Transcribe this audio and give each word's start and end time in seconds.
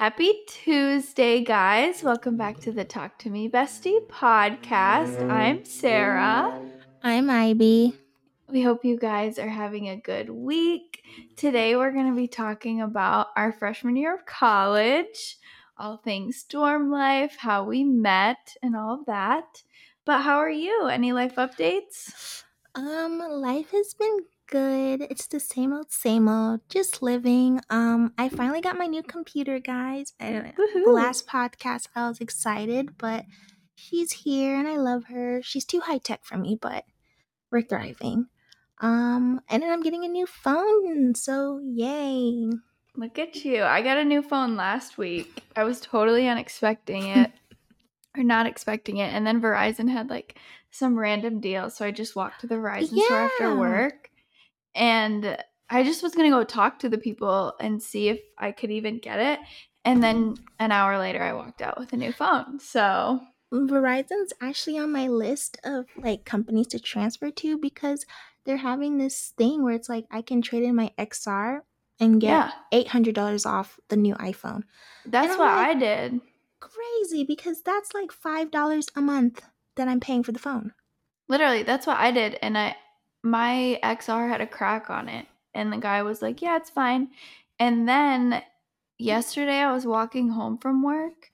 Happy 0.00 0.32
Tuesday, 0.48 1.44
guys. 1.44 2.02
Welcome 2.02 2.38
back 2.38 2.58
to 2.60 2.72
the 2.72 2.86
Talk 2.86 3.18
to 3.18 3.28
Me 3.28 3.50
Bestie 3.50 4.06
podcast. 4.06 5.28
I'm 5.28 5.62
Sarah. 5.66 6.58
I'm 7.02 7.28
Ivy. 7.28 7.92
We 8.48 8.62
hope 8.62 8.82
you 8.82 8.98
guys 8.98 9.38
are 9.38 9.50
having 9.50 9.90
a 9.90 10.00
good 10.00 10.30
week. 10.30 11.02
Today, 11.36 11.76
we're 11.76 11.92
going 11.92 12.08
to 12.08 12.16
be 12.16 12.28
talking 12.28 12.80
about 12.80 13.26
our 13.36 13.52
freshman 13.52 13.94
year 13.94 14.14
of 14.14 14.24
college, 14.24 15.36
all 15.76 15.98
things 15.98 16.44
dorm 16.44 16.90
life, 16.90 17.36
how 17.38 17.64
we 17.64 17.84
met, 17.84 18.56
and 18.62 18.74
all 18.74 19.00
of 19.00 19.04
that. 19.04 19.62
But 20.06 20.22
how 20.22 20.38
are 20.38 20.48
you? 20.48 20.86
Any 20.86 21.12
life 21.12 21.34
updates? 21.34 22.42
Um, 22.74 23.18
life 23.18 23.70
has 23.72 23.92
been 23.92 24.20
good. 24.50 25.02
It's 25.02 25.26
the 25.26 25.40
same 25.40 25.72
old, 25.72 25.90
same 25.92 26.28
old. 26.28 26.60
Just 26.68 27.02
living. 27.02 27.60
Um, 27.70 28.12
I 28.18 28.28
finally 28.28 28.60
got 28.60 28.76
my 28.76 28.86
new 28.86 29.02
computer, 29.02 29.58
guys. 29.58 30.12
I, 30.20 30.52
the 30.56 30.90
last 30.90 31.26
podcast, 31.26 31.88
I 31.94 32.08
was 32.08 32.20
excited, 32.20 32.98
but 32.98 33.24
she's 33.74 34.12
here 34.12 34.58
and 34.58 34.68
I 34.68 34.76
love 34.76 35.04
her. 35.04 35.40
She's 35.42 35.64
too 35.64 35.80
high 35.80 35.98
tech 35.98 36.24
for 36.24 36.36
me, 36.36 36.58
but 36.60 36.84
we're 37.50 37.62
thriving. 37.62 38.26
Um, 38.80 39.40
and 39.48 39.62
then 39.62 39.70
I'm 39.70 39.82
getting 39.82 40.04
a 40.04 40.08
new 40.08 40.26
phone, 40.26 41.14
so 41.14 41.60
yay! 41.62 42.50
Look 42.96 43.18
at 43.18 43.44
you. 43.44 43.62
I 43.62 43.82
got 43.82 43.98
a 43.98 44.04
new 44.04 44.22
phone 44.22 44.56
last 44.56 44.98
week. 44.98 45.44
I 45.54 45.64
was 45.64 45.80
totally 45.80 46.24
unexpecting 46.24 47.16
it. 47.16 47.32
or 48.16 48.24
not 48.24 48.46
expecting 48.46 48.96
it. 48.96 49.12
And 49.12 49.26
then 49.26 49.40
Verizon 49.40 49.90
had 49.90 50.10
like 50.10 50.36
some 50.70 50.98
random 50.98 51.40
deal. 51.40 51.70
So 51.70 51.84
I 51.84 51.90
just 51.90 52.16
walked 52.16 52.40
to 52.40 52.46
the 52.46 52.56
Verizon 52.56 52.98
store 52.98 53.20
after 53.20 53.56
work. 53.56 54.09
And 54.74 55.36
I 55.68 55.82
just 55.82 56.02
was 56.02 56.14
going 56.14 56.30
to 56.30 56.36
go 56.36 56.44
talk 56.44 56.78
to 56.80 56.88
the 56.88 56.98
people 56.98 57.54
and 57.60 57.82
see 57.82 58.08
if 58.08 58.20
I 58.38 58.52
could 58.52 58.70
even 58.70 58.98
get 58.98 59.18
it. 59.20 59.38
And 59.84 60.02
then 60.02 60.36
an 60.58 60.72
hour 60.72 60.98
later, 60.98 61.22
I 61.22 61.32
walked 61.32 61.62
out 61.62 61.78
with 61.78 61.92
a 61.92 61.96
new 61.96 62.12
phone. 62.12 62.60
So, 62.60 63.20
Verizon's 63.52 64.32
actually 64.40 64.78
on 64.78 64.92
my 64.92 65.08
list 65.08 65.58
of 65.64 65.86
like 65.96 66.24
companies 66.24 66.68
to 66.68 66.78
transfer 66.78 67.30
to 67.30 67.58
because 67.58 68.04
they're 68.44 68.58
having 68.58 68.98
this 68.98 69.32
thing 69.36 69.62
where 69.62 69.74
it's 69.74 69.88
like 69.88 70.06
I 70.10 70.22
can 70.22 70.42
trade 70.42 70.62
in 70.64 70.74
my 70.76 70.92
XR 70.98 71.60
and 71.98 72.20
get 72.20 72.28
yeah, 72.28 72.50
eight 72.72 72.88
hundred 72.88 73.14
dollars 73.14 73.46
off 73.46 73.78
the 73.88 73.96
new 73.96 74.14
iPhone. 74.16 74.62
that's 75.06 75.36
what 75.36 75.48
like- 75.56 75.68
I 75.68 75.74
did. 75.74 76.20
Crazy 76.60 77.24
because 77.24 77.62
that's 77.62 77.94
like 77.94 78.12
five 78.12 78.50
dollars 78.50 78.88
a 78.94 79.00
month 79.00 79.42
that 79.76 79.88
I'm 79.88 80.00
paying 80.00 80.22
for 80.22 80.32
the 80.32 80.38
phone. 80.38 80.72
Literally, 81.26 81.62
that's 81.62 81.86
what 81.86 81.96
I 81.96 82.10
did. 82.10 82.38
And 82.42 82.58
I, 82.58 82.76
my 83.22 83.78
XR 83.82 84.28
had 84.28 84.40
a 84.40 84.46
crack 84.46 84.90
on 84.90 85.08
it. 85.08 85.26
And 85.54 85.72
the 85.72 85.78
guy 85.78 86.02
was 86.02 86.22
like, 86.22 86.42
yeah, 86.42 86.56
it's 86.56 86.70
fine. 86.70 87.08
And 87.58 87.88
then 87.88 88.42
yesterday 88.98 89.58
I 89.58 89.72
was 89.72 89.86
walking 89.86 90.28
home 90.28 90.58
from 90.58 90.82
work 90.82 91.30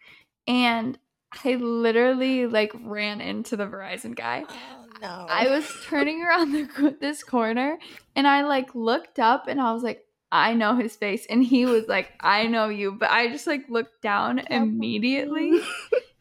and 0.47 0.99
I 1.45 1.57
literally 1.57 2.47
like 2.47 2.73
ran 2.83 3.21
into 3.21 3.57
the 3.57 3.67
Verizon 3.67 4.15
guy. 4.15 4.45
Oh 4.49 4.87
no! 5.03 5.27
I 5.29 5.49
was 5.49 5.71
turning 5.85 6.23
around 6.23 6.53
the, 6.53 6.97
this 7.01 7.23
corner 7.23 7.79
and 8.15 8.27
I 8.27 8.43
like 8.43 8.75
looked 8.75 9.19
up 9.19 9.47
and 9.49 9.61
I 9.61 9.73
was 9.73 9.83
like, 9.83 10.07
I 10.33 10.55
know 10.55 10.77
his 10.77 10.97
face. 10.97 11.27
And 11.29 11.45
he 11.45 11.67
was 11.67 11.87
like, 11.89 12.13
I 12.21 12.47
know 12.47 12.69
you. 12.69 12.93
But 12.93 13.11
I 13.11 13.29
just 13.29 13.47
like 13.47 13.69
looked 13.69 14.03
down 14.03 14.41
immediately. 14.51 15.61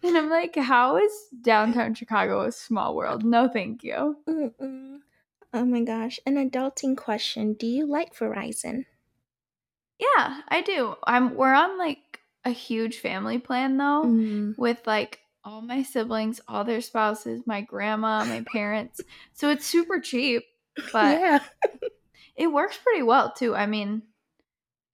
And 0.03 0.16
I'm 0.16 0.30
like, 0.30 0.55
how 0.55 0.97
is 0.97 1.11
downtown 1.41 1.95
Chicago 1.95 2.41
a 2.41 2.52
small 2.52 2.95
world? 2.95 3.23
No, 3.23 3.47
thank 3.47 3.83
you. 3.83 4.16
Mm-mm. 4.30 4.99
Oh 5.56 5.64
my 5.66 5.81
gosh! 5.81 6.20
An 6.25 6.36
adulting 6.36 6.98
question: 6.98 7.53
Do 7.53 7.66
you 7.66 7.86
like 7.88 8.14
Verizon? 8.16 8.86
Yeah, 10.00 10.42
I 10.50 10.61
do. 10.61 10.95
I'm 11.08 11.36
we're 11.36 11.53
on 11.53 11.78
like 11.78 12.20
a 12.44 12.50
huge 12.52 12.98
family 12.98 13.38
plan 13.38 13.77
though, 13.77 14.04
Mm. 14.05 14.58
with 14.58 14.86
like 14.86 15.20
all 15.43 15.61
my 15.61 15.83
siblings, 15.83 16.42
all 16.48 16.64
their 16.66 16.82
spouses, 16.82 17.43
my 17.45 17.61
grandma, 17.61 18.26
my 18.26 18.43
parents. 18.52 18.99
So 19.33 19.49
it's 19.49 19.66
super 19.66 19.99
cheap, 20.02 20.43
but 20.92 21.20
yeah. 21.21 21.39
it 22.36 22.48
works 22.48 22.77
pretty 22.83 23.04
well 23.04 23.32
too. 23.32 23.55
I 23.55 23.66
mean, 23.66 24.02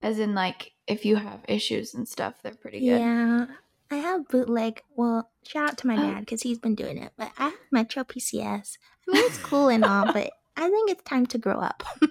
as 0.03 0.19
in 0.19 0.35
like 0.35 0.73
if 0.87 1.05
you 1.05 1.15
have 1.15 1.39
issues 1.47 1.93
and 1.95 2.07
stuff, 2.07 2.35
they're 2.43 2.53
pretty 2.53 2.81
good. 2.81 2.99
Yeah, 2.99 3.45
I 3.89 3.95
have 3.95 4.27
bootleg. 4.27 4.81
Well, 4.95 5.29
shout 5.43 5.69
out 5.71 5.77
to 5.79 5.87
my 5.87 5.95
Oh. 5.95 6.11
dad 6.11 6.19
because 6.21 6.43
he's 6.43 6.59
been 6.59 6.75
doing 6.75 6.99
it. 6.99 7.13
But 7.17 7.31
I 7.39 7.45
have 7.45 7.53
Metro 7.71 8.03
PCS. 8.03 8.77
I 9.09 9.13
mean, 9.13 9.23
it's 9.25 9.39
cool 9.39 9.67
and 9.69 9.83
all, 9.91 10.13
but 10.13 10.31
I 10.57 10.69
think 10.69 10.89
it's 10.91 11.03
time 11.03 11.25
to 11.27 11.37
grow 11.37 11.59
up. 11.59 11.83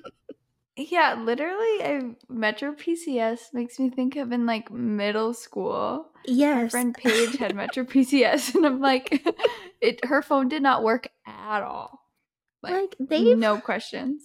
Yeah, 0.77 1.15
literally, 1.23 1.85
I, 1.85 2.15
Metro 2.31 2.73
PCS 2.73 3.53
makes 3.53 3.79
me 3.79 3.91
think 3.91 4.17
of 4.17 4.33
in 4.33 4.47
like 4.47 4.71
middle 4.71 5.35
school. 5.35 6.07
Yes. 6.25 6.63
My 6.63 6.69
friend 6.71 6.95
Paige 6.97 7.37
had 7.37 7.55
Metro 7.63 7.85
PCS, 7.85 8.55
and 8.55 8.65
I'm 8.65 8.81
like, 8.81 9.23
it. 9.83 10.03
Her 10.07 10.23
phone 10.23 10.49
did 10.49 10.63
not 10.63 10.83
work 10.83 11.09
at 11.27 11.63
all. 11.63 12.01
like 12.63 12.97
they've 12.99 13.37
no 13.37 13.59
questions. 13.61 14.23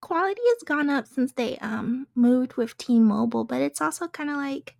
quality 0.00 0.40
has 0.46 0.62
gone 0.64 0.88
up 0.88 1.06
since 1.06 1.32
they 1.32 1.58
um 1.58 2.06
moved 2.14 2.54
with 2.54 2.78
T-Mobile, 2.78 3.44
but 3.44 3.60
it's 3.60 3.82
also 3.82 4.08
kind 4.08 4.30
of 4.30 4.36
like 4.36 4.76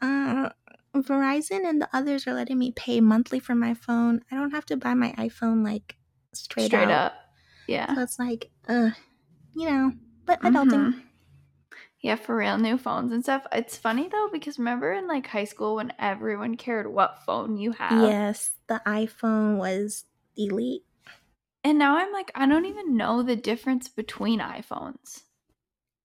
uh 0.00 0.50
Verizon 0.94 1.68
and 1.68 1.80
the 1.82 1.88
others 1.92 2.28
are 2.28 2.34
letting 2.34 2.58
me 2.58 2.70
pay 2.70 3.00
monthly 3.00 3.40
for 3.40 3.56
my 3.56 3.74
phone. 3.74 4.20
I 4.30 4.36
don't 4.36 4.52
have 4.52 4.66
to 4.66 4.76
buy 4.76 4.94
my 4.94 5.10
iPhone 5.18 5.64
like 5.64 5.96
straight, 6.32 6.66
Straight, 6.66 6.90
out. 6.90 7.12
up, 7.12 7.14
yeah. 7.66 7.94
So 7.94 8.02
it's 8.02 8.18
like, 8.18 8.50
uh, 8.68 8.90
you 9.54 9.70
know, 9.70 9.92
but 10.26 10.42
adulting. 10.42 10.92
Mhm. 10.92 11.02
Yeah, 12.00 12.16
for 12.16 12.36
real, 12.36 12.58
new 12.58 12.76
phones 12.76 13.12
and 13.12 13.22
stuff. 13.22 13.46
It's 13.52 13.76
funny 13.78 14.08
though 14.08 14.28
because 14.30 14.58
remember 14.58 14.92
in 14.92 15.08
like 15.08 15.26
high 15.26 15.44
school 15.44 15.76
when 15.76 15.92
everyone 15.98 16.56
cared 16.56 16.92
what 16.92 17.24
phone 17.24 17.56
you 17.56 17.72
had. 17.72 18.00
Yes, 18.02 18.52
the 18.66 18.82
iPhone 18.86 19.56
was 19.58 20.04
elite. 20.36 20.84
And 21.64 21.78
now 21.78 21.96
I'm 21.96 22.12
like, 22.12 22.30
I 22.34 22.46
don't 22.46 22.66
even 22.66 22.96
know 22.96 23.22
the 23.22 23.36
difference 23.36 23.88
between 23.88 24.40
iPhones. 24.40 25.22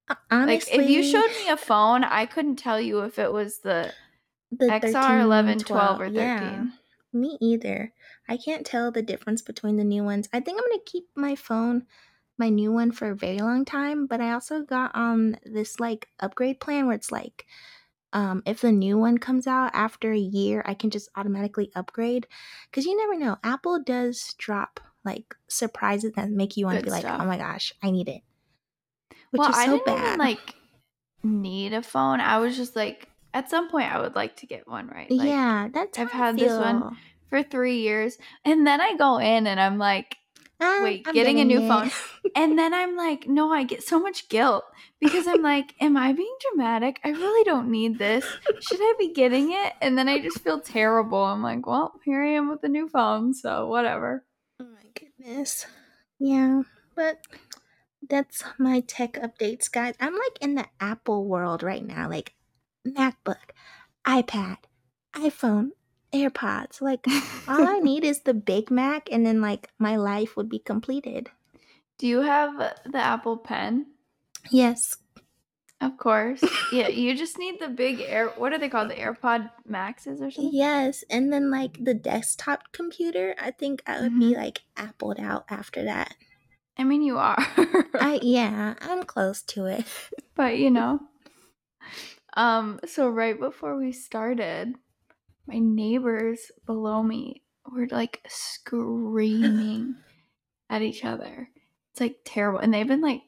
Uh, 0.07 0.15
Honestly, 0.31 0.77
like 0.77 0.85
if 0.85 0.89
you 0.89 1.03
showed 1.03 1.35
me 1.35 1.49
a 1.49 1.57
phone, 1.57 2.03
I 2.03 2.25
couldn't 2.25 2.55
tell 2.57 2.79
you 2.79 3.01
if 3.01 3.19
it 3.19 3.31
was 3.31 3.59
the 3.59 3.93
the 4.51 4.71
XR 4.71 5.19
11, 5.19 5.59
12, 5.59 5.99
or 6.01 6.09
13. 6.09 6.71
Yeah, 7.13 7.19
me 7.19 7.37
either. 7.41 7.93
I 8.29 8.37
can't 8.37 8.65
tell 8.65 8.91
the 8.91 9.01
difference 9.01 9.41
between 9.41 9.75
the 9.75 9.83
new 9.83 10.03
ones. 10.03 10.29
I 10.31 10.39
think 10.39 10.61
I'm 10.61 10.69
gonna 10.69 10.83
keep 10.85 11.05
my 11.15 11.35
phone, 11.35 11.87
my 12.37 12.49
new 12.49 12.71
one, 12.71 12.91
for 12.91 13.09
a 13.09 13.15
very 13.15 13.39
long 13.39 13.65
time. 13.65 14.05
But 14.05 14.21
I 14.21 14.33
also 14.33 14.61
got 14.61 14.95
on 14.95 15.37
this 15.43 15.79
like 15.79 16.07
upgrade 16.19 16.59
plan 16.59 16.85
where 16.85 16.95
it's 16.95 17.11
like, 17.11 17.47
um, 18.13 18.43
if 18.45 18.61
the 18.61 18.71
new 18.71 18.97
one 18.97 19.17
comes 19.17 19.47
out 19.47 19.71
after 19.73 20.11
a 20.11 20.17
year, 20.17 20.61
I 20.65 20.75
can 20.75 20.91
just 20.91 21.09
automatically 21.15 21.71
upgrade. 21.75 22.27
Because 22.69 22.85
you 22.85 22.95
never 22.95 23.17
know, 23.17 23.37
Apple 23.43 23.81
does 23.83 24.35
drop 24.37 24.79
like 25.03 25.35
surprises 25.47 26.13
that 26.15 26.29
make 26.29 26.55
you 26.55 26.65
want 26.65 26.77
to 26.77 26.85
be 26.85 26.91
like, 26.91 27.05
oh 27.05 27.25
my 27.25 27.37
gosh, 27.37 27.73
I 27.81 27.89
need 27.89 28.07
it. 28.07 28.21
Which 29.31 29.39
well, 29.39 29.49
is 29.49 29.57
I 29.57 29.65
so 29.65 29.71
didn't 29.73 29.85
bad. 29.85 30.05
even 30.05 30.19
like 30.19 30.55
need 31.23 31.73
a 31.73 31.81
phone. 31.81 32.19
I 32.19 32.37
was 32.37 32.55
just 32.55 32.75
like, 32.75 33.09
at 33.33 33.49
some 33.49 33.69
point, 33.69 33.93
I 33.93 33.99
would 33.99 34.15
like 34.15 34.37
to 34.37 34.45
get 34.45 34.67
one, 34.67 34.87
right? 34.87 35.09
Like, 35.09 35.27
yeah, 35.27 35.69
that's 35.71 35.97
I've 35.99 36.13
I 36.13 36.17
had 36.17 36.37
this 36.37 36.51
one. 36.51 36.97
For 37.29 37.43
three 37.43 37.79
years, 37.79 38.17
and 38.45 38.65
then 38.65 38.81
I 38.81 38.95
go 38.95 39.17
in 39.17 39.47
and 39.47 39.59
I'm 39.59 39.77
like, 39.77 40.15
Ah, 40.61 40.79
Wait, 40.83 41.07
I'm 41.07 41.13
getting 41.13 41.39
a 41.39 41.45
new 41.45 41.61
it. 41.61 41.67
phone. 41.69 41.89
and 42.35 42.59
then 42.59 42.73
I'm 42.73 42.97
like, 42.97 43.27
no, 43.29 43.49
I 43.49 43.63
get 43.63 43.81
so 43.81 43.97
much 43.97 44.27
guilt 44.27 44.65
because 44.99 45.25
I'm 45.25 45.41
like, 45.41 45.73
am 45.79 45.95
I 45.95 46.11
being 46.11 46.35
dramatic? 46.51 46.99
I 47.05 47.11
really 47.11 47.45
don't 47.45 47.71
need 47.71 47.97
this. 47.97 48.25
Should 48.59 48.81
I 48.81 48.93
be 48.99 49.13
getting 49.13 49.53
it? 49.53 49.73
And 49.81 49.97
then 49.97 50.09
I 50.09 50.19
just 50.19 50.41
feel 50.41 50.59
terrible. 50.59 51.23
I'm 51.23 51.41
like, 51.41 51.65
well, 51.65 51.93
here 52.03 52.21
I 52.21 52.31
am 52.31 52.49
with 52.49 52.61
a 52.63 52.67
new 52.67 52.89
phone, 52.89 53.33
so 53.33 53.67
whatever. 53.67 54.25
Oh 54.59 54.65
my 54.65 54.89
goodness. 54.93 55.65
Yeah, 56.19 56.63
but 56.93 57.19
that's 58.09 58.43
my 58.57 58.81
tech 58.81 59.13
updates, 59.13 59.71
guys. 59.71 59.95
I'm 60.01 60.13
like 60.13 60.39
in 60.41 60.55
the 60.55 60.65
Apple 60.81 61.25
world 61.25 61.63
right 61.63 61.85
now, 61.85 62.09
like 62.09 62.33
MacBook, 62.85 63.53
iPad, 64.05 64.57
iPhone, 65.13 65.69
AirPods. 66.13 66.81
Like 66.81 67.05
all 67.47 67.67
I 67.67 67.79
need 67.83 68.03
is 68.03 68.21
the 68.21 68.33
Big 68.33 68.71
Mac 68.71 69.09
and 69.11 69.25
then 69.25 69.41
like 69.41 69.69
my 69.79 69.95
life 69.95 70.35
would 70.35 70.49
be 70.49 70.59
completed. 70.59 71.29
Do 71.97 72.07
you 72.07 72.21
have 72.21 72.57
the 72.85 72.97
Apple 72.97 73.37
Pen? 73.37 73.87
Yes. 74.49 74.95
Of 75.81 75.97
course. 75.97 76.43
yeah, 76.73 76.89
you 76.89 77.15
just 77.15 77.37
need 77.37 77.59
the 77.59 77.69
big 77.69 78.01
air. 78.01 78.29
What 78.37 78.51
are 78.51 78.57
they 78.57 78.67
called? 78.67 78.89
The 78.89 78.95
AirPod 78.95 79.49
Maxes 79.65 80.21
or 80.21 80.29
something? 80.29 80.51
Yes, 80.53 81.05
and 81.09 81.31
then 81.31 81.49
like 81.49 81.83
the 81.83 81.93
desktop 81.93 82.71
computer, 82.73 83.33
I 83.39 83.51
think 83.51 83.81
I 83.87 84.01
would 84.01 84.19
be 84.19 84.35
like 84.35 84.63
appled 84.75 85.19
out 85.19 85.45
after 85.49 85.85
that. 85.85 86.15
I 86.77 86.83
mean, 86.83 87.01
you 87.01 87.17
are. 87.17 87.37
I 87.37 88.19
yeah, 88.23 88.75
I'm 88.81 89.03
close 89.03 89.41
to 89.43 89.65
it. 89.65 89.85
but 90.35 90.57
you 90.57 90.69
know. 90.69 90.99
Um, 92.33 92.79
so 92.85 93.09
right 93.09 93.39
before 93.39 93.77
we 93.77 93.91
started, 93.91 94.75
my 95.49 95.59
neighbors 95.59 96.51
below 96.65 97.01
me 97.03 97.43
were 97.71 97.87
like 97.91 98.21
screaming 98.27 99.95
at 100.69 100.81
each 100.81 101.03
other. 101.03 101.49
It's 101.91 101.99
like 102.01 102.17
terrible. 102.25 102.59
And 102.59 102.73
they've 102.73 102.87
been 102.87 103.01
like 103.01 103.21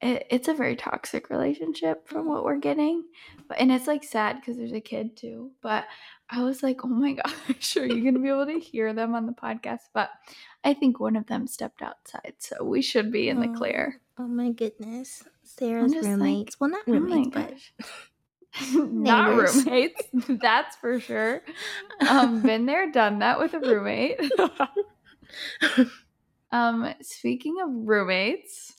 it, 0.00 0.28
it's 0.30 0.46
a 0.46 0.54
very 0.54 0.76
toxic 0.76 1.28
relationship 1.28 2.08
from 2.08 2.28
what 2.28 2.44
we're 2.44 2.58
getting. 2.58 3.02
But 3.48 3.58
and 3.58 3.72
it's 3.72 3.86
like 3.88 4.04
sad 4.04 4.36
because 4.40 4.56
there's 4.56 4.72
a 4.72 4.80
kid 4.80 5.16
too. 5.16 5.50
But 5.60 5.86
I 6.30 6.42
was 6.44 6.62
like, 6.62 6.84
oh 6.84 6.88
my 6.88 7.12
gosh, 7.48 7.76
are 7.76 7.86
you 7.86 8.04
gonna 8.04 8.20
be 8.22 8.28
able 8.28 8.46
to 8.46 8.60
hear 8.60 8.92
them 8.92 9.14
on 9.14 9.26
the 9.26 9.32
podcast? 9.32 9.80
But 9.92 10.10
I 10.64 10.74
think 10.74 11.00
one 11.00 11.16
of 11.16 11.26
them 11.26 11.46
stepped 11.46 11.82
outside, 11.82 12.34
so 12.38 12.62
we 12.64 12.80
should 12.82 13.10
be 13.10 13.28
in 13.28 13.40
the 13.40 13.48
Oh, 13.48 13.54
clear. 13.54 14.00
Oh 14.18 14.26
my 14.28 14.50
goodness. 14.50 15.24
Sarah's 15.42 15.92
just 15.92 16.04
like, 16.04 16.12
roommates. 16.18 16.60
well, 16.60 16.70
not 16.70 16.82
Oh 16.86 16.92
roommates, 16.92 17.30
but 17.32 17.50
gosh. 17.50 17.72
Not 18.72 19.36
roommates, 19.36 20.02
that's 20.28 20.76
for 20.76 21.00
sure. 21.00 21.42
Um, 22.08 22.42
been 22.42 22.66
there, 22.66 22.90
done 22.90 23.20
that 23.20 23.38
with 23.38 23.54
a 23.54 23.60
roommate. 23.60 24.20
um, 26.52 26.94
speaking 27.02 27.56
of 27.62 27.68
roommates, 27.70 28.74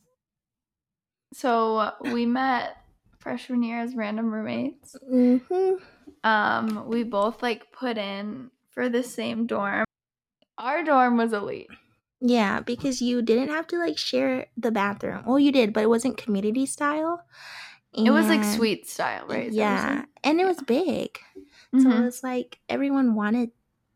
so 1.34 1.92
we 2.04 2.26
met 2.26 2.78
freshman 3.20 3.64
year 3.64 3.80
as 3.80 3.96
random 3.96 4.32
roommates. 4.32 4.96
hmm 5.08 5.74
Um, 6.24 6.86
we 6.88 7.04
both 7.04 7.42
like 7.44 7.72
put 7.72 7.98
in 7.98 8.52
for 8.72 8.90
the 8.90 9.04
same 9.04 9.46
dorm. 9.46 9.86
Our 10.58 10.84
dorm 10.84 11.18
was 11.18 11.34
elite. 11.34 11.70
Yeah, 12.22 12.60
because 12.60 13.02
you 13.02 13.22
didn't 13.22 13.50
have 13.50 13.68
to 13.68 13.78
like 13.78 13.98
share 13.98 14.48
the 14.58 14.72
bathroom. 14.72 15.24
Well, 15.26 15.40
you 15.40 15.52
did, 15.54 15.72
but 15.72 15.84
it 15.84 15.90
wasn't 15.90 16.18
community 16.18 16.66
style. 16.66 17.24
It 17.94 18.12
was 18.12 18.28
like 18.30 18.44
suite 18.44 18.88
style, 18.88 19.26
right? 19.28 19.48
Is 19.48 19.56
that 19.56 19.62
what 19.62 19.68
you're 19.90 19.96
Yeah, 19.96 20.06
and 20.24 20.40
it 20.40 20.46
was 20.46 20.58
big. 20.62 21.20
So 21.78 21.86
Mhm. 21.90 22.02
it 22.02 22.06
was 22.06 22.24
like 22.24 22.60
everyone 22.70 23.16
wanted 23.16 23.52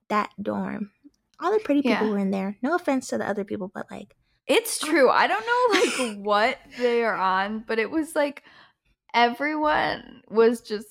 that 0.10 0.31
dorm. 0.42 0.92
All 1.40 1.51
the 1.51 1.60
pretty 1.60 1.81
people 1.81 2.07
Yeah. 2.07 2.12
were 2.12 2.18
in 2.18 2.31
there. 2.31 2.57
No 2.62 2.75
offense 2.75 3.07
to 3.07 3.18
the 3.18 3.28
other 3.28 3.44
people, 3.44 3.72
but 3.74 3.90
like, 3.92 4.16
It's 4.48 4.78
true. 4.80 5.10
I 5.10 5.28
don't 5.28 5.45
know 5.45 5.80
like 5.80 6.18
what 6.18 6.60
they 6.78 7.04
are 7.04 7.16
on, 7.16 7.63
but 7.68 7.80
it 7.80 7.90
was 7.92 8.16
like 8.16 8.44
everyone 9.13 10.22
was 10.30 10.62
just 10.62 10.88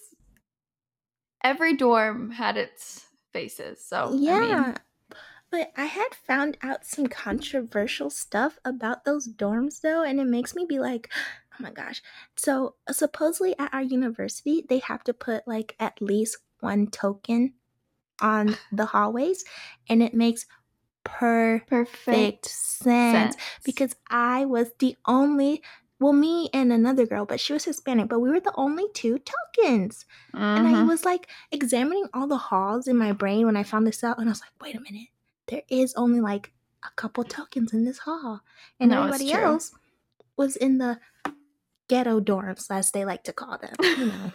every 1.43 1.77
dorm 1.77 2.31
had 2.31 2.57
its 2.57 3.07
faces. 3.33 3.85
So 3.85 4.13
yeah. 4.15 4.35
I 4.37 4.41
mean, 4.41 4.75
but 5.51 5.73
I 5.77 5.85
had 5.85 6.15
found 6.15 6.57
out 6.63 6.87
some 6.87 7.07
controversial 7.09 8.09
stuff 8.11 8.59
about 8.65 9.05
those 9.05 9.29
dorms 9.29 9.81
though, 9.83 10.03
and 10.03 10.19
it 10.21 10.27
makes 10.27 10.55
me 10.55 10.65
be 10.69 10.79
like, 10.79 11.11
my 11.63 11.71
gosh. 11.71 12.03
So 12.37 12.77
supposedly 12.91 13.59
at 13.59 13.73
our 13.73 13.83
university, 13.83 14.65
they 14.69 14.79
have 14.81 15.05
to 15.05 15.15
put 15.15 15.47
like 15.49 15.75
at 15.81 16.01
least 16.03 16.39
one 16.61 16.89
token 16.89 17.55
on 18.21 18.57
the 18.73 18.87
hallways, 18.87 19.45
and 19.89 20.03
it 20.03 20.15
makes 20.15 20.47
perfect 21.05 21.69
perfect 21.69 22.47
sense 22.47 23.35
sense. 23.35 23.37
because 23.65 23.95
I 24.11 24.45
was 24.45 24.71
the 24.79 24.97
only, 25.07 25.63
well, 26.01 26.13
me 26.13 26.49
and 26.53 26.73
another 26.73 27.07
girl, 27.07 27.27
but 27.27 27.41
she 27.41 27.53
was 27.53 27.65
Hispanic, 27.65 28.09
but 28.09 28.21
we 28.21 28.31
were 28.31 28.41
the 28.41 28.55
only 28.57 28.87
two 28.95 29.19
tokens. 29.19 30.05
And 30.57 30.67
I 30.67 30.73
Mhm. 30.73 30.89
was 30.89 31.05
like 31.05 31.29
examining 31.51 32.09
all 32.13 32.27
the 32.27 32.37
halls 32.37 32.87
in 32.89 32.97
my 32.97 33.13
brain 33.13 33.47
when 33.47 33.57
I 33.57 33.63
found 33.63 33.87
this 33.87 34.05
out, 34.05 34.19
and 34.19 34.29
I 34.29 34.33
was 34.33 34.41
like, 34.41 34.53
wait 34.61 34.77
a 34.77 34.81
minute, 34.81 35.09
there 35.49 35.63
is 35.69 35.95
only 35.95 36.21
like 36.21 36.53
a 36.85 36.91
couple 36.97 37.25
tokens 37.25 37.73
in 37.73 37.85
this 37.85 37.99
hall, 37.99 38.43
and 38.81 38.91
No, 38.91 38.99
everybody 39.01 39.33
else 39.33 39.75
was 40.37 40.57
in 40.57 40.79
the 40.79 40.99
ghetto 41.93 42.21
dorms, 42.21 42.71
as 42.71 42.91
they 42.91 43.05
like 43.05 43.25
to 43.25 43.33
call 43.37 43.59
them. 43.59 43.75
You 43.99 44.07
know, 44.07 44.33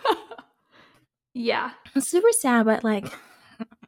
yeah. 1.34 1.72
it's 1.96 2.08
super 2.08 2.32
sad, 2.32 2.66
but 2.66 2.84
like, 2.84 3.10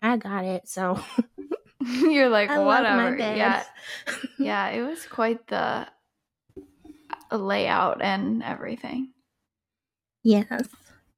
I 0.02 0.18
got 0.18 0.46
it, 0.46 0.68
so 0.68 0.98
You're 1.86 2.30
like 2.30 2.50
I 2.50 2.58
whatever. 2.58 3.18
Yeah. 3.18 3.64
Yeah, 4.40 4.68
it 4.70 4.82
was 4.82 5.06
quite 5.06 5.46
the 5.48 5.86
uh, 7.32 7.38
layout 7.38 8.02
and 8.02 8.42
everything. 8.42 9.12
yes, 10.24 10.68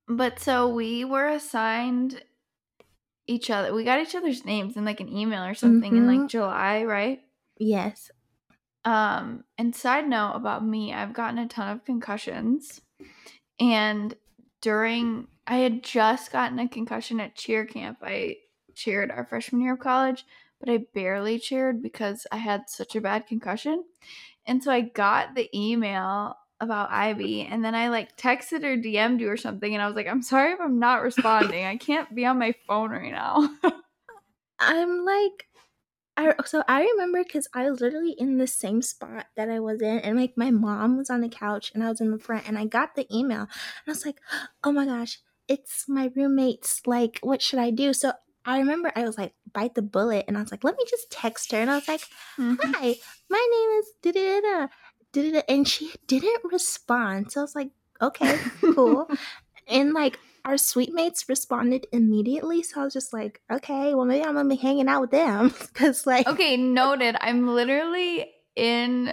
But 0.08 0.40
so 0.40 0.68
we 0.68 1.06
were 1.06 1.30
assigned 1.30 2.22
each 3.28 3.50
other. 3.50 3.74
We 3.74 3.84
got 3.86 4.02
each 4.02 4.16
other's 4.16 4.44
names 4.44 4.76
in 4.76 4.86
like 4.86 5.00
an 5.00 5.08
email 5.10 5.44
or 5.46 5.54
something 5.54 5.96
in 5.96 6.04
Mhm. 6.04 6.20
like 6.22 6.30
July, 6.30 6.84
right? 6.84 7.22
yes, 7.58 8.10
Um, 8.84 9.44
and 9.58 9.76
side 9.76 10.08
note 10.08 10.34
about 10.36 10.66
me, 10.66 10.94
I've 10.94 11.14
gotten 11.14 11.38
a 11.38 11.48
ton 11.48 11.70
of 11.70 11.86
concussions. 11.86 12.82
And 13.60 14.16
during 14.62 15.28
I 15.48 15.58
had 15.58 15.84
just 15.84 16.32
gotten 16.32 16.60
a 16.60 16.68
concussion 16.68 17.20
at 17.20 17.36
cheer 17.36 17.66
camp. 17.66 17.98
I 18.02 18.38
cheered 18.76 19.12
our 19.12 19.26
freshman 19.26 19.62
year 19.62 19.74
of 19.74 19.80
college, 19.80 20.24
but 20.60 20.70
I 20.70 20.86
barely 20.94 21.40
cheered 21.40 21.82
because 21.82 22.26
I 22.32 22.38
had 22.38 22.70
such 22.70 22.96
a 22.96 23.02
bad 23.02 23.28
concussion. 23.28 23.84
And 24.46 24.64
so 24.64 24.72
I 24.72 24.82
got 24.82 25.36
the 25.36 25.50
email 25.54 26.36
about 26.60 26.92
Ivy 26.92 27.42
and 27.42 27.66
then 27.66 27.74
I 27.74 27.90
like 27.90 28.16
texted 28.18 28.64
or 28.64 28.78
DM'd 28.78 29.20
you 29.20 29.30
or 29.30 29.38
something 29.38 29.74
and 29.74 29.82
I 29.82 29.88
was 29.88 29.96
like, 29.96 30.08
I'm 30.08 30.22
sorry 30.22 30.54
if 30.54 30.62
I'm 30.62 30.80
not 30.80 31.02
responding. 31.02 31.66
I 31.66 31.78
can't 31.78 32.14
be 32.14 32.26
on 32.26 32.38
my 32.38 32.54
phone 32.68 32.92
right 32.92 33.12
now. 33.12 33.50
I'm 34.60 35.04
like, 35.04 35.48
I 36.30 36.34
so 36.46 36.64
I 36.68 36.82
remember 36.84 37.24
because 37.24 37.48
I 37.54 37.70
was 37.70 37.82
literally 37.82 38.16
in 38.18 38.38
the 38.38 38.48
same 38.48 38.82
spot 38.82 39.28
that 39.36 39.50
I 39.50 39.60
was 39.60 39.82
in, 39.82 40.00
and 40.00 40.20
like 40.20 40.38
my 40.38 40.52
mom 40.52 40.98
was 40.98 41.10
on 41.10 41.22
the 41.22 41.30
couch 41.30 41.72
and 41.74 41.84
I 41.84 41.90
was 41.90 42.02
in 42.02 42.12
the 42.12 42.20
front, 42.20 42.48
and 42.48 42.58
I 42.58 42.66
got 42.66 42.96
the 42.96 43.08
email, 43.16 43.42
and 43.42 43.50
I 43.88 43.92
was 43.92 44.06
like, 44.06 44.20
oh 44.64 44.72
my 44.72 44.86
gosh, 44.86 45.20
it's 45.48 45.86
my 45.88 46.12
roommates. 46.16 46.82
Like, 46.86 47.20
what 47.22 47.42
should 47.42 47.60
I 47.60 47.72
do? 47.72 47.94
So 47.94 48.14
I 48.46 48.60
remember 48.60 48.92
I 48.96 49.04
was 49.04 49.18
like, 49.18 49.34
bite 49.54 49.76
the 49.76 49.82
bullet, 49.82 50.26
and 50.28 50.38
I 50.38 50.42
was 50.42 50.52
like, 50.52 50.64
let 50.64 50.78
me 50.78 50.84
just 50.90 51.12
text 51.12 51.52
her, 51.52 51.58
and 51.60 51.70
I 51.72 51.76
was 51.76 51.88
like, 51.88 52.02
Mhm. 52.38 52.58
hi, 52.62 52.96
my 53.30 53.48
name 53.52 53.80
is 53.80 53.92
da 54.02 54.12
da 54.12 54.68
da, 55.34 55.42
and 55.48 55.68
she 55.68 55.92
didn't 56.08 56.52
respond. 56.52 57.32
So 57.32 57.42
I 57.42 57.44
was 57.44 57.56
like, 57.56 57.72
okay, 58.02 58.38
cool. 58.74 59.10
and 59.68 59.94
like 59.94 60.20
our 60.46 60.58
suite 60.58 60.94
mates 60.94 61.28
responded 61.30 61.86
immediately 61.92 62.64
so 62.64 62.82
i 62.82 62.84
was 62.84 62.94
just 62.94 63.14
like 63.14 63.42
okay 63.52 63.94
well 63.94 64.06
maybe 64.06 64.26
i'm 64.26 64.34
gonna 64.36 64.50
be 64.50 64.56
hanging 64.56 64.88
out 64.88 65.02
with 65.02 65.12
them 65.12 65.54
because 65.60 66.06
like 66.06 66.28
Okay, 66.28 66.58
noted. 66.58 67.16
I'm 67.20 67.48
literally 67.48 68.32
in 68.56 69.12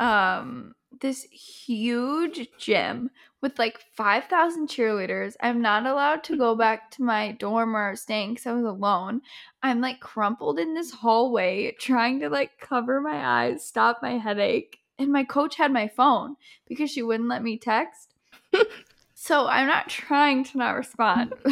um 0.00 0.74
this 1.00 1.24
huge 1.24 2.48
gym 2.58 3.10
with 3.40 3.58
like 3.58 3.80
5,000 3.96 4.68
cheerleaders. 4.68 5.34
I'm 5.40 5.60
not 5.60 5.84
allowed 5.84 6.22
to 6.24 6.36
go 6.36 6.54
back 6.54 6.90
to 6.92 7.02
my 7.02 7.32
dorm 7.32 7.72
where 7.72 7.88
I 7.88 7.90
was 7.90 8.02
staying 8.02 8.34
because 8.34 8.46
I 8.46 8.52
was 8.52 8.64
alone. 8.64 9.20
I'm 9.62 9.80
like 9.80 10.00
crumpled 10.00 10.58
in 10.60 10.74
this 10.74 10.92
hallway 10.92 11.74
trying 11.78 12.20
to 12.20 12.28
like 12.28 12.52
cover 12.60 13.00
my 13.00 13.44
eyes, 13.44 13.64
stop 13.66 13.98
my 14.02 14.18
headache. 14.18 14.78
And 14.98 15.10
my 15.10 15.24
coach 15.24 15.56
had 15.56 15.72
my 15.72 15.88
phone 15.88 16.36
because 16.68 16.90
she 16.90 17.02
wouldn't 17.02 17.28
let 17.28 17.42
me 17.42 17.58
text. 17.58 18.14
so 19.22 19.46
I'm 19.46 19.68
not 19.68 19.88
trying 19.88 20.42
to 20.44 20.58
not 20.58 20.72
respond. 20.76 21.32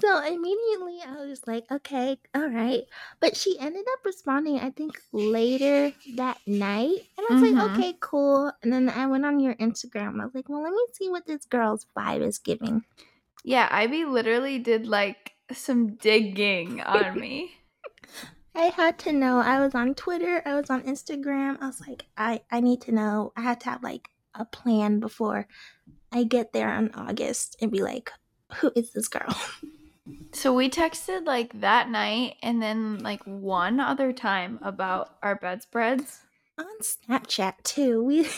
so 0.00 0.18
immediately 0.24 0.98
i 1.06 1.24
was 1.28 1.42
like 1.46 1.64
okay 1.70 2.18
all 2.34 2.48
right 2.48 2.82
but 3.20 3.36
she 3.36 3.56
ended 3.60 3.84
up 3.92 4.04
responding 4.04 4.58
i 4.58 4.70
think 4.70 4.98
later 5.12 5.92
that 6.16 6.38
night 6.46 6.98
and 7.16 7.26
i 7.30 7.34
was 7.34 7.42
Mhm. 7.42 7.54
like 7.54 7.70
okay 7.70 7.94
cool 8.00 8.50
and 8.62 8.72
then 8.72 8.88
i 8.88 9.06
went 9.06 9.24
on 9.24 9.38
your 9.38 9.54
instagram 9.56 10.20
i 10.20 10.24
was 10.24 10.34
like 10.34 10.48
well 10.48 10.62
let 10.62 10.72
me 10.72 10.84
see 10.92 11.08
what 11.08 11.26
this 11.26 11.44
girl's 11.44 11.86
vibe 11.96 12.22
is 12.22 12.38
giving 12.38 12.82
yeah, 13.46 13.68
Ivy 13.70 14.06
literally 14.06 14.58
did 14.58 14.86
like 14.86 15.32
some 15.52 15.96
digging 15.96 16.80
on 16.80 17.20
me. 17.20 17.52
I 18.54 18.66
had 18.72 18.98
to 19.00 19.12
know. 19.12 19.36
I 19.38 19.60
was 19.60 19.74
on 19.74 19.94
Twitter. 19.94 20.40
I 20.46 20.54
was 20.54 20.70
on 20.70 20.80
Instagram. 20.84 21.58
I 21.60 21.66
was 21.66 21.78
like, 21.86 22.06
I, 22.16 22.40
I 22.50 22.60
need 22.60 22.80
to 22.88 22.92
know. 22.92 23.34
I 23.36 23.42
had 23.42 23.60
to 23.60 23.68
have 23.68 23.82
like 23.82 24.08
a 24.34 24.44
plan 24.44 25.00
before 25.00 25.46
I 26.12 26.24
get 26.24 26.52
there 26.52 26.74
in 26.76 26.94
August 26.94 27.56
and 27.60 27.70
be 27.70 27.82
like, 27.82 28.12
who 28.56 28.72
is 28.76 28.92
this 28.92 29.08
girl? 29.08 29.36
So 30.32 30.52
we 30.52 30.68
texted 30.68 31.26
like 31.26 31.60
that 31.60 31.88
night 31.88 32.36
and 32.42 32.60
then 32.60 32.98
like 32.98 33.22
one 33.24 33.80
other 33.80 34.12
time 34.12 34.58
about 34.62 35.16
our 35.22 35.36
bedspreads. 35.36 36.20
on 36.58 36.66
Snapchat 36.82 37.54
too. 37.62 38.02
We 38.02 38.28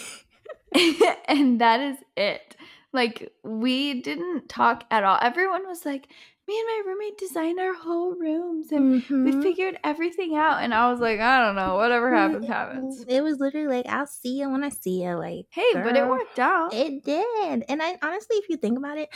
and 1.26 1.61
that 1.61 1.81
is 1.81 1.97
it. 2.17 2.55
Like 2.93 3.33
we 3.43 4.00
didn't 4.00 4.49
talk 4.49 4.85
at 4.91 5.05
all. 5.05 5.19
Everyone 5.21 5.67
was 5.67 5.85
like, 5.85 6.09
me 6.49 6.59
and 6.59 6.67
my 6.69 6.83
roommate 6.93 7.19
designed 7.19 7.59
our 7.59 7.75
whole 7.75 8.15
rooms 8.15 8.71
and 8.71 9.03
we 9.11 9.33
Mhm. 9.33 9.43
figured 9.43 9.79
everything 9.83 10.37
out. 10.37 10.62
And 10.62 10.73
I 10.73 10.91
was 10.91 11.00
like, 11.00 11.19
I 11.19 11.45
don't 11.45 11.57
know, 11.57 11.75
whatever 11.76 12.15
happens, 12.15 12.47
happens. 12.47 13.05
It 13.09 13.23
was 13.23 13.38
literally 13.41 13.67
like, 13.67 13.87
I'll 13.87 14.07
see 14.07 14.38
you 14.41 14.49
when 14.50 14.62
I 14.62 14.69
see 14.69 15.03
you. 15.03 15.15
Like, 15.17 15.47
Hey, 15.50 15.73
but 15.75 15.97
it 15.97 16.07
worked 16.09 16.38
out. 16.38 16.73
It 16.73 17.03
did. 17.05 17.65
And 17.69 17.83
I 17.83 17.99
honestly, 18.03 18.37
if 18.37 18.49
you 18.49 18.57
think 18.57 18.79
about 18.79 18.97
it, 18.99 19.09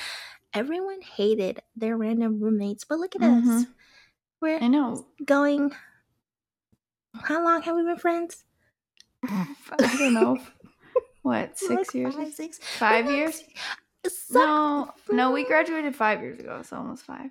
everyone 0.53 1.01
hated 1.03 1.61
their 1.77 1.97
random 1.97 2.41
roommates. 2.41 2.85
But 2.85 2.99
look 2.99 3.15
at 3.15 3.23
us. 3.23 3.45
Mhm. 3.45 3.67
We're 4.41 4.59
I 4.61 4.67
know. 4.69 5.07
going. 5.25 5.71
How 7.15 7.45
long 7.45 7.63
have 7.63 7.77
we 7.77 7.83
been 7.85 7.99
friends? 7.99 8.45
I 9.23 9.47
don't 9.99 10.15
know. 10.15 10.39
What, 11.23 11.59
six 11.59 11.71
Like 11.71 11.95
years? 11.95 12.15
Five, 12.15 12.33
six. 12.33 12.59
Five 12.79 13.11
years? 13.11 13.43
So, 14.07 14.41
No, 14.41 14.95
no, 15.11 15.31
we 15.31 15.45
graduated 15.45 15.95
five 15.95 16.21
years 16.23 16.39
ago, 16.39 16.63
so 16.63 16.77
almost 16.77 17.05
five. 17.05 17.31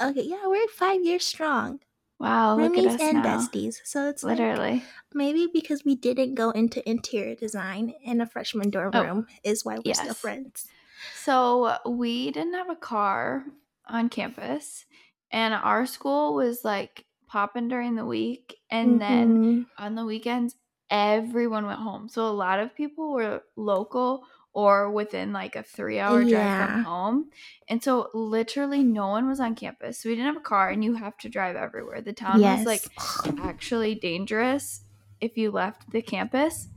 Okay, 0.00 0.22
yeah, 0.22 0.46
we're 0.46 0.68
five 0.68 1.02
years 1.04 1.24
strong. 1.24 1.80
Wow, 2.18 2.56
look 2.56 2.78
at 2.78 2.84
roomies 2.84 2.94
us 2.94 3.00
and 3.00 3.22
now. 3.22 3.24
besties. 3.24 3.80
So 3.84 4.08
it's 4.08 4.22
like 4.22 4.30
Literally. 4.30 4.82
maybe 5.12 5.48
because 5.52 5.84
we 5.84 5.94
didn't 5.94 6.34
go 6.34 6.50
into 6.50 6.86
interior 6.88 7.34
design 7.34 7.94
in 8.02 8.20
a 8.20 8.26
freshman 8.26 8.70
dorm 8.70 8.94
Oh, 8.94 9.02
room 9.02 9.26
is 9.44 9.64
why 9.64 9.76
we're 9.76 9.92
still 9.94 10.14
yes. 10.14 10.20
friends. 10.20 10.66
So 11.14 11.76
we 11.86 12.30
didn't 12.30 12.54
have 12.54 12.70
a 12.70 12.76
car 12.76 13.44
on 13.86 14.08
campus, 14.08 14.86
and 15.30 15.54
our 15.54 15.86
school 15.86 16.34
was 16.34 16.64
like 16.64 17.04
popping 17.26 17.68
during 17.68 17.94
the 17.96 18.06
week, 18.06 18.56
and 18.70 19.00
then 19.00 19.30
Mhm. 19.30 19.66
on 19.78 19.94
the 19.94 20.04
weekends 20.04 20.56
everyone 20.90 21.66
went 21.66 21.80
home. 21.80 22.08
So 22.08 22.26
a 22.28 22.30
lot 22.30 22.60
of 22.60 22.74
people 22.74 23.12
were 23.12 23.42
local 23.56 24.24
or 24.56 24.90
within 24.90 25.34
like 25.34 25.54
a 25.54 25.62
three 25.62 26.00
hour 26.00 26.20
drive 26.20 26.30
Yeah. 26.30 26.66
from 26.66 26.84
home. 26.84 27.30
And 27.68 27.82
so 27.84 28.08
literally 28.14 28.82
no 28.82 29.08
one 29.08 29.28
was 29.28 29.38
on 29.38 29.54
campus. 29.54 30.00
So 30.00 30.08
we 30.08 30.14
didn't 30.14 30.32
have 30.32 30.38
a 30.38 30.40
car 30.40 30.70
and 30.70 30.82
you 30.82 30.94
have 30.94 31.18
to 31.18 31.28
drive 31.28 31.56
everywhere. 31.56 32.00
The 32.00 32.14
town 32.14 32.40
yes. 32.40 32.60
was 32.60 32.66
like 32.66 33.38
actually 33.38 33.96
dangerous 33.96 34.80
if 35.20 35.36
you 35.36 35.50
left 35.50 35.90
the 35.90 36.00
campus. 36.00 36.68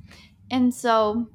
And 0.51 0.75
so 0.75 1.29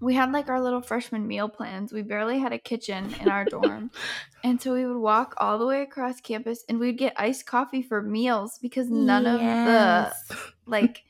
we 0.00 0.14
had 0.14 0.32
like 0.32 0.48
our 0.48 0.60
little 0.60 0.82
freshman 0.82 1.28
meal 1.28 1.48
plans. 1.48 1.92
We 1.92 2.02
barely 2.02 2.40
had 2.40 2.52
a 2.52 2.58
kitchen 2.58 3.14
in 3.20 3.28
our 3.28 3.44
dorm. 3.44 3.92
And 4.42 4.60
so 4.60 4.72
we 4.72 4.86
would 4.86 4.96
walk 4.96 5.34
all 5.36 5.58
the 5.58 5.66
way 5.66 5.82
across 5.82 6.18
campus 6.20 6.64
and 6.66 6.80
we'd 6.80 6.96
get 6.96 7.12
iced 7.16 7.44
coffee 7.44 7.82
for 7.82 8.02
meals 8.02 8.58
because 8.58 8.88
none 8.88 9.26
of 9.26 9.38
the 9.38 10.12
like 10.66 11.02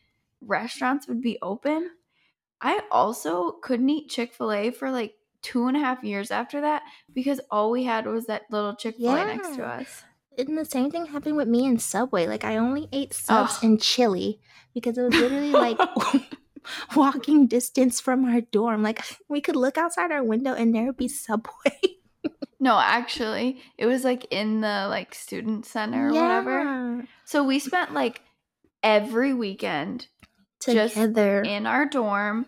restaurants 0.43 1.07
would 1.09 1.23
be 1.23 1.39
open. 1.41 1.91
I 2.61 2.81
also 2.91 3.53
couldn't 3.63 3.89
eat 3.91 4.11
Chick 4.11 4.35
fil 4.35 4.53
A 4.53 4.71
for 4.71 4.91
like 4.91 5.15
two 5.43 5.67
and 5.67 5.77
a 5.77 5.81
half 5.81 6.05
years 6.05 6.31
after 6.31 6.61
that 6.61 6.83
because 7.15 7.41
all 7.51 7.71
we 7.71 7.85
had 7.85 8.07
was 8.07 8.27
that 8.27 8.43
little 8.51 8.75
Chick 8.75 8.97
fil 8.97 9.15
A 9.15 9.25
next 9.25 9.57
to 9.57 9.65
us. 9.65 10.05
And 10.39 10.57
the 10.57 10.65
same 10.65 10.91
thing 10.91 11.07
happened 11.07 11.37
with 11.37 11.49
me 11.49 11.65
in 11.65 11.79
Subway. 11.79 12.27
Like 12.27 12.45
I 12.45 12.57
only 12.57 12.89
ate 12.93 13.13
subs 13.13 13.63
and 13.63 13.81
chili 13.81 14.41
because 14.75 14.97
it 14.97 15.03
was 15.03 15.15
literally 15.15 15.51
like 15.51 15.79
walking 16.97 17.47
distance 17.47 18.01
from 18.01 18.25
our 18.25 18.41
dorm. 18.41 18.83
Like 18.83 19.03
we 19.29 19.41
could 19.41 19.57
look 19.57 19.79
outside 19.79 20.13
our 20.13 20.23
window 20.23 20.55
and 20.55 20.75
there 20.75 20.87
would 20.87 20.97
be 20.97 21.09
Subway. 21.09 21.81
No, 22.63 22.79
actually, 22.79 23.63
it 23.79 23.87
was 23.87 24.05
like 24.05 24.27
in 24.31 24.61
the 24.61 24.87
like 24.91 25.15
student 25.15 25.65
center 25.65 26.09
or 26.09 26.13
whatever. 26.13 26.63
Yeah. 26.63 27.03
So 27.25 27.43
we 27.43 27.59
spent 27.59 27.95
like 27.95 28.21
every 28.83 29.33
weekend 29.33 30.09
Just 30.63 30.93
Together. 30.93 31.41
in 31.41 31.67
our 31.67 31.87
dorm. 31.87 32.45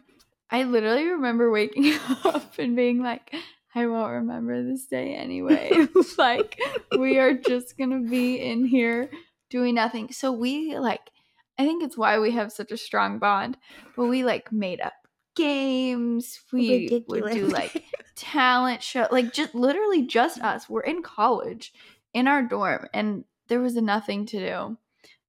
I 0.53 0.65
literally 0.65 1.07
remember 1.07 1.51
waking 1.51 1.95
up 2.25 2.59
and 2.59 2.77
being 2.77 3.03
like, 3.03 3.35
I 3.75 3.87
won't 3.87 4.13
remember 4.13 4.63
this 4.63 4.87
day 4.87 5.15
anyway. 5.15 5.73
like, 6.19 6.61
we 6.97 7.19
are 7.19 7.33
just 7.33 7.79
gonna 7.79 8.01
be 8.01 8.37
in 8.37 8.67
here 8.67 9.11
doing 9.49 9.75
nothing. 9.75 10.13
So, 10.13 10.31
we 10.31 10.79
like, 10.79 11.11
I 11.59 11.65
think 11.65 11.83
it's 11.83 11.97
why 11.97 12.19
we 12.19 12.33
have 12.33 12.53
such 12.53 12.71
a 12.71 12.77
strong 12.77 13.19
bond, 13.19 13.57
but 13.97 14.05
we 14.05 14.25
like 14.25 14.53
made 14.53 14.81
up 14.83 14.93
games. 15.35 16.39
We 16.53 17.03
would 17.09 17.33
do 17.33 17.47
like 17.47 17.85
talent 18.15 18.83
show, 18.83 19.09
like, 19.11 19.33
just 19.33 19.55
literally 19.55 20.07
just 20.07 20.39
us. 20.41 20.69
We're 20.69 20.83
in 20.83 21.03
college 21.03 21.73
in 22.13 22.29
our 22.29 22.43
dorm, 22.43 22.89
and 22.93 23.25
there 23.49 23.61
was 23.61 23.75
nothing 23.77 24.27
to 24.27 24.39
do. 24.39 24.77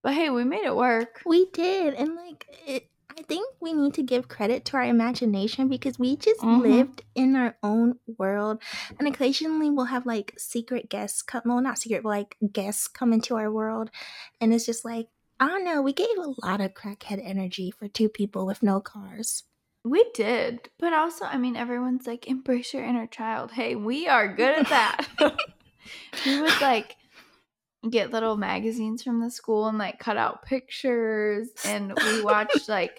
But 0.01 0.15
hey, 0.15 0.29
we 0.29 0.43
made 0.43 0.65
it 0.65 0.75
work. 0.75 1.21
We 1.25 1.49
did, 1.51 1.93
and 1.93 2.15
like 2.15 2.45
it. 2.67 2.89
I 3.17 3.21
think 3.23 3.47
we 3.59 3.73
need 3.73 3.93
to 3.95 4.03
give 4.03 4.27
credit 4.27 4.65
to 4.65 4.77
our 4.77 4.83
imagination 4.83 5.67
because 5.67 5.99
we 5.99 6.15
just 6.15 6.41
Mhm. 6.41 6.61
lived 6.61 7.03
in 7.15 7.35
our 7.35 7.57
own 7.61 7.99
world, 8.17 8.61
and 8.97 9.07
occasionally 9.07 9.69
we'll 9.69 9.85
have 9.85 10.05
like 10.05 10.33
secret 10.37 10.89
guests 10.89 11.21
come. 11.21 11.43
Well, 11.45 11.61
not 11.61 11.77
secret, 11.77 12.03
but 12.03 12.09
like 12.09 12.37
guests 12.51 12.87
come 12.87 13.13
into 13.13 13.35
our 13.35 13.51
world, 13.51 13.91
and 14.41 14.53
it's 14.53 14.65
just 14.65 14.83
like 14.85 15.07
I 15.39 15.47
don't 15.47 15.63
know. 15.65 15.81
We 15.81 15.93
gave 15.93 16.15
a 16.17 16.33
lot 16.45 16.61
of 16.61 16.73
crackhead 16.73 17.19
energy 17.23 17.69
for 17.71 17.87
two 17.87 18.07
people 18.07 18.45
with 18.45 18.63
no 18.63 18.79
cars. 18.79 19.43
We 19.83 20.05
did, 20.13 20.69
but 20.79 20.93
also, 20.93 21.25
I 21.25 21.37
mean, 21.37 21.57
everyone's 21.57 22.07
like, 22.07 22.27
embrace 22.27 22.73
your 22.73 22.85
inner 22.85 23.07
child. 23.07 23.51
Hey, 23.51 23.75
we 23.75 24.07
are 24.07 24.33
good 24.33 24.59
at 24.59 24.69
that. 24.69 25.07
we 26.25 26.37
was 26.39 26.61
like 26.61 26.95
get 27.89 28.11
little 28.11 28.37
magazines 28.37 29.03
from 29.03 29.19
the 29.21 29.29
school 29.31 29.67
and 29.67 29.77
like 29.77 29.99
cut 29.99 30.17
out 30.17 30.43
pictures, 30.43 31.49
and 31.65 31.93
we 31.97 32.21
watched 32.21 32.67
like 32.69 32.97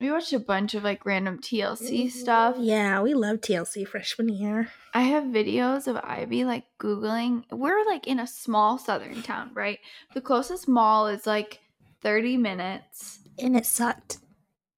we 0.00 0.10
watched 0.10 0.32
a 0.32 0.38
bunch 0.38 0.74
of 0.74 0.82
like 0.82 1.04
random 1.04 1.38
TLC 1.38 2.10
stuff. 2.10 2.56
Yeah, 2.58 3.02
we 3.02 3.12
love 3.14 3.38
TLC 3.42 3.86
freshman 3.86 4.30
year. 4.30 4.68
I 4.94 5.02
have 5.02 5.24
videos 5.24 5.86
of 5.86 5.96
Ivy 6.02 6.44
like 6.44 6.64
Googling. 6.80 7.44
We're 7.50 7.84
like 7.84 8.06
in 8.06 8.18
a 8.18 8.26
small 8.26 8.78
southern 8.78 9.22
town, 9.22 9.50
right? 9.54 9.78
The 10.14 10.22
closest 10.22 10.66
mall 10.68 11.06
is 11.08 11.26
like 11.26 11.60
30 12.02 12.38
minutes, 12.38 13.18
And 13.38 13.54
it 13.56 13.66
sucked. 13.66 14.18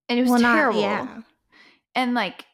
and 0.09 0.19
it 0.19 0.23
was 0.23 0.31
Well, 0.33 0.41
not- 0.41 0.55
terrible. 0.57 0.81
yeah. 0.81 1.21
and 1.95 2.15
like 2.15 2.47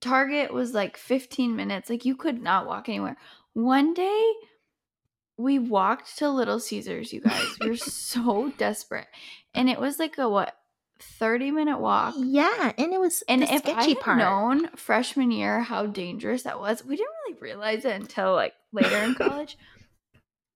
Target 0.00 0.52
was 0.52 0.74
like 0.74 0.96
15 0.96 1.56
minutes. 1.56 1.90
Like 1.90 2.04
you 2.04 2.14
could 2.14 2.40
not 2.40 2.66
walk 2.68 2.88
anywhere. 2.88 3.16
One 3.54 3.94
day 3.94 4.32
we 5.38 5.58
walked 5.58 6.16
to 6.18 6.30
Little 6.30 6.58
Caesars, 6.60 7.12
you 7.12 7.20
guys. 7.20 7.56
we're 7.60 7.76
so 7.76 8.52
desperate. 8.56 9.06
And 9.54 9.68
it 9.68 9.78
was 9.80 9.98
like 9.98 10.18
a 10.18 10.28
what 10.28 10.54
30 11.18 11.50
minute 11.50 11.78
walk. 11.78 12.14
Yeah, 12.16 12.72
and 12.78 12.92
it 12.92 13.00
was 13.00 13.22
And 13.28 13.42
the 13.42 13.52
if 13.52 13.66
I 13.66 13.72
sketchy 13.72 13.88
had 13.94 14.00
part. 14.00 14.18
known 14.18 14.68
freshman 14.76 15.30
year 15.30 15.60
how 15.60 15.86
dangerous 15.86 16.44
that 16.44 16.58
was, 16.58 16.84
we 16.84 16.96
didn't 16.96 17.10
really 17.26 17.38
realize 17.40 17.84
it 17.84 17.94
until 17.94 18.32
like 18.34 18.54
later 18.72 18.96
in 18.98 19.14
college. 19.16 19.58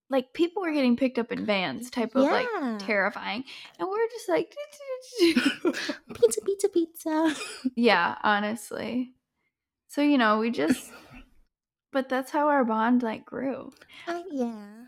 Like 0.08 0.32
people 0.32 0.62
were 0.62 0.72
getting 0.72 0.96
picked 0.96 1.18
up 1.18 1.30
in 1.30 1.44
vans, 1.46 1.88
type 1.88 2.16
of 2.16 2.22
like 2.24 2.48
terrifying. 2.80 3.44
And 3.78 3.88
we're 3.88 4.08
just 4.08 4.28
like 4.28 4.54
pizza, 6.14 6.40
pizza, 6.44 6.68
pizza. 6.68 7.34
Yeah, 7.76 8.16
honestly. 8.24 9.12
So, 9.88 10.02
you 10.02 10.18
know, 10.18 10.38
we 10.38 10.50
just 10.50 10.90
but 11.92 12.08
that's 12.08 12.30
how 12.30 12.48
our 12.48 12.64
bond 12.64 13.02
like 13.02 13.24
grew. 13.24 13.72
Uh, 14.06 14.22
yeah. 14.30 14.84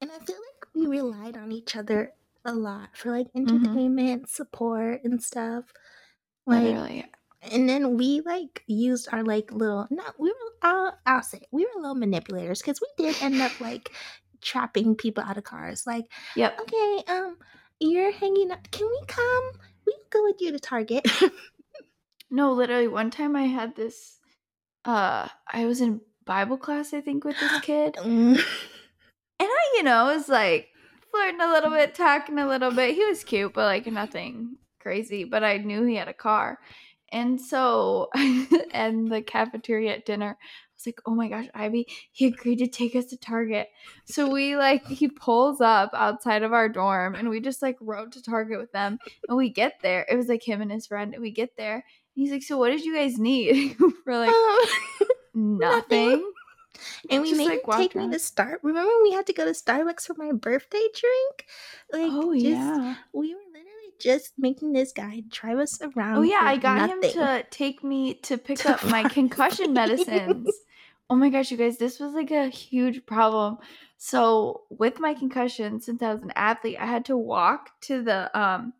And 0.00 0.10
I 0.10 0.18
feel 0.18 0.36
like 0.36 0.66
we 0.74 0.86
relied 0.86 1.36
on 1.36 1.52
each 1.52 1.76
other 1.76 2.12
a 2.44 2.52
lot 2.52 2.90
for 2.96 3.10
like 3.10 3.26
Mm-hmm. 3.46 3.64
entertainment, 3.64 4.28
support, 4.28 5.02
and 5.04 5.22
stuff. 5.22 5.64
Like, 6.46 6.64
Literally. 6.64 7.04
and 7.42 7.68
then 7.68 7.96
we 7.96 8.20
like 8.22 8.62
used 8.66 9.08
our 9.12 9.22
like 9.22 9.52
little 9.52 9.86
no, 9.90 10.04
we 10.18 10.30
were 10.30 10.52
uh, 10.62 10.92
I'll 11.06 11.22
say 11.22 11.38
it, 11.38 11.48
we 11.52 11.64
were 11.66 11.80
little 11.80 11.94
manipulators 11.94 12.60
because 12.62 12.80
we 12.80 12.88
did 13.04 13.16
end 13.22 13.40
up 13.42 13.52
like 13.60 13.90
trapping 14.40 14.94
people 14.96 15.24
out 15.24 15.36
of 15.38 15.44
cars. 15.44 15.86
Like, 15.86 16.04
Yep. 16.36 16.60
okay, 16.62 17.02
um, 17.08 17.36
you're 17.80 18.12
hanging 18.12 18.50
out. 18.50 18.70
Can 18.70 18.86
we 18.88 19.00
come? 19.06 19.50
We 19.86 19.94
go 20.10 20.22
with 20.24 20.36
you 20.40 20.52
to 20.52 20.58
Target. 20.58 21.06
No, 22.30 22.52
literally 22.52 22.88
one 22.88 23.10
time 23.10 23.36
I 23.36 23.44
had 23.44 23.74
this 23.76 24.18
uh 24.84 25.28
I 25.46 25.66
was 25.66 25.80
in 25.80 26.00
Bible 26.28 26.58
class 26.58 26.92
I 26.92 27.00
think 27.00 27.24
with 27.24 27.40
this 27.40 27.60
kid. 27.62 27.94
Mm. 27.94 28.36
And 29.40 29.48
I, 29.48 29.74
you 29.76 29.82
know, 29.82 30.06
was 30.06 30.28
like 30.28 30.68
flirting 31.10 31.40
a 31.40 31.48
little 31.48 31.70
bit, 31.70 31.94
talking 31.94 32.38
a 32.38 32.46
little 32.46 32.70
bit. 32.70 32.94
He 32.94 33.04
was 33.04 33.24
cute, 33.24 33.54
but 33.54 33.64
like 33.64 33.86
nothing 33.86 34.56
crazy. 34.78 35.24
But 35.24 35.42
I 35.42 35.56
knew 35.56 35.84
he 35.84 35.96
had 35.96 36.08
a 36.08 36.14
car. 36.14 36.58
And 37.10 37.40
so, 37.40 38.10
and 38.72 39.10
the 39.10 39.22
cafeteria 39.22 39.94
at 39.94 40.04
dinner, 40.04 40.36
I 40.38 40.74
was 40.76 40.86
like, 40.86 41.00
oh 41.06 41.14
my 41.14 41.28
gosh, 41.28 41.46
Ivy, 41.54 41.86
he 42.12 42.26
agreed 42.26 42.58
to 42.58 42.66
take 42.66 42.94
us 42.94 43.06
to 43.06 43.16
Target. 43.16 43.68
So 44.04 44.30
we 44.30 44.56
like, 44.56 44.86
he 44.86 45.08
pulls 45.08 45.62
up 45.62 45.90
outside 45.94 46.42
of 46.42 46.52
our 46.52 46.68
dorm 46.68 47.14
and 47.14 47.30
we 47.30 47.40
just 47.40 47.62
like 47.62 47.76
rode 47.80 48.12
to 48.12 48.22
Target 48.22 48.58
with 48.58 48.72
them. 48.72 48.98
And 49.28 49.38
we 49.38 49.48
get 49.48 49.80
there. 49.82 50.04
It 50.10 50.16
was 50.16 50.28
like 50.28 50.46
him 50.46 50.60
and 50.60 50.70
his 50.70 50.86
friend. 50.86 51.14
And 51.14 51.22
we 51.22 51.30
get 51.30 51.56
there. 51.56 51.76
And 51.76 51.82
he's 52.14 52.30
like, 52.30 52.42
so 52.42 52.58
what 52.58 52.70
did 52.70 52.84
you 52.84 52.94
guys 52.94 53.18
need? 53.18 53.76
We're 54.06 54.18
like, 54.18 54.34
Um, 55.38 55.58
nothing. 55.58 56.32
And 57.10 57.22
we 57.22 57.30
Just, 57.30 57.38
made 57.38 57.60
like, 57.66 57.76
take 57.76 57.96
me 57.96 58.08
to 58.10 58.18
Star. 58.20 58.60
Remember 58.62 58.92
we 59.02 59.10
had 59.10 59.26
to 59.26 59.32
go 59.32 59.44
to 59.44 59.50
Starbucks 59.50 60.06
for 60.06 60.14
my 60.16 60.30
birthday 60.30 60.86
drink? 60.94 61.46
Like, 61.92 62.12
Oh, 62.12 62.32
just, 62.32 62.44
yeah. 62.44 62.94
We 63.12 63.34
were 63.34 63.40
literally 63.52 63.92
just 63.98 64.34
making 64.38 64.74
this 64.74 64.92
guy 64.92 65.24
drive 65.28 65.58
us 65.58 65.80
around. 65.82 66.18
Oh 66.18 66.22
yeah, 66.22 66.40
I 66.42 66.56
got 66.56 66.88
nothing. 66.88 67.10
him 67.10 67.12
to 67.14 67.46
take 67.50 67.82
me 67.82 68.14
to 68.14 68.38
pick 68.38 68.58
To 68.58 68.74
up 68.74 68.84
my 68.84 69.02
concussion 69.08 69.72
medicines. 69.72 70.48
Oh 71.10 71.16
my 71.16 71.30
gosh, 71.30 71.50
you 71.50 71.56
guys, 71.56 71.78
this 71.78 71.98
was 71.98 72.12
like 72.12 72.30
a 72.30 72.48
huge 72.48 73.04
problem. 73.06 73.58
So 73.96 74.62
with 74.70 75.00
my 75.00 75.14
concussion, 75.14 75.80
since 75.80 76.00
I 76.02 76.12
was 76.12 76.22
an 76.22 76.32
athlete, 76.36 76.76
I 76.78 76.86
had 76.86 77.04
to 77.06 77.16
walk 77.16 77.80
to 77.82 78.02
the 78.02 78.38
um 78.38 78.72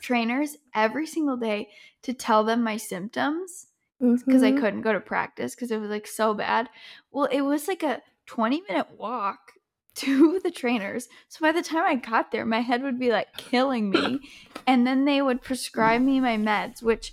trainers 0.00 0.56
every 0.74 1.06
single 1.06 1.36
day 1.36 1.68
to 2.02 2.12
tell 2.14 2.42
them 2.44 2.62
my 2.62 2.76
symptoms 2.76 3.66
because 4.00 4.42
I 4.42 4.52
Mhm. 4.52 4.60
couldn't 4.60 4.82
go 4.82 4.92
to 4.92 5.00
practice 5.00 5.54
because 5.54 5.70
it 5.70 5.78
was 5.78 5.90
like 5.90 6.06
so 6.06 6.34
bad. 6.34 6.68
Well, 7.10 7.26
it 7.26 7.42
was 7.42 7.68
like 7.68 7.82
a 7.82 8.02
20 8.26 8.62
minute 8.68 8.88
walk 8.98 9.52
to 9.96 10.40
the 10.40 10.50
trainers. 10.50 11.08
So 11.28 11.40
by 11.40 11.52
the 11.52 11.62
time 11.62 11.84
I 11.84 11.94
got 11.96 12.30
there, 12.32 12.44
my 12.44 12.60
head 12.60 12.82
would 12.82 12.98
be 12.98 13.10
like 13.10 13.28
killing 13.36 13.90
me. 13.90 14.20
And 14.66 14.86
then 14.86 15.04
they 15.04 15.20
would 15.22 15.42
prescribe 15.42 16.00
me 16.00 16.20
my 16.20 16.36
meds, 16.36 16.82
which 16.82 17.12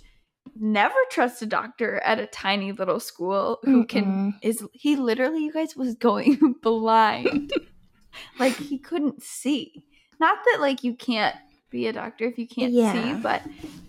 never 0.58 0.94
trust 1.10 1.40
a 1.42 1.46
doctor 1.46 2.00
at 2.04 2.18
a 2.18 2.26
tiny 2.26 2.72
little 2.72 2.98
school 3.00 3.58
who 3.62 3.84
can 3.84 4.04
Mm-mm. 4.04 4.32
is 4.42 4.64
he 4.72 4.96
literally 4.96 5.44
you 5.44 5.52
guys 5.52 5.76
was 5.76 5.94
going 5.94 6.54
blind. 6.62 7.52
like 8.38 8.56
he 8.56 8.78
couldn't 8.78 9.22
see. 9.22 9.84
Not 10.18 10.38
that 10.44 10.60
like 10.60 10.82
you 10.84 10.94
can't 10.94 11.36
be 11.72 11.88
a 11.88 11.92
doctor 11.92 12.26
if 12.26 12.38
you 12.38 12.46
can't 12.46 12.72
Yeah. 12.72 12.92
see, 12.92 13.20
but 13.20 13.42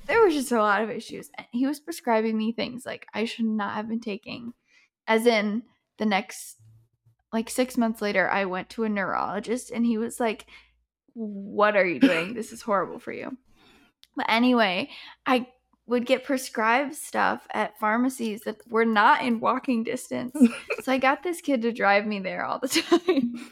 there 0.08 0.24
was 0.24 0.34
just 0.34 0.52
a 0.52 0.58
lot 0.58 0.82
of 0.82 0.90
issues. 0.90 1.30
And 1.38 1.46
he 1.52 1.68
was 1.68 1.80
prescribing 1.80 2.36
me 2.38 2.52
things 2.52 2.86
like 2.86 3.06
I 3.14 3.26
should 3.26 3.46
not 3.46 3.76
have 3.76 3.88
been 3.88 4.00
taking. 4.00 4.54
As 5.08 5.28
in 5.28 5.64
the 5.98 6.06
next 6.06 6.58
like 7.32 7.50
6 7.50 7.78
months 7.78 8.02
later 8.02 8.30
I 8.30 8.46
went 8.46 8.70
to 8.72 8.84
a 8.84 8.90
neurologist 8.90 9.70
and 9.72 9.86
he 9.86 9.98
was 9.98 10.20
like 10.20 10.46
what 11.16 11.76
are 11.76 11.86
you 11.86 12.00
doing? 12.00 12.34
This 12.36 12.52
is 12.52 12.62
horrible 12.64 12.98
for 13.00 13.12
you. 13.12 13.38
But 14.16 14.26
anyway, 14.30 14.90
I 15.26 15.48
would 15.86 16.06
get 16.06 16.24
prescribed 16.24 16.96
stuff 16.96 17.46
at 17.54 17.78
pharmacies 17.78 18.42
that 18.42 18.58
were 18.70 18.86
not 18.86 19.22
in 19.22 19.40
walking 19.40 19.84
distance. 19.84 20.36
so 20.82 20.92
I 20.92 20.98
got 20.98 21.24
this 21.24 21.42
kid 21.42 21.62
to 21.64 21.72
drive 21.72 22.06
me 22.06 22.20
there 22.20 22.46
all 22.46 22.60
the 22.60 22.68
time. 22.70 23.52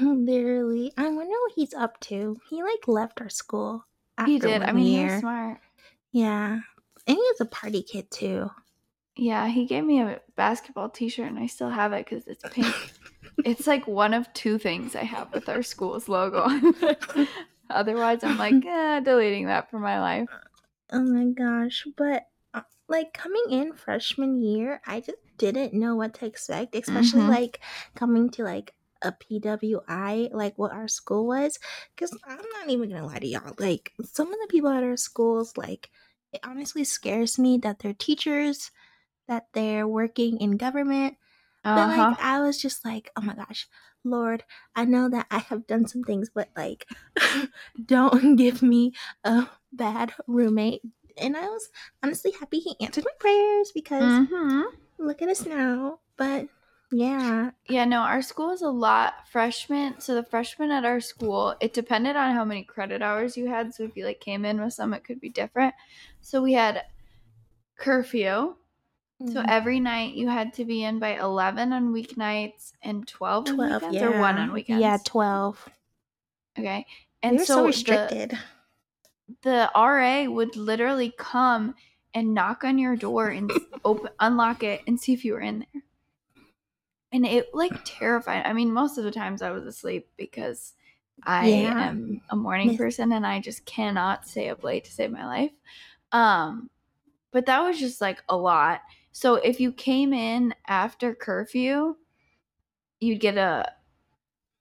Literally, 0.00 0.92
I 0.96 1.08
wonder 1.08 1.30
what 1.30 1.52
he's 1.54 1.74
up 1.74 1.98
to. 2.00 2.36
He 2.48 2.62
like 2.62 2.86
left 2.86 3.20
our 3.20 3.28
school. 3.30 3.86
After 4.18 4.30
he 4.30 4.38
did. 4.38 4.62
I 4.62 4.72
mean, 4.72 4.84
he 4.84 4.96
year. 4.96 5.12
was 5.12 5.20
smart. 5.20 5.58
Yeah, 6.12 6.60
and 7.06 7.16
he's 7.16 7.40
a 7.40 7.46
party 7.46 7.82
kid 7.82 8.10
too. 8.10 8.50
Yeah, 9.16 9.48
he 9.48 9.64
gave 9.64 9.84
me 9.84 10.02
a 10.02 10.20
basketball 10.36 10.88
T-shirt, 10.88 11.28
and 11.28 11.38
I 11.38 11.46
still 11.46 11.70
have 11.70 11.92
it 11.92 12.04
because 12.04 12.26
it's 12.26 12.44
pink. 12.50 12.74
it's 13.44 13.66
like 13.66 13.86
one 13.86 14.12
of 14.12 14.32
two 14.32 14.58
things 14.58 14.96
I 14.96 15.04
have 15.04 15.32
with 15.32 15.48
our 15.48 15.62
school's 15.62 16.08
logo. 16.08 16.48
Otherwise, 17.70 18.24
I'm 18.24 18.36
like, 18.38 18.54
eh, 18.64 19.00
deleting 19.00 19.46
that 19.46 19.70
from 19.70 19.82
my 19.82 20.00
life. 20.00 20.28
Oh 20.90 21.02
my 21.02 21.26
gosh, 21.32 21.86
but 21.96 22.28
uh, 22.52 22.62
like 22.88 23.12
coming 23.12 23.44
in 23.50 23.72
freshman 23.72 24.40
year, 24.40 24.80
I 24.86 25.00
just 25.00 25.18
didn't 25.38 25.74
know 25.74 25.96
what 25.96 26.14
to 26.14 26.26
expect, 26.26 26.74
especially 26.74 27.22
Mhm. 27.22 27.28
like 27.28 27.60
coming 27.94 28.30
to 28.30 28.44
like 28.44 28.74
a 29.02 29.12
PWI, 29.12 30.30
like 30.32 30.56
what 30.58 30.72
our 30.72 30.88
school 30.88 31.26
was. 31.26 31.58
Because 31.94 32.16
I'm 32.26 32.36
not 32.52 32.68
even 32.68 32.90
gonna 32.90 33.06
lie 33.06 33.18
to 33.18 33.26
y'all, 33.26 33.54
like 33.58 33.92
some 34.04 34.32
of 34.32 34.38
the 34.40 34.46
people 34.50 34.70
at 34.70 34.84
our 34.84 34.96
schools, 34.96 35.56
like 35.56 35.90
it 36.32 36.40
honestly 36.44 36.84
scares 36.84 37.38
me 37.38 37.58
that 37.58 37.78
they're 37.80 37.94
teachers, 37.94 38.70
that 39.28 39.48
they're 39.52 39.88
working 39.88 40.38
in 40.40 40.52
government. 40.56 41.16
But 41.74 41.86
Uh-huh. 41.86 41.88
like 41.88 42.18
I 42.20 42.40
was 42.40 42.60
just 42.60 42.84
like, 42.84 43.10
oh 43.16 43.22
my 43.22 43.34
gosh, 43.34 43.68
Lord, 44.04 44.44
I 44.76 44.84
know 44.84 45.08
that 45.10 45.26
I 45.30 45.38
have 45.38 45.66
done 45.66 45.86
some 45.88 46.04
things, 46.04 46.30
but 46.34 46.50
like 46.56 46.86
don't 47.84 48.36
give 48.36 48.62
me 48.62 48.92
a 49.24 49.48
bad 49.76 50.12
roommate. 50.26 50.82
And 51.16 51.36
I 51.36 51.46
was 51.48 51.68
honestly 52.02 52.32
happy 52.32 52.58
he 52.58 52.76
answered 52.80 53.04
my 53.04 53.12
prayers 53.18 53.70
because 53.72 54.26
hmm 54.28 54.62
look 54.98 55.22
at 55.22 55.28
us 55.28 55.46
now. 55.46 56.00
But 56.16 56.48
yeah. 56.90 57.50
Yeah, 57.68 57.84
no, 57.84 58.00
our 58.00 58.22
school 58.22 58.50
is 58.50 58.62
a 58.62 58.68
lot 58.68 59.28
freshmen. 59.30 60.00
So 60.00 60.14
the 60.14 60.22
freshmen 60.22 60.70
at 60.70 60.84
our 60.84 61.00
school, 61.00 61.54
it 61.60 61.72
depended 61.72 62.14
on 62.16 62.34
how 62.34 62.44
many 62.44 62.62
credit 62.64 63.02
hours 63.02 63.36
you 63.36 63.48
had. 63.48 63.74
So 63.74 63.82
if 63.84 63.96
you 63.96 64.04
like 64.04 64.20
came 64.20 64.44
in 64.44 64.60
with 64.60 64.74
some, 64.74 64.94
it 64.94 65.04
could 65.04 65.20
be 65.20 65.30
different. 65.30 65.74
So 66.20 66.42
we 66.42 66.52
had 66.52 66.82
curfew. 67.76 68.56
So 69.26 69.40
Mhm. 69.40 69.44
every 69.48 69.80
night 69.80 70.14
you 70.14 70.28
had 70.28 70.52
to 70.54 70.64
be 70.64 70.82
in 70.84 70.98
by 70.98 71.18
eleven 71.18 71.72
on 71.72 71.92
weeknights 71.92 72.72
and 72.82 73.06
twelve, 73.06 73.48
on 73.48 73.54
12, 73.54 73.82
weekends, 73.82 73.96
yeah. 73.96 74.06
or 74.08 74.20
one 74.20 74.36
on 74.38 74.52
weekends. 74.52 74.80
Yeah, 74.82 74.98
12. 75.04 75.68
Okay. 76.58 76.86
And 77.22 77.38
We're 77.38 77.44
so, 77.44 77.54
so 77.54 77.66
restricted. 77.66 78.30
The, 78.30 78.38
RA 79.44 80.26
would 80.26 80.56
literally 80.56 81.12
come 81.16 81.74
and 82.14 82.34
knock 82.34 82.64
on 82.64 82.78
your 82.78 82.96
door 82.96 83.28
and 83.28 83.50
open, 83.84 84.10
unlock 84.20 84.62
it, 84.62 84.82
and 84.86 85.00
see 85.00 85.12
if 85.12 85.24
you 85.24 85.34
were 85.34 85.40
in 85.40 85.60
there. 85.72 85.82
And 87.12 87.24
it 87.24 87.54
like 87.54 87.72
terrified. 87.84 88.44
I 88.44 88.52
mean, 88.52 88.72
most 88.72 88.98
of 88.98 89.04
the 89.04 89.10
times 89.12 89.40
I 89.40 89.50
was 89.50 89.64
asleep 89.64 90.10
because 90.16 90.74
I 91.22 91.46
Yeah. 91.46 91.78
am 91.78 92.20
a 92.28 92.36
morning 92.36 92.74
person 92.74 93.12
and 93.12 93.26
I 93.26 93.40
just 93.40 93.64
cannot 93.66 94.26
stay 94.26 94.48
up 94.48 94.64
late 94.64 94.84
to 94.84 94.92
save 94.92 95.12
my 95.12 95.24
life. 95.24 95.52
Um, 96.12 96.70
but 97.32 97.46
that 97.46 97.60
was 97.62 97.78
just 97.80 98.00
like 98.00 98.22
a 98.28 98.36
lot. 98.36 98.82
So 99.12 99.36
if 99.36 99.60
you 99.60 99.72
came 99.72 100.12
in 100.14 100.54
after 100.68 101.14
curfew, 101.14 101.96
you'd 103.00 103.20
get 103.20 103.36
a 103.36 103.72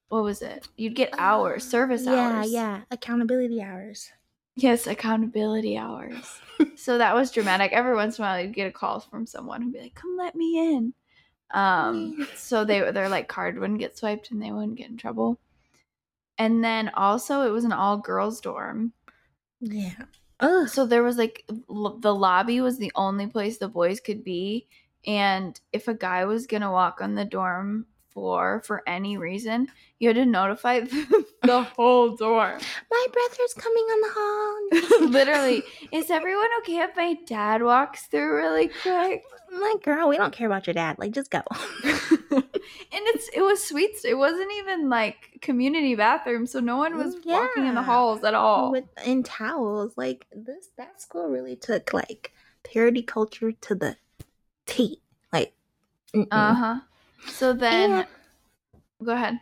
what 0.10 0.24
was 0.24 0.42
it? 0.42 0.68
You'd 0.78 0.96
get 0.96 1.14
hours, 1.18 1.64
Uh, 1.64 1.70
service 1.70 2.08
yeah, 2.08 2.08
hours. 2.08 2.48
Yeah, 2.54 2.66
yeah, 2.80 2.84
accountability 2.92 3.62
hours. 3.62 4.12
Yes, 4.56 4.88
accountability 4.88 5.78
hours. 5.78 6.40
so 6.76 6.98
that 6.98 7.16
was 7.16 7.32
dramatic. 7.32 7.72
Every 7.72 7.96
once 7.96 8.18
in 8.18 8.24
a 8.24 8.28
while, 8.28 8.42
you'd 8.42 8.54
get 8.54 8.68
a 8.68 8.72
call 8.72 9.00
from 9.00 9.26
someone 9.26 9.62
who'd 9.62 9.74
be 9.74 9.80
like, 9.82 9.96
"Come 9.96 10.16
let 10.18 10.36
me 10.36 10.76
in." 10.76 10.94
Um, 11.52 12.28
so 12.36 12.64
they 12.66 12.92
their 12.92 13.10
like 13.10 13.28
card 13.28 13.60
wouldn't 13.60 13.80
get 13.80 13.98
swiped 13.98 14.32
and 14.32 14.42
they 14.42 14.52
wouldn't 14.52 14.76
get 14.78 14.90
in 14.90 14.98
trouble. 14.98 15.40
And 16.38 16.64
then 16.64 16.90
also, 16.96 17.42
it 17.42 17.52
was 17.52 17.64
an 17.64 17.72
all 17.74 17.98
girls 17.98 18.42
dorm, 18.42 18.94
Yeah. 19.60 20.06
Ugh. 20.40 20.68
so 20.68 20.86
there 20.86 21.04
was 21.04 21.18
like 21.18 21.46
l- 21.70 21.98
the 22.00 22.14
lobby 22.14 22.60
was 22.62 22.78
the 22.78 22.92
only 22.96 23.28
place 23.28 23.58
the 23.60 23.68
boys 23.68 24.00
could 24.00 24.24
be, 24.24 24.68
and 25.06 25.60
if 25.72 25.88
a 25.88 25.94
guy 25.94 26.26
was 26.26 26.48
gonna 26.48 26.72
walk 26.72 27.02
on 27.02 27.16
the 27.16 27.26
dorm 27.26 27.86
floor 28.14 28.62
for 28.66 28.84
any 28.88 29.18
reason, 29.18 29.68
you 30.00 30.10
had 30.10 30.16
to 30.16 30.26
notify 30.26 30.80
the 31.44 31.64
whole 31.76 32.16
dorm. 32.16 32.60
My 32.92 33.08
brother's 33.12 33.54
coming 33.54 33.84
on 33.84 34.02
the 34.02 35.00
hall. 35.00 35.10
Literally, 35.10 35.64
is 35.92 36.10
everyone 36.10 36.50
okay 36.60 36.80
if 36.80 36.96
my 36.96 37.18
dad 37.26 37.64
walks 37.64 38.08
through 38.08 38.36
really 38.36 38.70
quick? 38.82 39.24
Like, 39.52 39.84
girl, 39.84 40.10
we 40.10 40.18
don't 40.18 40.34
care 40.34 40.48
about 40.48 40.66
your 40.68 40.74
dad. 40.74 40.98
Like, 40.98 41.12
just 41.12 41.30
go. 41.30 41.42
and 41.84 42.44
it's 42.92 43.30
it 43.34 43.42
was 43.42 43.64
suite. 43.64 43.98
It 44.04 44.16
wasn't 44.16 44.52
even 44.58 44.90
like 44.90 45.40
community 45.42 45.96
bathroom, 45.96 46.48
so 46.48 46.60
no 46.60 46.78
one 46.78 46.98
was 46.98 47.16
walking 47.24 47.68
in 47.68 47.76
the 47.76 47.84
halls 47.84 48.24
at 48.24 48.34
all. 48.34 48.72
With 48.72 48.86
in 49.06 49.24
towels, 49.24 49.94
like 49.96 50.26
this, 50.36 50.70
that 50.78 51.02
school 51.02 51.30
really 51.30 51.56
took 51.56 51.94
like 51.94 52.32
purity 52.64 53.04
culture 53.04 53.52
to 53.52 53.76
the 53.76 53.98
T. 54.66 55.02
Like. 55.32 55.54
Uh 56.32 56.54
huh. 56.54 56.80
So 57.28 57.54
then, 57.54 57.92
And 57.92 58.08
go 59.04 59.14
ahead. 59.14 59.40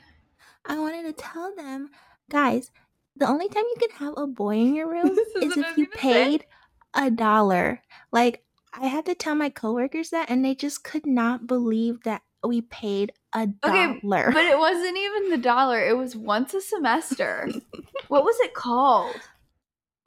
I 0.66 0.80
wanted 0.80 1.04
to 1.04 1.14
tell 1.14 1.54
them, 1.56 1.90
guys, 2.30 2.72
the 3.16 3.28
only 3.28 3.50
time 3.50 3.64
you 3.64 3.76
can 3.80 3.98
have 3.98 4.14
a 4.18 4.28
boy 4.28 4.56
in 4.58 4.76
your 4.76 4.90
room 4.90 5.18
is 5.42 5.58
if 5.58 5.78
you 5.78 5.86
gonna 5.86 5.92
say. 5.94 5.98
paid 5.98 6.46
a 6.94 7.10
dollar. 7.12 7.82
Like, 8.12 8.44
I 8.74 8.88
had 8.88 9.06
to 9.08 9.16
tell 9.16 9.36
my 9.36 9.50
coworkers 9.50 10.12
that, 10.12 10.30
and 10.30 10.44
they 10.46 10.56
just 10.56 10.84
could 10.84 11.06
not 11.06 11.46
believe 11.48 12.04
that 12.04 12.22
we 12.44 12.62
paid 12.62 13.12
a 13.34 13.48
Okay, 13.64 14.00
dollar. 14.02 14.32
But 14.32 14.46
it 14.46 14.58
wasn't 14.58 14.98
even 14.98 15.30
the 15.30 15.38
dollar. 15.38 15.86
It 15.88 15.98
was 15.98 16.16
once 16.16 16.54
a 16.54 16.62
semester. 16.62 17.50
what 18.08 18.24
was 18.24 18.36
it 18.40 18.54
called? 18.54 19.16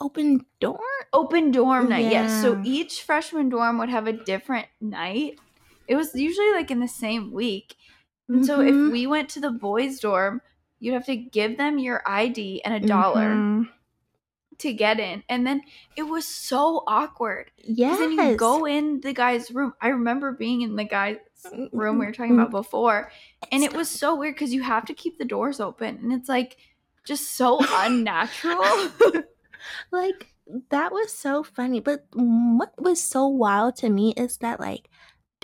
Open 0.00 0.44
door? 0.60 0.80
Open 1.12 1.50
dorm 1.52 1.88
night. 1.90 2.10
Yes. 2.10 2.42
So 2.42 2.60
each 2.64 3.02
freshman 3.02 3.48
dorm 3.48 3.78
would 3.78 3.90
have 3.90 4.06
a 4.08 4.12
different 4.12 4.66
night. 4.80 5.38
It 5.86 5.96
was 5.96 6.14
usually 6.14 6.52
like 6.52 6.70
in 6.70 6.80
the 6.80 6.88
same 6.88 7.32
week. 7.32 7.76
And 8.28 8.44
so 8.44 8.60
if 8.60 8.74
Mhm. 8.74 8.90
we 8.90 9.06
went 9.06 9.28
to 9.30 9.40
the 9.40 9.50
boys' 9.50 10.00
dorm, 10.00 10.40
you'd 10.80 10.94
have 10.94 11.06
to 11.06 11.16
give 11.16 11.56
them 11.58 11.78
your 11.78 12.02
ID 12.06 12.62
and 12.64 12.74
a 12.74 12.80
dollar 12.86 13.34
Mhm. 13.34 13.68
to 14.58 14.72
get 14.72 14.98
in. 15.00 15.22
And 15.28 15.46
then 15.46 15.62
it 15.96 16.04
was 16.04 16.26
so 16.26 16.84
awkward. 16.86 17.50
Because 17.56 17.76
Yes. 17.78 17.98
then 17.98 18.12
you 18.12 18.36
go 18.36 18.64
in 18.66 19.00
the 19.00 19.12
guy's 19.12 19.50
room. 19.50 19.74
I 19.80 19.88
remember 19.88 20.32
being 20.32 20.62
in 20.62 20.76
the 20.76 20.84
guy's 20.84 21.18
room 21.72 21.98
we 21.98 22.06
were 22.06 22.12
talking 22.12 22.32
about 22.34 22.50
before. 22.50 23.10
And 23.52 23.62
it 23.62 23.74
was 23.74 23.88
so 23.90 24.14
weird 24.14 24.34
because 24.36 24.54
you 24.54 24.62
have 24.62 24.86
to 24.86 24.94
keep 24.94 25.18
the 25.18 25.24
doors 25.24 25.60
open. 25.60 25.98
And 26.02 26.12
it's 26.12 26.28
like 26.28 26.56
just 27.04 27.32
so 27.36 27.58
unnatural. 27.84 28.90
like 29.90 30.32
that 30.70 30.92
was 30.92 31.10
so 31.12 31.42
funny 31.42 31.80
but 31.80 32.04
what 32.12 32.74
was 32.78 33.02
so 33.02 33.26
wild 33.26 33.74
to 33.76 33.88
me 33.88 34.12
is 34.16 34.36
that 34.38 34.60
like 34.60 34.90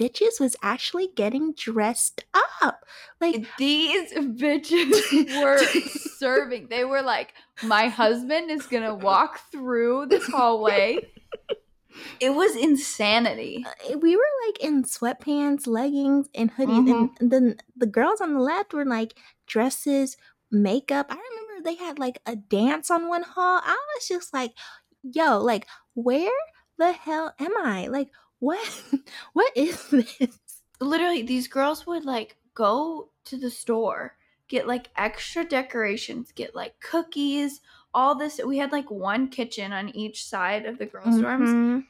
bitches 0.00 0.40
was 0.40 0.56
actually 0.62 1.08
getting 1.14 1.52
dressed 1.54 2.24
up 2.62 2.84
like 3.20 3.44
These 3.58 4.12
bitches 4.14 5.40
were 5.42 5.58
serving. 6.18 6.68
They 6.68 6.84
were 6.84 7.02
like, 7.02 7.34
my 7.62 7.88
husband 7.88 8.50
is 8.50 8.66
to 8.82 8.94
walk 8.94 9.40
through 9.52 10.06
this 10.06 10.26
hallway. 10.26 10.98
It 12.20 12.30
was 12.30 12.56
insanity. 12.56 13.64
uh, 13.66 13.98
we 13.98 14.16
were 14.16 14.32
like 14.46 14.58
in 14.60 14.84
sweatpants 14.84 15.66
leggings 15.66 16.28
and 16.34 16.50
hoodies 16.54 16.86
Mm-hmm. 16.88 17.14
and 17.20 17.30
then 17.30 17.56
the 17.76 17.86
girls 17.86 18.20
on 18.20 18.32
the 18.34 18.40
left 18.40 18.72
were 18.72 18.84
like 18.86 19.14
dresses 19.46 20.16
makeup 20.52 21.06
i 21.10 21.14
remember 21.16 21.64
they 21.64 21.74
had 21.76 21.98
like 21.98 22.20
a 22.26 22.36
dance 22.36 22.90
on 22.90 23.08
one 23.08 23.22
hall 23.22 23.60
i 23.64 23.76
was 23.94 24.08
just 24.08 24.32
like 24.32 24.52
yo 25.02 25.38
like 25.38 25.66
where 25.94 26.30
the 26.78 26.92
hell 26.92 27.32
am 27.38 27.56
i 27.58 27.86
like 27.88 28.08
what 28.40 28.82
what 29.32 29.52
is 29.56 29.88
this 29.88 30.38
Literally, 30.80 31.22
these 31.22 31.46
girls 31.46 31.86
would 31.86 32.04
like 32.06 32.36
go 32.54 33.10
to 33.26 33.36
the 33.36 33.50
store, 33.50 34.16
get 34.48 34.66
like 34.66 34.88
extra 34.96 35.44
decorations, 35.44 36.32
get 36.32 36.54
like 36.54 36.80
cookies, 36.80 37.60
all 37.92 38.14
this. 38.14 38.40
We 38.44 38.56
had 38.56 38.72
like 38.72 38.90
one 38.90 39.28
kitchen 39.28 39.72
on 39.74 39.90
each 39.90 40.24
side 40.24 40.64
of 40.64 40.78
the 40.78 40.86
girls' 40.86 41.16
dorms. 41.22 41.48
Mhm. 41.48 41.84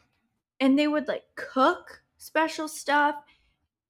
and 0.59 0.77
they 0.79 0.89
would 0.89 1.07
like 1.09 1.25
cook 1.37 2.03
special 2.19 2.67
stuff. 2.69 3.15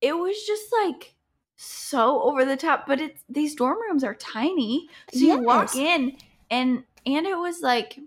It 0.03 0.13
was 0.13 0.37
just 0.47 0.71
like 0.85 1.15
so 1.57 2.23
over 2.23 2.45
the 2.45 2.57
top, 2.57 2.87
but 2.87 3.01
it's 3.01 3.23
these 3.29 3.55
dorm 3.55 3.79
rooms 3.81 4.05
are 4.05 4.15
tiny. 4.15 4.89
So 5.13 5.19
you 5.21 5.39
walk 5.39 5.75
in 5.77 6.17
and 6.51 6.85
and 7.07 7.27
it 7.27 7.39
was 7.39 7.63
like 7.63 7.99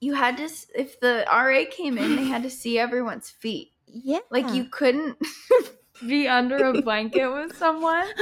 you 0.00 0.14
had 0.14 0.36
to 0.38 0.48
if 0.74 1.00
the 1.00 1.24
RA 1.30 1.64
came 1.70 1.98
in, 1.98 2.16
they 2.16 2.24
had 2.24 2.42
to 2.44 2.50
see 2.50 2.78
everyone's 2.78 3.30
feet. 3.30 3.72
Yeah. 3.86 4.20
Like 4.30 4.52
you 4.54 4.64
couldn't 4.64 5.16
be 6.06 6.28
under 6.28 6.56
a 6.66 6.82
blanket 6.82 7.28
with 7.28 7.56
someone. 7.56 8.06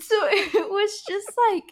So 0.00 0.14
it 0.30 0.70
was 0.70 1.02
just 1.08 1.28
like 1.50 1.64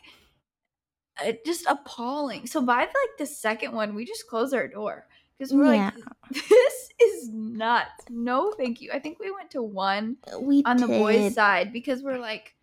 uh, 1.25 1.33
just 1.47 1.65
appalling. 1.69 2.49
So 2.49 2.61
by 2.61 2.81
like 2.81 2.91
the 3.19 3.27
second 3.27 3.73
one, 3.73 3.95
we 3.95 4.05
just 4.05 4.27
closed 4.27 4.53
our 4.53 4.67
door 4.67 5.07
because 5.39 5.53
we're 5.55 5.73
Yeah. 5.73 5.93
like, 5.95 6.43
this 6.49 6.89
is 7.01 7.29
nuts. 7.29 8.05
No, 8.11 8.53
thank 8.53 8.81
you. 8.81 8.91
I 8.93 8.99
think 8.99 9.21
we 9.21 9.31
went 9.31 9.53
to 9.53 9.63
one 9.63 10.17
we 10.41 10.65
on 10.65 10.77
the 10.79 10.89
boys' 10.89 11.35
side 11.35 11.73
because 11.73 12.03
we're 12.03 12.19
like, 12.19 12.57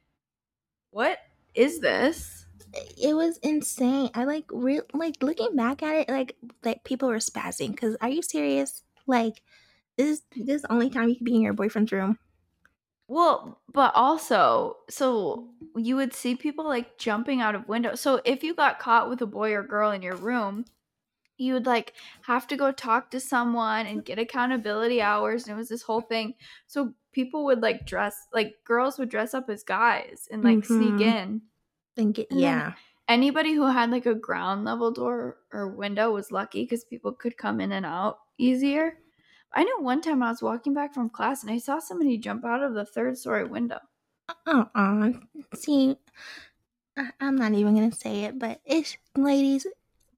what 0.92 1.20
is 1.56 1.80
this? 1.80 2.43
It 2.74 3.16
was 3.16 3.38
insane. 3.40 4.10
I 4.14 4.26
like 4.26 4.46
real 4.52 4.84
like 4.94 5.22
looking 5.22 5.56
back 5.56 5.84
at 5.84 5.96
it, 5.96 6.10
like 6.10 6.36
like 6.64 6.84
people 6.84 7.10
were 7.10 7.18
spazzing. 7.18 7.72
Because 7.72 7.96
are 8.02 8.10
you 8.10 8.22
serious? 8.22 8.84
Like 9.08 9.42
this 9.98 10.08
is 10.10 10.24
this 10.36 10.58
is 10.58 10.62
the 10.64 10.72
only 10.72 10.90
time 10.90 11.10
you 11.10 11.16
could 11.16 11.26
be 11.26 11.36
in 11.36 11.42
your 11.42 11.54
boyfriend's 11.54 11.92
room. 11.92 12.20
Well, 13.08 13.62
but 13.72 13.94
also, 13.96 14.78
so 14.90 15.50
you 15.76 15.96
would 15.96 16.14
see 16.14 16.36
people 16.36 16.66
like 16.66 16.98
jumping 16.98 17.42
out 17.42 17.56
of 17.56 17.68
windows. 17.68 18.00
So 18.02 18.22
if 18.26 18.44
you 18.44 18.56
got 18.56 18.80
caught 18.80 19.10
with 19.10 19.22
a 19.22 19.26
boy 19.28 19.54
or 19.54 19.64
girl 19.64 19.92
in 19.92 20.02
your 20.02 20.16
room, 20.16 20.66
you 21.38 21.54
would 21.54 21.66
like 21.66 21.94
have 22.24 22.48
to 22.48 22.58
go 22.58 22.72
talk 22.72 23.12
to 23.12 23.20
someone 23.20 23.88
and 23.88 24.06
get 24.06 24.20
accountability 24.20 25.02
hours. 25.02 25.46
And 25.48 25.54
it 25.54 25.58
was 25.58 25.70
this 25.70 25.84
whole 25.84 26.02
thing. 26.02 26.36
So 26.68 26.94
people 27.12 27.46
would 27.46 27.62
like 27.62 27.86
dress, 27.86 28.28
like 28.34 28.56
girls 28.66 28.98
would 29.00 29.10
dress 29.10 29.34
up 29.34 29.50
as 29.50 29.64
guys 29.64 30.28
and 30.32 30.44
like 30.44 30.66
sneak 30.66 31.00
Mhm. 31.00 31.02
in. 31.02 31.42
Get 31.96 32.32
yeah. 32.32 32.74
Anybody 33.08 33.54
who 33.54 33.66
had 33.66 33.92
like 33.92 34.06
a 34.06 34.16
ground 34.16 34.66
level 34.66 34.92
door 34.92 35.38
or 35.52 35.68
window 35.68 36.12
was 36.12 36.32
lucky 36.32 36.64
because 36.64 36.84
people 36.84 37.12
could 37.12 37.38
come 37.38 37.60
in 37.60 37.72
and 37.72 37.86
out 37.86 38.20
easier. 38.38 38.98
I 39.54 39.64
know 39.64 39.78
one 39.80 40.02
time 40.02 40.24
I 40.24 40.30
was 40.30 40.42
walking 40.42 40.74
back 40.74 40.94
from 40.94 41.10
class 41.10 41.44
and 41.44 41.52
I 41.52 41.60
saw 41.60 41.80
somebody 41.80 42.18
jump 42.18 42.44
out 42.46 42.64
of 42.64 42.74
the 42.74 42.86
third 42.86 43.18
story 43.18 43.44
window. 43.44 43.80
Uh 44.48 44.66
uh-uh. 44.76 45.12
See, 45.54 45.98
I, 46.98 47.10
I'm 47.20 47.36
not 47.36 47.54
even 47.54 47.76
gonna 47.76 47.92
say 47.92 48.24
it, 48.24 48.40
but 48.40 48.62
it's 48.66 48.98
ladies, 49.16 49.68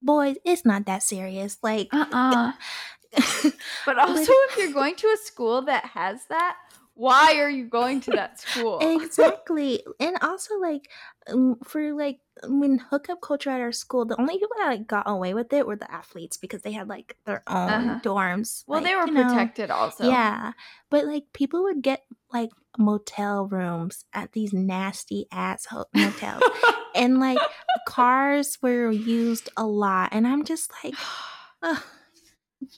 boys. 0.02 0.38
It's 0.46 0.66
not 0.66 0.86
that 0.86 1.04
serious. 1.04 1.58
Like. 1.62 1.90
Uh-uh. 1.92 2.54
But 3.86 3.98
also, 3.98 4.32
if 4.50 4.58
you're 4.58 4.74
going 4.74 4.96
to 4.96 5.08
a 5.08 5.18
school 5.24 5.62
that 5.64 5.86
has 5.86 6.26
that, 6.30 6.58
why 6.96 7.36
are 7.40 7.50
you 7.50 7.66
going 7.66 8.00
to 8.02 8.12
that 8.12 8.40
school? 8.40 8.80
exactly 8.96 9.84
and 10.00 10.18
also 10.22 10.56
like 10.60 10.90
um, 11.28 11.58
for 11.64 11.94
like 11.94 12.20
when 12.48 12.78
hookup 12.78 13.22
culture 13.22 13.50
at 13.50 13.62
our 13.62 13.72
school 13.72 14.06
the 14.06 14.20
only 14.20 14.36
people 14.38 14.56
that 14.60 14.68
like 14.68 14.88
got 14.88 15.04
away 15.08 15.34
with 15.34 15.52
it 15.54 15.66
were 15.68 15.76
the 15.76 15.90
athletes 15.92 16.38
because 16.38 16.62
they 16.62 16.72
had 16.74 16.88
like 16.90 17.16
their 17.26 17.44
own 17.48 17.70
Uh-huh. 17.70 18.00
dorms 18.04 18.64
well, 18.68 18.82
like, 18.82 18.90
they 18.90 18.96
were 18.96 19.08
you 19.08 19.14
know, 19.14 19.24
protected 19.24 19.70
also. 19.72 20.04
yeah 20.08 20.52
but 20.90 21.06
like 21.06 21.24
people 21.34 21.64
would 21.64 21.82
get 21.82 22.02
like 22.34 22.50
motel 22.78 23.48
rooms 23.48 24.06
at 24.14 24.34
these 24.34 24.52
nasty 24.54 25.28
ass 25.32 25.66
motels 25.94 26.44
and 26.96 27.20
like 27.20 27.40
cars 27.88 28.58
were 28.62 28.92
used 28.92 29.50
a 29.56 29.66
lot 29.66 30.10
and 30.12 30.28
i'm 30.28 30.44
just 30.44 30.72
like 30.84 30.96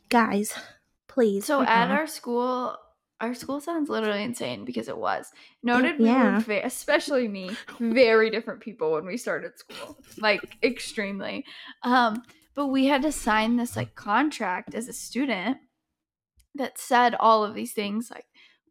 guys 0.10 0.54
please 1.08 1.46
so 1.46 1.62
at 1.62 1.90
our 1.90 2.08
school, 2.08 2.78
our 3.20 3.34
school 3.34 3.60
sounds 3.60 3.90
literally 3.90 4.24
insane 4.24 4.64
because 4.64 4.88
it 4.88 4.98
was. 4.98 5.32
Noted 5.64 6.00
we 6.00 6.06
yeah. 6.06 6.36
were, 6.36 6.40
ve- 6.40 6.62
especially 6.62 7.28
me, 7.28 7.52
very 7.80 8.30
different 8.30 8.62
people 8.62 8.92
when 8.92 9.06
we 9.06 9.18
started 9.18 9.58
school, 9.58 9.98
like 10.20 10.58
extremely. 10.64 11.46
Um, 11.84 12.24
but 12.56 12.68
we 12.68 12.86
had 12.86 13.02
to 13.04 13.12
sign 13.12 13.56
this 13.56 13.76
like 13.76 13.96
contract 13.96 14.76
as 14.76 14.88
a 14.88 14.94
student 14.94 15.58
that 16.56 16.78
said 16.78 17.16
all 17.20 17.44
of 17.44 17.54
these 17.54 17.74
things 17.74 18.10
like 18.12 18.26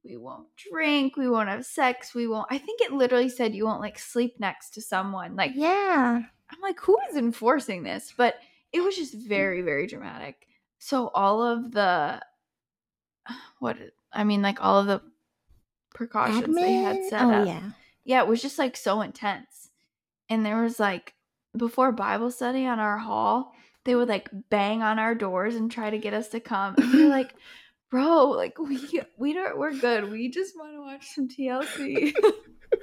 we 0.04 0.16
won't 0.16 0.48
drink, 0.70 1.16
we 1.16 1.28
won't 1.28 1.48
have 1.48 1.66
sex, 1.66 2.14
we 2.14 2.26
won't. 2.28 2.46
I 2.50 2.58
think 2.58 2.80
it 2.80 2.92
literally 2.92 3.28
said 3.28 3.54
you 3.54 3.64
won't 3.64 3.80
like 3.80 3.98
sleep 3.98 4.34
next 4.38 4.70
to 4.70 4.80
someone. 4.80 5.34
Like 5.36 5.52
yeah 5.54 6.22
I'm 6.50 6.60
like, 6.62 6.80
who 6.80 6.96
is 7.10 7.16
enforcing 7.16 7.82
this? 7.82 8.12
But 8.16 8.36
it 8.72 8.80
was 8.80 8.96
just 8.96 9.14
very, 9.14 9.62
very 9.62 9.86
dramatic. 9.86 10.46
So 10.78 11.08
all 11.08 11.42
of 11.42 11.72
the 11.72 12.20
what 13.58 13.78
I 14.16 14.24
mean, 14.24 14.42
like 14.42 14.58
all 14.60 14.80
of 14.80 14.86
the 14.86 15.02
precautions 15.94 16.54
they 16.54 16.74
had 16.74 17.04
set 17.08 17.22
oh 17.22 17.30
up. 17.30 17.46
yeah 17.46 17.70
Yeah, 18.04 18.22
it 18.22 18.28
was 18.28 18.42
just 18.42 18.58
like 18.58 18.76
so 18.76 19.00
intense. 19.00 19.70
And 20.28 20.44
there 20.44 20.62
was 20.62 20.80
like 20.80 21.14
before 21.56 21.92
Bible 21.92 22.30
study 22.30 22.66
on 22.66 22.78
our 22.78 22.98
hall, 22.98 23.52
they 23.84 23.94
would 23.94 24.08
like 24.08 24.28
bang 24.50 24.82
on 24.82 24.98
our 24.98 25.14
doors 25.14 25.54
and 25.54 25.70
try 25.70 25.90
to 25.90 25.98
get 25.98 26.14
us 26.14 26.28
to 26.28 26.40
come. 26.40 26.74
And 26.78 26.92
we 26.92 27.04
were 27.04 27.10
like, 27.10 27.34
bro, 27.90 28.30
like 28.30 28.58
we 28.58 28.80
we 29.18 29.32
don't 29.32 29.58
we're 29.58 29.74
good. 29.74 30.10
We 30.10 30.30
just 30.30 30.56
want 30.56 30.74
to 30.74 30.80
watch 30.80 31.06
some 31.06 31.28
TLC. 31.28 32.14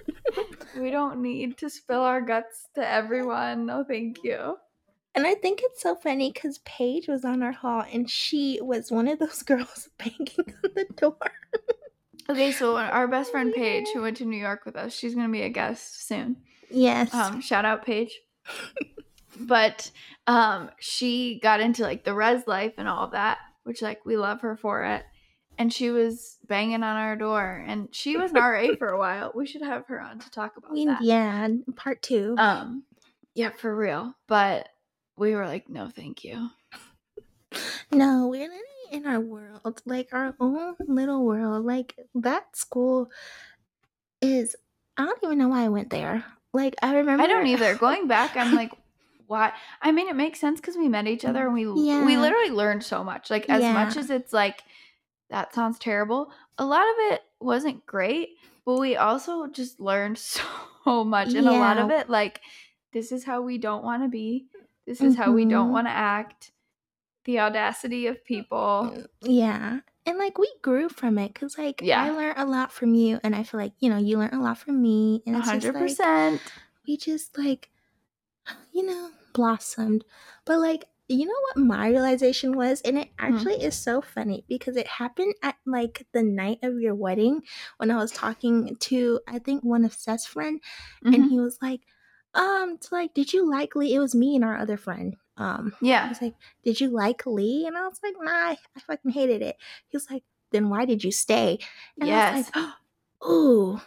we 0.80 0.92
don't 0.92 1.22
need 1.22 1.58
to 1.58 1.70
spill 1.70 2.02
our 2.02 2.22
guts 2.22 2.68
to 2.76 2.88
everyone. 2.88 3.66
No, 3.66 3.84
thank 3.84 4.24
you. 4.24 4.58
And 5.16 5.28
I 5.28 5.36
think 5.36 5.60
it's 5.62 5.82
so 5.82 5.96
funny 5.96 6.32
because 6.32 6.58
Paige 6.60 7.08
was 7.08 7.24
on 7.24 7.44
our 7.44 7.52
hall 7.52 7.84
and 7.92 8.10
she 8.10 8.60
was 8.62 8.92
one 8.92 9.08
of 9.08 9.20
those 9.20 9.44
girls 9.44 9.90
banging 9.98 10.54
on 10.64 10.72
the 10.76 10.88
door. 10.96 11.18
Okay, 12.30 12.52
so 12.52 12.78
our 12.78 13.08
best 13.08 13.32
friend 13.32 13.54
Paige, 13.54 13.88
who 13.94 14.02
went 14.02 14.18
to 14.18 14.26
New 14.26 14.38
York 14.38 14.66
with 14.66 14.76
us, 14.76 14.96
she's 14.96 15.14
gonna 15.14 15.30
be 15.30 15.42
a 15.42 15.50
guest 15.50 16.08
soon. 16.08 16.38
Yes. 16.70 17.14
Um, 17.14 17.42
shout 17.42 17.66
out 17.66 17.86
Paige. 17.86 18.18
but 19.40 19.92
um, 20.26 20.70
she 20.80 21.40
got 21.42 21.60
into 21.60 21.84
like 21.84 22.04
the 22.04 22.14
res 22.14 22.48
life 22.48 22.74
and 22.78 22.88
all 22.88 23.04
of 23.04 23.12
that, 23.12 23.40
which 23.64 23.82
like 23.82 24.06
we 24.06 24.18
love 24.18 24.42
her 24.42 24.56
for 24.56 24.84
it. 24.84 25.04
And 25.58 25.72
she 25.72 25.92
was 25.92 26.40
banging 26.48 26.82
on 26.82 26.98
our 26.98 27.16
door, 27.16 27.64
and 27.68 27.88
she 27.92 28.18
was 28.18 28.32
an 28.32 28.38
RA 28.38 28.70
for 28.80 28.88
a 28.88 28.98
while. 28.98 29.32
We 29.36 29.46
should 29.46 29.62
have 29.62 29.86
her 29.86 30.02
on 30.02 30.18
to 30.18 30.32
talk 30.32 30.58
about 30.58 30.72
we, 30.72 30.86
that. 30.88 31.04
yeah, 31.04 31.48
part 31.76 32.02
two. 32.02 32.34
Um, 32.40 32.84
yeah, 33.36 33.52
for 33.52 33.76
real. 33.76 34.16
But 34.28 34.70
we 35.18 35.36
were 35.36 35.46
like, 35.46 35.70
no, 35.70 35.90
thank 35.90 36.24
you. 36.24 36.50
no, 37.92 38.28
we're 38.28 38.42
living 38.42 38.60
in 38.92 39.06
our 39.06 39.20
world, 39.20 39.82
like 39.86 40.10
our 40.14 40.36
own 40.40 40.76
little 40.88 41.26
world. 41.26 41.66
Like 41.66 41.96
that 42.16 42.56
school 42.56 43.10
is. 44.22 44.56
I 44.98 45.06
don't 45.06 45.20
even 45.24 45.38
know 45.40 45.50
why 45.50 45.66
I 45.66 45.70
went 45.70 45.90
there. 45.90 46.24
Like 46.54 46.76
I 46.82 46.96
remember. 46.96 47.24
I 47.24 47.28
don't 47.28 47.48
either. 47.48 47.76
Going 47.88 48.08
back, 48.08 48.36
I'm 48.38 48.54
like, 48.54 48.72
why? 49.28 49.54
I 49.82 49.92
mean, 49.92 50.08
it 50.08 50.16
makes 50.16 50.40
sense 50.40 50.60
because 50.60 50.78
we 50.78 50.88
met 50.88 51.08
each 51.08 51.26
other 51.26 51.46
and 51.46 51.54
we 51.54 51.66
we 51.68 52.18
literally 52.18 52.52
learned 52.52 52.84
so 52.84 53.04
much. 53.04 53.30
Like 53.30 53.50
as 53.50 53.62
much 53.74 53.98
as 53.98 54.10
it's 54.10 54.34
like 54.34 54.64
that 55.30 55.54
sounds 55.54 55.80
terrible, 55.80 56.32
a 56.58 56.66
lot 56.66 56.84
of 56.84 56.96
it 57.14 57.22
wasn't 57.40 57.86
great, 57.86 58.30
but 58.66 58.80
we 58.80 58.96
also 58.96 59.48
just 59.48 59.80
learned 59.80 60.18
so 60.86 61.04
much, 61.04 61.34
and 61.34 61.48
a 61.48 61.52
lot 61.52 61.78
of 61.78 61.90
it 61.90 62.10
like 62.10 62.42
this 62.94 63.12
is 63.12 63.24
how 63.24 63.42
we 63.42 63.58
don't 63.58 63.84
want 63.84 64.04
to 64.04 64.10
be. 64.10 64.46
This 64.86 65.04
is 65.04 65.16
how 65.16 65.32
we 65.34 65.46
don't 65.46 65.70
Mhm. 65.70 65.72
want 65.72 65.88
to 65.88 65.92
act. 65.92 66.52
The 67.26 67.40
audacity 67.40 68.08
of 68.08 68.24
people. 68.26 68.94
Yeah. 69.22 69.80
And 70.06 70.18
like 70.18 70.38
we 70.38 70.52
grew 70.62 70.90
from 70.90 71.18
it 71.18 71.34
because 71.34 71.58
like 71.58 71.82
Yeah. 71.82 72.04
I 72.04 72.12
learned 72.12 72.38
a 72.38 72.46
lot 72.46 72.72
from 72.74 72.94
you, 72.94 73.20
and 73.24 73.36
I 73.36 73.44
feel 73.44 73.60
like 73.60 73.74
you 73.80 73.90
know 73.90 73.98
you 73.98 74.18
learned 74.18 74.34
a 74.34 74.42
lot 74.42 74.58
from 74.58 74.82
me, 74.82 75.24
and 75.26 75.36
A 75.36 75.40
it's 75.40 75.52
just 75.52 75.52
hundred 75.66 75.74
like 75.74 75.90
percent. 75.90 76.42
we 76.88 76.98
just 76.98 77.38
like 77.38 77.70
you 78.74 78.86
know 78.86 79.12
blossomed. 79.34 80.06
But 80.46 80.60
like 80.60 80.86
you 81.10 81.26
know 81.26 81.42
what 81.54 81.66
my 81.66 81.90
realization 81.90 82.54
was, 82.58 82.82
and 82.82 82.98
it 83.00 83.10
Hmm. 83.20 83.20
actually 83.20 83.64
is 83.64 83.76
so 83.76 84.02
funny 84.02 84.46
because 84.50 84.78
it 84.78 84.88
happened 84.88 85.36
at 85.44 85.58
like 85.66 86.08
the 86.14 86.24
night 86.24 86.60
of 86.64 86.80
your 86.80 86.96
wedding 86.96 87.44
when 87.78 87.92
I 87.92 87.98
was 87.98 88.12
talking 88.12 88.76
to 88.82 89.22
I 89.28 89.40
think 89.40 89.64
one 89.64 89.86
of 89.86 89.94
Seth's 89.94 90.26
friend, 90.26 90.62
and 91.12 91.16
Mhm. 91.16 91.30
he 91.30 91.40
was 91.40 91.60
like, 91.62 91.82
um, 92.36 92.78
to 92.78 92.88
like, 92.94 93.14
did 93.14 93.34
you 93.34 93.50
like 93.50 93.76
Lee? 93.76 93.94
It 93.94 94.00
was 94.00 94.16
me 94.16 94.36
and 94.36 94.44
our 94.44 94.58
other 94.58 94.78
friend. 94.78 95.16
Um, 95.38 95.74
I 95.76 95.86
Yeah. 95.86 96.10
was 96.10 96.22
like, 96.22 96.36
did 96.64 96.80
you 96.82 96.90
like 96.90 97.26
Lee? 97.26 97.66
And 97.68 97.78
I 97.78 97.88
was 97.88 98.00
like, 98.04 98.16
nah, 98.20 98.32
I 98.32 98.58
I 98.76 98.80
fucking 98.82 99.12
hated 99.12 99.42
it. 99.42 99.58
He 99.90 99.96
was 99.98 100.10
like, 100.12 100.24
then 100.52 100.70
why 100.70 100.86
did 100.86 101.04
you 101.04 101.12
stay? 101.12 101.60
And 102.00 102.12
I 102.12 102.16
was 102.16 102.26
Yes. 102.26 102.52
like, 102.56 102.66
ooh, 103.30 103.82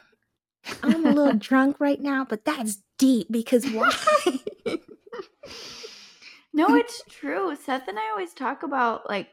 I'm 0.82 1.04
a 1.04 1.10
little 1.12 1.32
drunk 1.38 1.78
right 1.80 2.00
now, 2.00 2.24
but 2.28 2.44
that's 2.44 2.78
deep 2.98 3.28
because 3.30 3.66
why? 3.70 3.90
No, 6.52 6.74
it's 6.74 7.02
true. 7.10 7.54
Seth 7.54 7.86
and 7.86 7.98
I 7.98 8.08
always 8.10 8.32
talk 8.32 8.62
about 8.62 9.08
like 9.08 9.28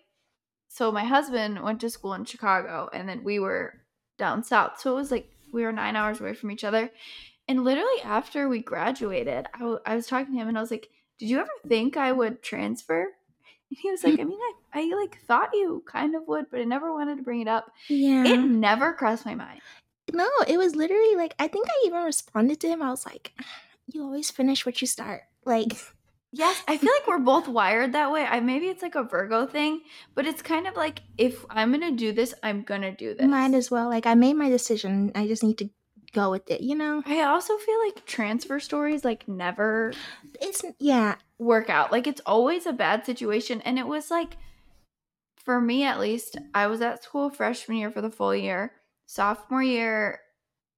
so 0.68 0.92
my 0.92 1.06
husband 1.06 1.62
went 1.64 1.80
to 1.82 1.90
school 1.90 2.14
in 2.16 2.26
Chicago 2.26 2.90
and 2.92 3.08
then 3.08 3.24
we 3.24 3.40
were 3.40 3.76
down 4.18 4.44
south. 4.44 4.80
So 4.82 4.92
it 4.92 4.96
was 4.96 5.10
like 5.12 5.30
we 5.54 5.64
were 5.64 5.72
9 5.72 5.96
hours 5.96 6.20
away 6.20 6.34
from 6.34 6.52
each 6.52 6.64
other. 6.66 6.90
And 7.48 7.64
literally 7.64 8.02
after 8.04 8.48
we 8.48 8.62
graduated, 8.62 9.48
I, 9.54 9.60
w- 9.60 9.80
I 9.86 9.96
was 9.96 10.08
talking 10.08 10.34
to 10.34 10.42
him 10.42 10.48
and 10.48 10.58
I 10.58 10.62
was 10.62 10.72
like, 10.72 10.90
"Did 11.20 11.30
you 11.30 11.40
ever 11.40 11.50
think 11.68 11.98
I 11.98 12.12
would 12.12 12.42
transfer?" 12.42 13.02
And 13.70 13.78
he 13.82 13.92
was 13.92 14.04
like, 14.04 14.16
mm. 14.16 14.22
"I 14.22 14.24
mean, 14.24 14.40
I, 14.74 14.82
I 14.82 14.96
like 14.96 15.20
thought 15.22 15.50
you 15.54 15.84
kind 15.86 16.16
of 16.16 16.24
would, 16.28 16.46
but 16.50 16.62
I 16.62 16.64
never 16.64 16.94
wanted 16.94 17.18
to 17.18 17.24
bring 17.24 17.42
it 17.42 17.48
up. 17.48 17.72
yeah. 17.90 18.24
It 18.26 18.38
never 18.38 18.94
crossed 18.94 19.26
my 19.26 19.36
mind." 19.36 19.62
no, 20.12 20.30
it 20.48 20.58
was 20.58 20.76
literally 20.76 21.16
like, 21.16 21.34
I 21.40 21.48
think 21.48 21.68
I 21.68 21.84
even 21.86 22.04
responded 22.04 22.60
to 22.62 22.68
him. 22.68 22.82
I 22.82 22.90
was 22.90 23.06
like, 23.06 23.34
ah, 23.40 23.46
you 23.88 24.04
always 24.04 24.30
finish 24.32 24.66
what 24.66 24.82
you 24.82 24.88
start. 24.88 25.22
Like, 25.46 25.78
Yes, 26.36 26.64
I 26.68 26.78
feel 26.78 26.92
like 26.92 27.08
we're 27.08 27.20
both 27.20 27.48
wired 27.48 27.94
that 27.94 28.12
way. 28.12 28.26
I 28.26 28.40
maybe 28.40 28.66
it's 28.66 28.82
like 28.82 28.96
a 28.96 29.04
Virgo 29.04 29.46
thing, 29.46 29.82
but 30.16 30.26
it's 30.26 30.42
kind 30.42 30.66
of 30.66 30.76
like 30.76 31.04
if 31.16 31.46
I'm 31.48 31.72
gonna 31.72 31.92
do 31.92 32.12
this, 32.12 32.34
I'm 32.42 32.64
gonna 32.64 32.92
do 32.92 33.14
this. 33.14 33.28
Might 33.28 33.54
as 33.54 33.70
well. 33.70 33.88
Like 33.88 34.08
I 34.08 34.16
made 34.16 34.34
my 34.34 34.50
decision. 34.50 35.12
I 35.14 35.28
just 35.28 35.44
need 35.44 35.60
to 35.60 35.70
go 36.14 36.32
with 36.32 36.50
it. 36.50 36.62
You 36.62 36.76
know. 36.76 37.04
I 37.06 37.22
also 37.24 37.58
feel 37.58 37.80
like 37.86 38.06
transfer 38.06 38.60
stories 38.60 39.04
like 39.04 39.28
never 39.28 39.94
It's 40.42 40.62
yeah. 40.80 41.16
work 41.40 41.70
out. 41.70 41.92
Like 41.92 42.08
it's 42.08 42.22
always 42.26 42.66
a 42.66 42.74
bad 42.74 43.06
situation. 43.06 43.62
And 43.62 43.78
it 43.78 43.88
was 43.88 44.10
like, 44.12 44.38
for 45.36 45.60
me 45.60 45.84
at 45.84 46.00
least, 46.00 46.38
I 46.54 46.68
was 46.68 46.82
at 46.82 47.04
school 47.04 47.30
freshman 47.30 47.78
year 47.78 47.92
for 47.92 48.02
the 48.02 48.10
full 48.10 48.34
year, 48.36 48.72
sophomore 49.06 49.64
year, 49.64 50.20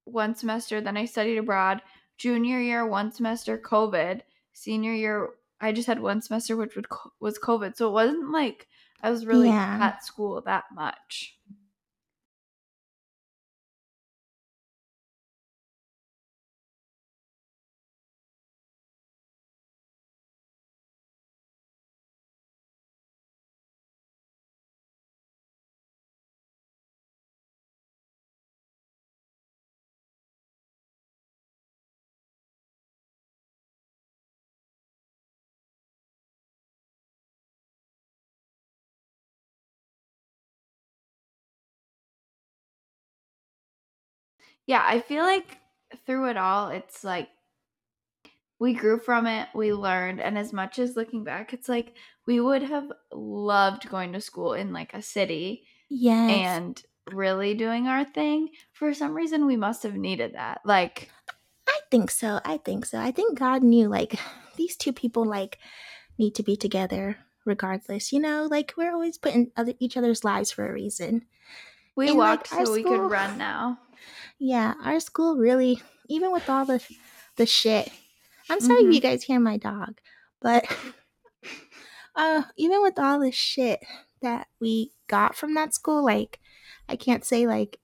one 0.05 0.35
semester, 0.35 0.81
then 0.81 0.97
I 0.97 1.05
studied 1.05 1.37
abroad, 1.37 1.81
junior 2.17 2.59
year, 2.59 2.85
one 2.85 3.11
semester, 3.11 3.57
COVID, 3.57 4.21
senior 4.53 4.93
year, 4.93 5.29
I 5.61 5.71
just 5.71 5.87
had 5.87 5.99
one 5.99 6.21
semester, 6.21 6.55
which 6.57 6.75
would, 6.75 6.87
was 7.19 7.37
COVID. 7.39 7.75
So 7.75 7.87
it 7.87 7.91
wasn't 7.93 8.31
like 8.31 8.67
I 9.01 9.11
was 9.11 9.25
really 9.25 9.49
Yeah. 9.49 9.79
at 9.81 10.03
school 10.03 10.41
that 10.45 10.65
much. 10.73 11.37
Yeah, 44.67 44.83
I 44.85 44.99
feel 44.99 45.23
like 45.23 45.57
through 46.05 46.29
it 46.29 46.37
all, 46.37 46.69
it's 46.69 47.03
like 47.03 47.29
we 48.59 48.73
grew 48.73 48.97
from 48.99 49.27
it, 49.27 49.47
we 49.53 49.73
learned, 49.73 50.21
and 50.21 50.37
as 50.37 50.53
much 50.53 50.79
as 50.79 50.95
looking 50.95 51.23
back, 51.23 51.53
it's 51.53 51.67
like 51.69 51.93
we 52.25 52.39
would 52.39 52.63
have 52.63 52.91
loved 53.11 53.89
going 53.89 54.13
to 54.13 54.21
school 54.21 54.53
in 54.53 54.73
like 54.73 54.93
a 54.93 55.01
city 55.01 55.67
Yes. 55.89 56.31
and 56.31 56.83
really 57.11 57.53
doing 57.53 57.87
our 57.87 58.03
thing. 58.05 58.49
For 58.73 58.93
some 58.93 59.13
reason, 59.13 59.45
we 59.45 59.55
must 59.57 59.83
have 59.83 59.95
needed 59.95 60.33
that. 60.33 60.61
Like, 60.65 61.11
I 61.67 61.79
think 61.91 62.09
so. 62.09 62.39
I 62.43 62.57
think 62.57 62.85
so. 62.85 62.97
I 62.99 63.11
think 63.11 63.37
God 63.37 63.61
knew 63.61 63.87
like 63.89 64.19
these 64.55 64.75
two 64.75 64.93
people 64.93 65.25
like 65.25 65.59
need 66.17 66.33
to 66.35 66.43
be 66.43 66.55
together 66.55 67.17
regardless. 67.45 68.11
You 68.11 68.19
know, 68.19 68.47
like 68.49 68.73
we're 68.77 68.93
always 68.93 69.17
putting 69.17 69.51
other 69.57 69.73
each 69.79 69.97
other's 69.97 70.23
lives 70.23 70.51
for 70.51 70.67
a 70.67 70.73
reason. 70.73 71.25
we 71.95 72.09
And, 72.09 72.17
walked 72.17 72.51
our 72.53 72.65
so 72.65 72.71
we 72.73 72.83
could 72.83 73.11
run 73.11 73.37
now. 73.37 73.79
Yeah, 74.39 74.73
our 74.83 74.99
school 74.99 75.37
really, 75.37 75.81
even 76.07 76.31
with 76.31 76.49
all 76.49 76.65
the 76.65 76.83
the 77.37 77.45
shit. 77.45 77.89
I'm 78.49 78.59
sorry 78.59 78.81
Mhm. 78.81 78.89
if 78.89 78.95
you 78.95 79.01
guys 79.01 79.23
hear 79.23 79.39
my 79.39 79.57
dog, 79.57 79.99
but 80.41 80.65
uh, 82.15 82.43
even 82.57 82.81
with 82.81 82.99
all 82.99 83.19
the 83.19 83.31
shit 83.31 83.83
that 84.21 84.47
we 84.59 84.91
got 85.07 85.35
from 85.35 85.53
that 85.55 85.73
school, 85.73 86.03
like 86.03 86.39
I 86.89 86.95
can't 86.95 87.25
say 87.25 87.47
like 87.47 87.79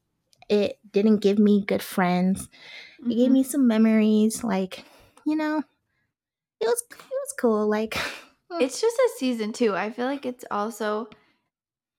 it 0.50 0.80
didn't 0.92 1.20
give 1.20 1.40
me 1.40 1.66
good 1.66 1.84
friends. 1.84 2.50
It 3.10 3.16
gave 3.16 3.32
Mhm. 3.32 3.34
me 3.34 3.44
some 3.44 3.68
memories, 3.68 4.44
like 4.44 4.86
you 5.26 5.36
know, 5.36 5.64
it 6.62 6.66
was 6.66 6.84
it 6.92 6.98
was 7.12 7.36
cool. 7.40 7.68
Like 7.70 7.98
It's 8.60 8.82
just 8.82 8.98
a 8.98 9.10
season 9.18 9.54
two. 9.54 9.76
I 9.76 9.92
feel 9.92 10.06
like 10.06 10.26
it's 10.26 10.46
also 10.52 11.10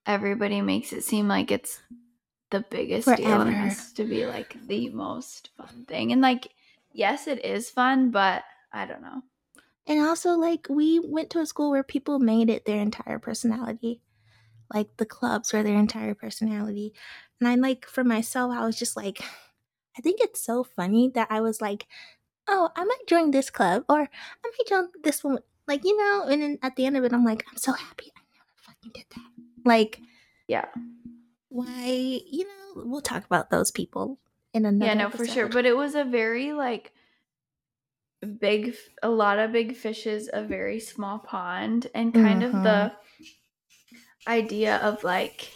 everybody 0.07 0.61
makes 0.61 0.93
it 0.93 1.05
seem 1.05 1.29
like 1.29 1.51
it's 1.51 1.83
the 2.53 2.65
biggest 2.71 3.09
deal 3.17 3.41
and 3.41 3.55
has 3.55 3.93
to 3.95 4.05
be 4.05 4.25
like 4.27 4.57
the 4.69 4.89
most 4.91 5.51
fun 5.57 5.85
thing. 5.89 6.13
And 6.13 6.21
like, 6.21 6.49
yes, 6.93 7.27
it 7.27 7.45
is 7.45 7.69
fun, 7.71 8.11
but 8.11 8.45
I 8.73 8.87
don't 8.87 9.03
know. 9.03 9.23
And 9.87 9.99
also, 10.01 10.39
like, 10.39 10.69
we 10.71 11.01
went 11.01 11.31
to 11.31 11.41
a 11.41 11.47
school 11.47 11.71
where 11.73 11.83
people 11.83 12.21
made 12.21 12.49
it 12.49 12.65
their 12.65 12.81
entire 12.81 13.19
personality. 13.19 14.01
Like, 14.73 14.97
the 14.97 15.05
clubs 15.07 15.53
were 15.53 15.65
their 15.65 15.77
entire 15.77 16.15
personality. 16.15 16.95
And 17.41 17.49
I, 17.49 17.57
like, 17.57 17.87
for 17.87 18.05
myself, 18.05 18.53
I 18.53 18.65
was 18.65 18.79
just 18.79 18.97
like, 18.97 19.21
I 19.99 20.01
think 20.01 20.21
it's 20.21 20.41
so 20.41 20.63
funny 20.63 21.11
that 21.17 21.27
I 21.31 21.41
was 21.41 21.61
like, 21.61 21.87
oh, 22.47 22.71
I 22.77 22.85
might 22.85 23.07
join 23.09 23.33
this 23.33 23.51
club 23.51 23.85
or 23.89 24.03
I 24.03 24.09
might 24.45 24.69
join 24.69 24.89
this 25.03 25.25
one. 25.25 25.41
Like, 25.67 25.85
you 25.85 25.97
know, 25.97 26.27
and 26.29 26.43
then 26.43 26.59
at 26.63 26.77
the 26.77 26.87
end 26.87 26.97
of 26.97 27.05
it, 27.05 27.13
I'm 27.13 27.25
like, 27.25 27.45
I'm 27.51 27.57
so 27.57 27.73
happy 27.73 28.13
I 28.17 28.21
never 28.37 28.55
fucking 28.63 28.93
did 28.95 29.07
that. 29.11 29.31
Like, 29.65 30.01
Yeah. 30.49 30.67
Why, 31.53 31.87
you 31.87 32.47
know, 32.47 32.85
we'll 32.87 33.01
talk 33.03 33.25
about 33.25 33.51
those 33.51 33.71
people 33.71 34.19
in 34.53 34.65
another 34.65 34.87
yeah, 34.87 34.95
no, 34.95 35.11
for 35.11 35.27
sure. 35.27 35.49
But 35.49 35.65
it 35.67 35.77
was 35.77 35.95
a 35.95 36.05
very 36.05 36.53
like 36.53 36.93
big, 38.39 38.75
a 39.03 39.09
lot 39.11 39.39
of 39.39 39.53
big 39.53 39.75
fishes, 39.77 40.29
a 40.33 40.43
very 40.43 40.81
small 40.81 41.19
pond, 41.19 41.89
and 41.95 42.15
kind 42.15 42.43
of 42.43 42.63
the 42.63 42.93
idea 44.27 44.77
of 44.77 45.03
like 45.05 45.53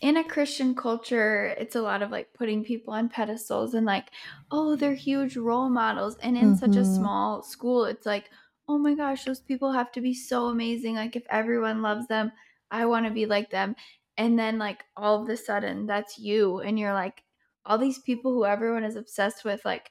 in 0.00 0.16
a 0.18 0.24
Christian 0.24 0.74
culture, 0.74 1.46
it's 1.58 1.76
a 1.76 1.82
lot 1.82 2.02
of 2.02 2.10
like 2.10 2.34
putting 2.34 2.64
people 2.64 2.94
on 2.94 3.08
pedestals 3.08 3.74
and 3.74 3.86
like, 3.86 4.10
oh, 4.50 4.76
they're 4.76 4.94
huge 4.94 5.36
role 5.36 5.70
models. 5.70 6.16
And 6.18 6.36
in 6.36 6.54
such 6.54 6.76
a 6.76 6.84
Mhm. 6.84 6.84
small 6.84 7.42
school, 7.42 7.84
it's 7.86 8.06
like, 8.06 8.30
oh 8.68 8.78
my 8.78 8.94
gosh, 8.94 9.24
those 9.24 9.40
people 9.40 9.72
have 9.72 9.92
to 9.92 10.02
be 10.02 10.14
so 10.14 10.46
amazing. 10.48 10.96
Like, 10.96 11.16
if 11.16 11.24
everyone 11.30 11.82
loves 11.82 12.08
them, 12.08 12.32
I 12.70 12.86
want 12.86 13.06
to 13.06 13.12
be 13.12 13.26
like 13.26 13.50
them. 13.50 13.76
And 14.16 14.38
then, 14.38 14.58
like, 14.58 14.84
all 14.96 15.22
of 15.22 15.28
a 15.28 15.36
sudden, 15.36 15.86
that's 15.86 16.18
you. 16.18 16.60
And 16.60 16.78
you're 16.78 16.94
like, 16.94 17.24
all 17.66 17.78
these 17.78 17.98
people 18.00 18.32
who 18.32 18.44
everyone 18.44 18.84
is 18.84 18.96
obsessed 18.96 19.44
with, 19.44 19.64
like, 19.64 19.90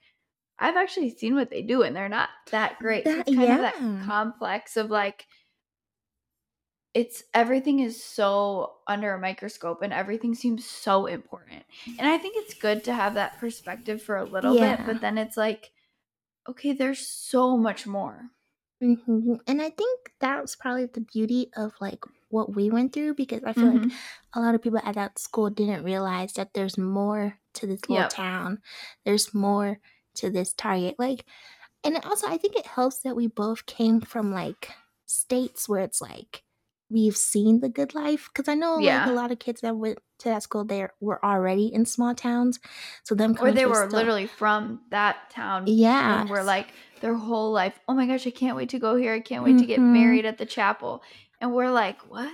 I've 0.59 0.77
actually 0.77 1.12
seen 1.12 1.36
what 1.36 1.49
they 1.51 1.63
do 1.63 1.83
and 1.83 1.95
they're 1.95 2.09
not 2.09 2.29
that 2.51 2.79
great. 2.79 3.09
so 3.09 3.19
it's 3.19 3.31
kind 3.31 3.51
of 3.51 3.62
that 3.62 3.75
complex 3.99 4.77
of 4.77 4.91
like, 4.91 5.27
it's 6.93 7.23
everything 7.33 7.79
is 7.79 8.03
so 8.03 8.77
under 8.88 9.13
a 9.13 9.19
microscope 9.19 9.81
and 9.81 9.91
everything 9.91 10.36
seems 10.36 10.65
so 10.65 11.07
important. 11.07 11.65
And 11.97 12.07
I 12.07 12.17
think 12.19 12.36
it's 12.38 12.53
good 12.53 12.83
to 12.83 12.93
have 12.93 13.15
that 13.15 13.39
perspective 13.39 14.01
for 14.01 14.15
a 14.15 14.23
little 14.25 14.53
Yeah. 14.53 14.75
bit, 14.75 14.86
but 14.86 15.01
then 15.01 15.17
it's 15.17 15.38
like, 15.38 15.71
okay, 16.49 16.73
there's 16.73 17.07
so 17.07 17.57
much 17.57 17.88
more. 17.88 18.31
hmm 18.81 19.36
And 19.47 19.62
I 19.62 19.69
think 19.69 20.12
that's 20.19 20.55
probably 20.55 20.86
the 20.86 21.01
beauty 21.01 21.49
of 21.55 21.73
like 21.79 22.03
what 22.34 22.56
we 22.56 22.69
went 22.69 22.91
through 22.93 23.13
because 23.13 23.43
I 23.46 23.54
feel 23.54 23.72
like 23.72 23.82
Mhm. 23.88 23.93
a 24.34 24.39
lot 24.41 24.56
of 24.56 24.62
people 24.62 24.82
at 24.84 24.96
that 24.96 25.19
school 25.19 25.50
didn't 25.50 25.84
realize 25.84 26.34
that 26.34 26.54
there's 26.54 26.78
more 26.78 27.38
to 27.54 27.67
this 27.67 27.82
little 27.88 28.04
Yep. 28.04 28.10
town. 28.10 28.62
There's 29.06 29.34
more 29.34 29.80
to 30.15 30.30
this 30.30 30.54
target. 30.54 30.96
Like, 30.98 31.26
and 31.84 31.98
also 32.04 32.28
I 32.28 32.38
think 32.38 32.56
it 32.56 32.65
helps 32.65 33.00
that 33.04 33.15
we 33.15 33.28
both 33.28 33.65
came 33.65 34.02
from 34.02 34.32
like 34.34 34.72
states 35.06 35.69
where 35.69 35.82
it's 35.82 36.02
like 36.02 36.43
we've 36.89 37.17
seen 37.17 37.60
the 37.60 37.69
good 37.69 37.93
life. 37.96 38.30
Because 38.30 38.48
I 38.48 38.56
know 38.56 38.76
like 38.76 39.08
a 39.08 39.12
lot 39.12 39.32
of 39.32 39.39
kids 39.39 39.62
that 39.62 39.76
went 39.76 40.00
to 40.19 40.30
that 40.30 40.43
school 40.43 40.63
there 40.63 40.93
were 41.02 41.24
already 41.26 41.67
in 41.74 41.86
small 41.86 42.13
towns, 42.15 42.60
so 43.04 43.15
them 43.15 43.36
or 43.41 43.52
they 43.52 43.65
were 43.65 43.88
still- 43.88 43.89
literally 44.00 44.28
from 44.28 44.82
that 44.89 45.30
town 45.30 45.63
yeah, 45.67 46.22
and 46.22 46.30
were 46.30 46.43
like 46.43 46.67
their 47.02 47.15
whole 47.15 47.52
life, 47.52 47.80
oh 47.89 47.93
my 47.93 48.06
gosh, 48.08 48.26
I 48.28 48.32
can't 48.32 48.56
wait 48.56 48.69
to 48.69 48.80
go 48.80 48.96
here. 48.96 49.13
I 49.13 49.19
can't 49.19 49.43
wait 49.43 49.58
to 49.60 49.65
get 49.65 49.80
Mhm. 49.80 49.91
married 49.93 50.26
at 50.26 50.38
the 50.38 50.46
chapel. 50.46 51.02
And 51.43 51.53
we're 51.53 51.71
like, 51.71 51.99
what? 52.10 52.32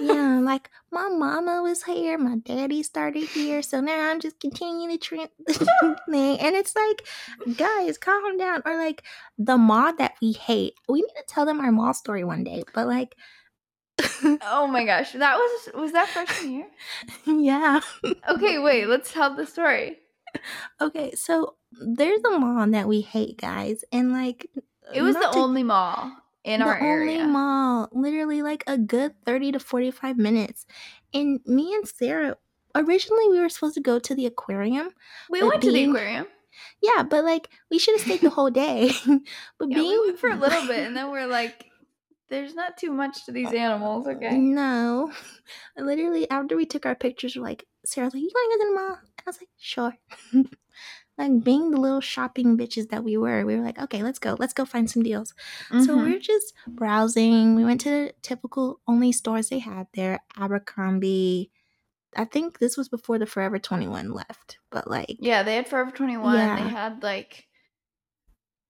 yeah, 0.00 0.38
like 0.42 0.70
my 0.92 1.08
mama 1.08 1.60
was 1.60 1.82
here, 1.82 2.16
my 2.16 2.36
daddy 2.36 2.84
started 2.84 3.24
here, 3.24 3.62
so 3.62 3.80
now 3.80 4.12
I'm 4.12 4.20
just 4.20 4.38
continuing 4.38 4.90
the 4.90 4.96
trend 4.96 5.30
thing. 5.48 6.38
And 6.38 6.54
it's 6.54 6.76
like, 6.76 7.56
guys, 7.56 7.98
calm 7.98 8.36
down. 8.38 8.62
Or 8.64 8.76
like 8.76 9.02
the 9.36 9.56
mall 9.58 9.92
that 9.96 10.12
we 10.22 10.30
hate. 10.30 10.74
We 10.88 11.00
need 11.02 11.14
to 11.16 11.24
tell 11.26 11.44
them 11.44 11.58
our 11.58 11.72
mall 11.72 11.94
story 11.94 12.22
one 12.22 12.44
day. 12.44 12.62
But 12.72 12.86
like, 12.86 13.16
oh 14.42 14.68
my 14.68 14.84
gosh. 14.84 15.14
That 15.14 15.36
was, 15.36 15.70
was 15.74 15.90
that 15.90 16.06
freshman 16.10 16.52
year? 16.52 16.66
yeah. 17.26 17.80
Okay, 18.30 18.60
wait, 18.60 18.86
let's 18.86 19.12
tell 19.12 19.34
the 19.34 19.46
story. 19.46 19.98
Okay, 20.80 21.10
so 21.16 21.56
there's 21.72 22.22
a 22.22 22.38
mall 22.38 22.70
that 22.70 22.86
we 22.86 23.00
hate, 23.00 23.36
guys, 23.36 23.84
and 23.90 24.12
like 24.12 24.48
It 24.94 25.02
was 25.02 25.16
the 25.16 25.22
to- 25.22 25.38
only 25.38 25.64
mall 25.64 26.12
in 26.44 26.60
the 26.60 26.66
our 26.66 26.80
only 26.80 27.18
mall, 27.18 27.88
literally 27.92 28.42
like 28.42 28.64
a 28.66 28.78
good 28.78 29.14
30 29.24 29.52
to 29.52 29.58
45 29.60 30.16
minutes. 30.18 30.66
And 31.12 31.40
me 31.46 31.74
and 31.74 31.88
Sarah, 31.88 32.36
originally 32.74 33.28
we 33.30 33.40
were 33.40 33.48
supposed 33.48 33.74
to 33.74 33.80
go 33.80 33.98
to 33.98 34.14
the 34.14 34.26
aquarium. 34.26 34.90
we 35.30 35.42
went 35.42 35.62
to 35.62 35.72
the 35.72 35.84
aquarium. 35.84 36.26
Yeah, 36.80 37.02
but 37.02 37.24
like 37.24 37.48
we 37.70 37.78
should 37.78 37.94
have 37.98 38.06
stayed 38.06 38.20
the 38.20 38.30
whole 38.30 38.50
day. 38.50 38.90
but 39.58 39.70
Yeah, 39.70 39.76
being 39.76 40.00
we 40.00 40.06
went 40.08 40.18
for 40.20 40.30
a 40.30 40.36
little 40.36 40.66
bit 40.66 40.86
and 40.86 40.96
then 40.96 41.10
we're 41.10 41.26
like, 41.26 41.66
there's 42.28 42.54
not 42.54 42.76
too 42.76 42.90
much 42.92 43.26
to 43.26 43.32
these 43.32 43.48
uh, 43.52 43.56
animals, 43.56 44.06
okay? 44.06 44.36
No. 44.36 45.12
Literally 45.76 46.28
after 46.30 46.56
we 46.56 46.66
took 46.66 46.86
our 46.86 46.94
pictures, 46.94 47.36
we're 47.36 47.42
like, 47.42 47.66
Sarah's 47.84 48.14
like, 48.14 48.22
You 48.22 48.30
wanna 48.34 48.56
go 48.56 48.64
to 48.64 48.68
the 48.70 48.80
mall? 48.80 48.98
And 49.00 49.22
I 49.26 49.30
was 49.30 49.38
like, 49.40 49.48
Sure. 49.58 49.94
like 51.16 51.44
being 51.44 51.70
the 51.70 51.80
little 51.80 52.00
shopping 52.00 52.56
bitches 52.58 52.88
that 52.88 53.04
we 53.04 53.16
were, 53.16 53.44
we 53.46 53.56
were 53.56 53.62
like, 53.64 53.78
okay, 53.78 54.02
let's 54.02 54.18
go, 54.18 54.36
let's 54.38 54.52
go 54.52 54.64
find 54.64 54.90
some 54.90 55.02
deals. 55.02 55.32
So 55.70 55.96
Mhm. 55.96 56.04
we 56.06 56.16
are 56.16 56.18
just 56.18 56.52
browsing. 56.66 57.54
We 57.54 57.64
went 57.64 57.80
to 57.82 57.90
the 57.90 58.12
typical 58.22 58.80
only 58.88 59.12
stores 59.12 59.48
they 59.48 59.60
had 59.60 59.86
there, 59.94 60.20
Abercrombie. 60.36 61.50
I 62.16 62.24
think 62.24 62.58
this 62.58 62.76
was 62.76 62.88
before 62.88 63.18
the 63.18 63.26
Forever 63.26 63.58
21 63.58 64.12
left, 64.12 64.58
but 64.70 64.88
like, 64.88 65.16
yeah, 65.20 65.42
they 65.42 65.56
had 65.56 65.68
Forever 65.68 65.90
21. 65.92 66.34
Yeah. 66.36 66.56
They 66.56 66.68
had 66.68 67.02
like 67.02 67.46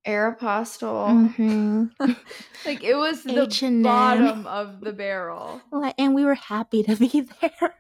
Aeropostale. 0.07 1.35
mhm. 1.37 1.91
Like 2.67 2.83
it 2.83 2.95
was 2.95 3.23
the 3.23 3.43
H&M. 3.43 3.83
bottom 3.83 4.47
of 4.47 4.81
the 4.81 4.93
barrel. 4.93 5.61
like, 5.71 5.95
and 5.99 6.15
we 6.15 6.25
were 6.25 6.35
happy 6.35 6.83
to 6.83 6.97
be 6.97 7.09
there. 7.41 7.75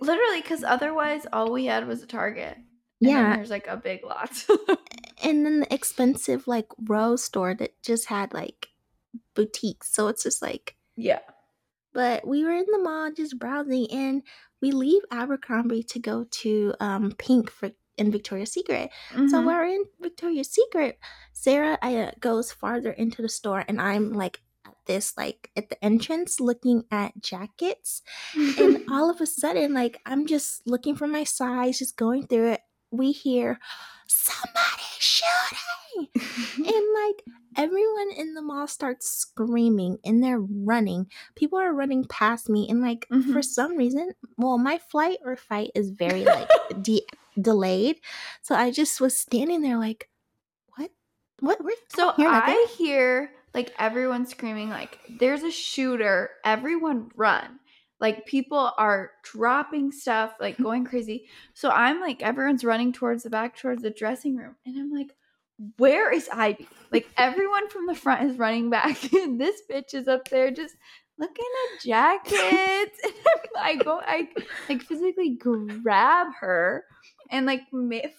Literally, 0.00 0.40
because 0.40 0.62
otherwise 0.64 1.26
all 1.32 1.52
we 1.52 1.66
had 1.66 1.86
was 1.86 2.02
a 2.02 2.06
Target. 2.06 2.56
Yeah, 3.00 3.36
there's 3.36 3.50
like 3.50 3.66
a 3.66 3.76
big 3.76 4.04
lot. 4.04 4.44
and 5.22 5.44
then 5.46 5.60
the 5.60 5.72
expensive 5.74 6.46
like 6.46 6.66
rose 6.84 7.24
store 7.24 7.54
that 7.54 7.80
just 7.82 8.06
had 8.06 8.32
like 8.34 8.68
boutiques. 9.34 9.92
So 9.92 10.08
it's 10.08 10.22
just 10.22 10.42
like 10.42 10.76
yeah. 10.96 11.20
But 11.92 12.26
we 12.26 12.44
were 12.44 12.52
in 12.52 12.66
the 12.70 12.78
mall 12.78 13.10
just 13.12 13.38
browsing, 13.38 13.88
and 13.90 14.22
we 14.62 14.70
leave 14.70 15.02
Abercrombie 15.10 15.82
to 15.84 15.98
go 15.98 16.24
to 16.30 16.74
um, 16.80 17.12
Pink 17.18 17.50
for 17.50 17.70
in 17.96 18.12
Victoria's 18.12 18.52
Secret. 18.52 18.90
So 19.10 19.16
Mhm. 19.16 19.44
while 19.44 19.56
we're 19.56 19.64
in 19.74 19.84
Victoria's 20.00 20.50
Secret, 20.50 20.98
Sarah 21.32 21.78
uh, 21.82 22.12
goes 22.20 22.52
farther 22.52 22.92
into 22.92 23.22
the 23.22 23.28
store, 23.28 23.64
and 23.66 23.80
I'm 23.80 24.12
like 24.12 24.40
at 24.64 24.74
this 24.86 25.16
like 25.16 25.50
at 25.56 25.68
the 25.70 25.84
entrance 25.84 26.38
looking 26.38 26.84
at 26.92 27.20
jackets, 27.20 28.02
and 28.34 28.84
all 28.90 29.10
of 29.10 29.20
a 29.20 29.26
sudden, 29.26 29.74
like 29.74 30.00
I'm 30.06 30.26
just 30.26 30.66
looking 30.66 30.94
for 30.94 31.08
my 31.08 31.24
size, 31.24 31.78
just 31.80 31.96
going 31.96 32.26
through 32.28 32.52
it. 32.52 32.60
We 32.90 33.12
hear 33.12 33.58
somebody 34.06 34.82
shooting 34.98 36.08
and 36.56 36.86
like 36.94 37.24
everyone 37.56 38.10
in 38.16 38.34
the 38.34 38.42
mall 38.42 38.66
starts 38.66 39.08
screaming 39.08 39.98
and 40.04 40.22
they're 40.22 40.40
running 40.40 41.06
people 41.36 41.58
are 41.58 41.72
running 41.72 42.04
past 42.04 42.48
me 42.48 42.66
and 42.68 42.80
like 42.80 43.06
for 43.08 43.16
Mhm. 43.40 43.44
some 43.44 43.76
reason 43.76 44.10
well 44.36 44.58
my 44.58 44.78
flight 44.78 45.18
or 45.24 45.36
fight 45.36 45.70
is 45.74 45.90
very 45.90 46.24
like 46.24 46.48
de- 46.82 47.06
delayed 47.40 47.96
so 48.42 48.54
i 48.54 48.70
just 48.70 49.00
was 49.00 49.16
standing 49.16 49.62
there 49.62 49.78
like 49.78 50.08
what 50.76 50.90
what 51.40 51.62
we're 51.64 51.72
So? 51.94 52.12
I 52.18 52.66
hear 52.78 53.30
like 53.54 53.72
everyone 53.78 54.26
screaming 54.26 54.70
like 54.70 54.98
there's 55.08 55.42
a 55.42 55.50
shooter, 55.50 56.30
everyone 56.44 57.10
run. 57.16 57.58
Like 58.00 58.26
people 58.26 58.72
are 58.78 59.12
dropping 59.22 59.92
stuff, 59.92 60.32
like 60.40 60.56
going 60.62 60.84
crazy. 60.84 61.26
So 61.54 61.70
I'm 61.70 62.00
like 62.00 62.22
everyone's 62.22 62.64
running 62.64 62.92
towards 62.92 63.22
the 63.22 63.30
back 63.30 63.56
towards 63.56 63.82
the 63.82 63.90
dressing 63.90 64.36
room 64.36 64.56
and 64.64 64.78
I'm 64.78 64.92
like 64.92 65.14
where 65.76 66.10
is 66.10 66.26
Ivy? 66.32 66.66
Like 66.90 67.06
everyone 67.18 67.68
from 67.68 67.86
the 67.86 67.94
front 67.94 68.30
is 68.30 68.38
running 68.38 68.70
back 68.70 69.12
and 69.12 69.40
this 69.40 69.60
bitch 69.70 69.94
is 69.94 70.08
up 70.08 70.28
there 70.28 70.50
just 70.50 70.74
looking 71.18 71.44
at 71.74 71.84
jackets. 71.84 72.98
and 73.04 73.14
I 73.58 73.76
go 73.76 74.00
I 74.04 74.28
like 74.68 74.82
physically 74.82 75.38
grab 75.82 76.28
her 76.40 76.84
and 77.30 77.46
like 77.46 77.62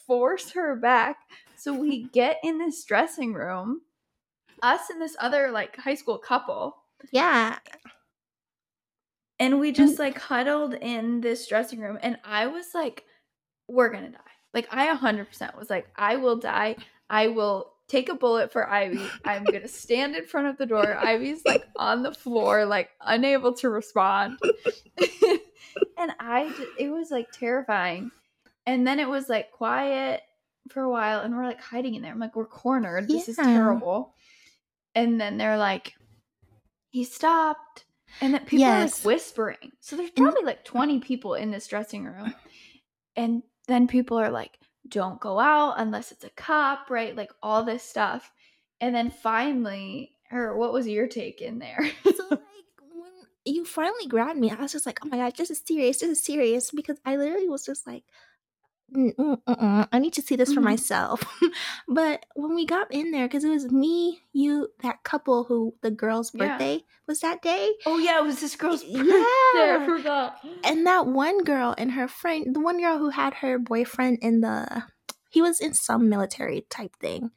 force 0.05 0.51
her 0.51 0.75
back 0.75 1.17
so 1.61 1.73
we 1.73 2.05
get 2.05 2.37
in 2.43 2.57
this 2.57 2.83
dressing 2.83 3.35
room, 3.35 3.81
us 4.63 4.89
and 4.89 4.99
this 4.99 5.15
other 5.19 5.51
like 5.51 5.77
high 5.77 5.93
school 5.93 6.17
couple, 6.17 6.75
yeah 7.11 7.59
and 9.41 9.59
we 9.59 9.71
mm. 9.71 9.75
just 9.75 9.97
like 9.97 10.19
huddled 10.19 10.75
in 10.75 11.19
this 11.19 11.47
dressing 11.47 11.79
room. 11.79 11.97
And 12.01 12.17
I 12.23 12.45
was 12.45 12.67
like, 12.75 13.03
we're 13.67 13.89
gonna 13.89 14.11
die. 14.11 14.17
Like, 14.53 14.67
I 14.69 14.95
100% 14.95 15.57
was 15.57 15.69
like, 15.69 15.87
I 15.95 16.17
will 16.17 16.37
die. 16.37 16.75
I 17.09 17.27
will 17.27 17.73
take 17.87 18.09
a 18.09 18.15
bullet 18.15 18.51
for 18.51 18.69
Ivy. 18.69 19.03
I'm 19.25 19.43
gonna 19.43 19.67
stand 19.67 20.15
in 20.15 20.25
front 20.25 20.47
of 20.47 20.57
the 20.57 20.67
door. 20.67 20.95
Ivy's 20.95 21.41
like 21.43 21.65
on 21.75 22.03
the 22.03 22.13
floor, 22.13 22.65
like 22.65 22.91
unable 23.01 23.53
to 23.55 23.69
respond. 23.69 24.37
and 25.97 26.11
I, 26.19 26.53
it 26.77 26.89
was 26.89 27.09
like 27.09 27.31
terrifying. 27.31 28.11
And 28.67 28.85
then 28.85 28.99
it 28.99 29.09
was 29.09 29.27
like 29.27 29.51
quiet 29.51 30.21
for 30.69 30.83
a 30.83 30.89
while, 30.89 31.21
and 31.21 31.35
we're 31.35 31.45
like 31.45 31.59
hiding 31.59 31.95
in 31.95 32.03
there. 32.03 32.11
I'm 32.11 32.19
like, 32.19 32.35
we're 32.35 32.45
cornered. 32.45 33.07
This 33.07 33.27
is 33.27 33.37
terrible. 33.37 34.13
And 34.93 35.19
then 35.19 35.39
they're 35.39 35.57
like, 35.57 35.95
he 36.91 37.03
stopped. 37.03 37.85
And 38.19 38.33
that 38.33 38.45
people 38.45 38.59
Yes. 38.65 38.81
are 38.81 38.85
like 38.85 39.05
whispering. 39.05 39.71
So 39.79 39.95
there's 39.95 40.09
And- 40.15 40.25
probably 40.25 40.43
like 40.43 40.63
20 40.65 40.99
people 40.99 41.35
in 41.35 41.51
this 41.51 41.67
dressing 41.67 42.05
room. 42.05 42.33
And 43.15 43.43
then 43.67 43.87
people 43.87 44.17
are 44.17 44.31
like, 44.31 44.57
don't 44.87 45.19
go 45.21 45.39
out 45.39 45.75
unless 45.77 46.11
it's 46.11 46.23
a 46.23 46.29
cop, 46.31 46.89
right? 46.89 47.15
Like 47.15 47.31
all 47.41 47.63
this 47.63 47.83
stuff. 47.83 48.31
And 48.79 48.95
then 48.95 49.11
finally, 49.11 50.11
or 50.31 50.57
what 50.57 50.73
was 50.73 50.87
your 50.87 51.07
take 51.07 51.41
in 51.41 51.59
there? 51.59 51.79
so 52.03 52.27
like 52.29 52.39
when 52.81 53.11
you 53.45 53.65
finally 53.65 54.07
grabbed 54.07 54.39
me, 54.39 54.49
I 54.51 54.55
was 54.55 54.71
just 54.71 54.85
like, 54.85 54.99
"Oh 55.05 55.07
my 55.09 55.17
god, 55.17 55.35
this 55.37 55.51
is 55.51 55.61
serious! 55.65 55.99
This 55.99 56.09
is 56.09 56.23
serious!" 56.23 56.71
Because 56.71 56.97
I 57.05 57.15
literally 57.17 57.47
was 57.49 57.65
just 57.65 57.85
like, 57.85 58.03
"Mm, 58.03 58.09
mm, 58.09 58.09
mm, 58.09 58.09
mm, 58.09 58.30
"I 58.95 59.99
need 59.99 60.13
to 60.13 60.21
see 60.21 60.35
this 60.35 60.53
for 60.53 60.61
Mhm. 60.61 60.65
myself." 60.65 61.23
but 61.87 62.25
when 62.35 62.55
we 62.55 62.65
got 62.65 62.91
in 62.91 63.11
there, 63.11 63.27
because 63.27 63.43
it 63.43 63.49
was 63.49 63.71
me, 63.71 64.21
you, 64.33 64.69
that 64.81 65.03
couple 65.03 65.45
who 65.45 65.75
the 65.81 65.91
girl's 65.91 66.31
Yeah. 66.33 66.49
birthday 66.49 66.83
was 67.07 67.19
that 67.21 67.41
day, 67.41 67.73
oh, 67.85 67.97
yeah, 67.97 68.19
it 68.19 68.23
was 68.23 68.39
this 68.41 68.55
girl's 68.55 68.83
Yeah. 68.83 69.03
birthday. 69.03 69.83
I 69.83 69.83
forgot. 69.85 70.39
and 70.63 70.85
that 70.87 71.07
one 71.07 71.43
girl 71.43 71.73
and 71.77 71.91
her 71.93 72.07
friend, 72.07 72.55
the 72.55 72.59
one 72.59 72.79
girl 72.79 72.97
who 72.97 73.09
had 73.09 73.35
her 73.35 73.57
boyfriend 73.59 74.19
in 74.21 74.41
the, 74.41 74.83
he 75.29 75.41
was 75.41 75.59
in 75.61 75.73
some 75.73 76.09
military 76.09 76.65
type 76.69 76.95
thing. 76.99 77.31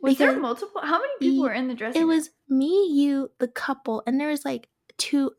Was 0.00 0.16
there 0.18 0.38
multiple? 0.40 0.80
How 0.82 0.98
many 0.98 1.12
people 1.18 1.36
Ye- 1.36 1.42
were 1.42 1.52
in 1.52 1.68
the 1.68 1.74
dressing 1.74 2.00
It 2.02 2.04
room? 2.06 2.14
was 2.16 2.30
me, 2.48 2.88
you, 2.90 3.30
the 3.38 3.48
couple, 3.48 4.02
and 4.06 4.18
there 4.18 4.28
was 4.28 4.44
like 4.44 4.68
two 4.96 5.32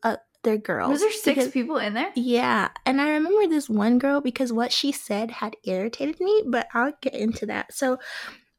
other 0.44 0.56
girls. 0.58 0.90
Was 0.90 1.00
there 1.00 1.12
six 1.12 1.24
because- 1.36 1.50
people 1.52 1.76
in 1.78 1.94
there? 1.94 2.10
Yeah, 2.14 2.68
and 2.86 3.00
I 3.00 3.10
remember 3.10 3.46
this 3.48 3.68
one 3.68 3.98
girl 3.98 4.20
because 4.20 4.52
what 4.52 4.72
she 4.72 4.92
said 4.92 5.30
had 5.30 5.56
irritated 5.64 6.20
me, 6.20 6.42
but 6.46 6.68
I'll 6.74 6.92
get 7.00 7.14
into 7.14 7.46
that. 7.46 7.72
So 7.72 7.98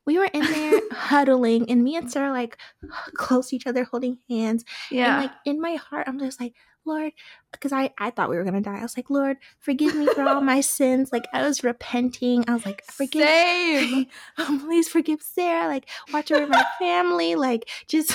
we 0.05 0.17
were 0.17 0.25
in 0.33 0.41
there 0.43 0.81
huddling, 0.91 1.69
and 1.69 1.83
me 1.83 1.95
and 1.95 2.11
Sarah 2.11 2.31
like 2.31 2.57
close 3.15 3.49
to 3.49 3.55
each 3.55 3.67
other, 3.67 3.83
holding 3.83 4.17
hands. 4.29 4.65
Yeah. 4.91 5.13
And 5.15 5.23
like 5.23 5.31
in 5.45 5.61
my 5.61 5.75
heart, 5.75 6.07
I'm 6.07 6.19
just 6.19 6.39
like, 6.41 6.53
Lord, 6.85 7.13
because 7.53 7.71
I 7.71 7.91
I 7.97 8.09
thought 8.09 8.29
we 8.29 8.35
were 8.35 8.43
gonna 8.43 8.59
die. 8.59 8.79
I 8.79 8.81
was 8.81 8.97
like, 8.97 9.09
Lord, 9.09 9.37
forgive 9.59 9.95
me 9.95 10.05
for 10.07 10.23
all 10.23 10.41
my 10.41 10.59
sins. 10.77 11.11
Like 11.13 11.25
I 11.31 11.43
was 11.43 11.63
repenting. 11.63 12.43
I 12.49 12.53
was 12.53 12.65
like, 12.65 12.83
forgive. 12.91 13.23
Same. 13.25 14.07
Oh, 14.37 14.59
please 14.65 14.89
forgive 14.89 15.21
Sarah. 15.21 15.67
Like 15.67 15.89
watch 16.11 16.29
over 16.31 16.47
my 16.47 16.63
family. 16.79 17.35
Like 17.35 17.69
just 17.87 18.11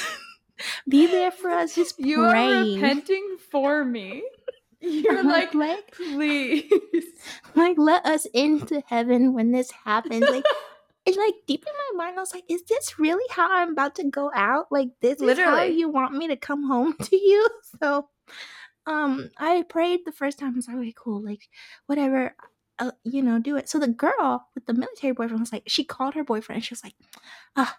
be 0.88 1.06
there 1.06 1.30
for 1.30 1.50
us. 1.50 1.74
Just 1.74 1.98
You 2.04 2.22
are 2.22 2.64
repenting 2.64 3.36
for 3.50 3.84
me. 3.84 4.22
You're 4.80 5.22
like, 5.24 5.54
like, 5.54 5.92
please. 5.92 6.70
like 7.54 7.78
let 7.78 8.06
us 8.06 8.26
into 8.26 8.82
heaven 8.86 9.34
when 9.34 9.50
this 9.52 9.70
happens. 9.70 10.28
Like 10.28 10.44
it's 11.06 11.16
like 11.16 11.34
deep 11.46 11.64
in 11.66 11.72
my 11.96 12.04
mind 12.04 12.18
i 12.18 12.20
was 12.20 12.34
like 12.34 12.44
is 12.50 12.62
this 12.64 12.98
really 12.98 13.24
how 13.30 13.50
i'm 13.50 13.72
about 13.72 13.94
to 13.94 14.04
go 14.04 14.30
out? 14.34 14.66
Like 14.70 14.88
this 15.00 15.14
is 15.14 15.20
how 15.20 15.26
Literally. 15.26 15.78
you 15.78 15.88
want 15.88 16.12
me 16.14 16.28
to 16.28 16.36
come 16.36 16.64
home 16.66 16.94
to 17.02 17.16
you? 17.16 17.48
So 17.80 18.08
um 18.86 19.30
i 19.38 19.64
prayed 19.68 20.00
the 20.04 20.12
first 20.12 20.38
time. 20.38 20.52
I 20.52 20.56
was 20.56 20.68
like 20.68 20.76
okay 20.76 20.94
cool. 20.96 21.22
Like 21.22 21.48
whatever. 21.86 22.34
Uh, 22.80 22.92
you 23.02 23.22
know 23.22 23.40
do 23.40 23.56
it. 23.56 23.68
So 23.68 23.80
the 23.80 23.88
girl 23.88 24.46
with 24.54 24.66
the 24.66 24.72
military 24.72 25.12
boyfriend 25.12 25.40
was 25.40 25.52
like 25.52 25.64
she 25.66 25.82
called 25.82 26.14
her 26.14 26.22
boyfriend. 26.22 26.58
And 26.58 26.64
she 26.64 26.74
was 26.74 26.84
like 26.84 26.94
ah 27.56 27.76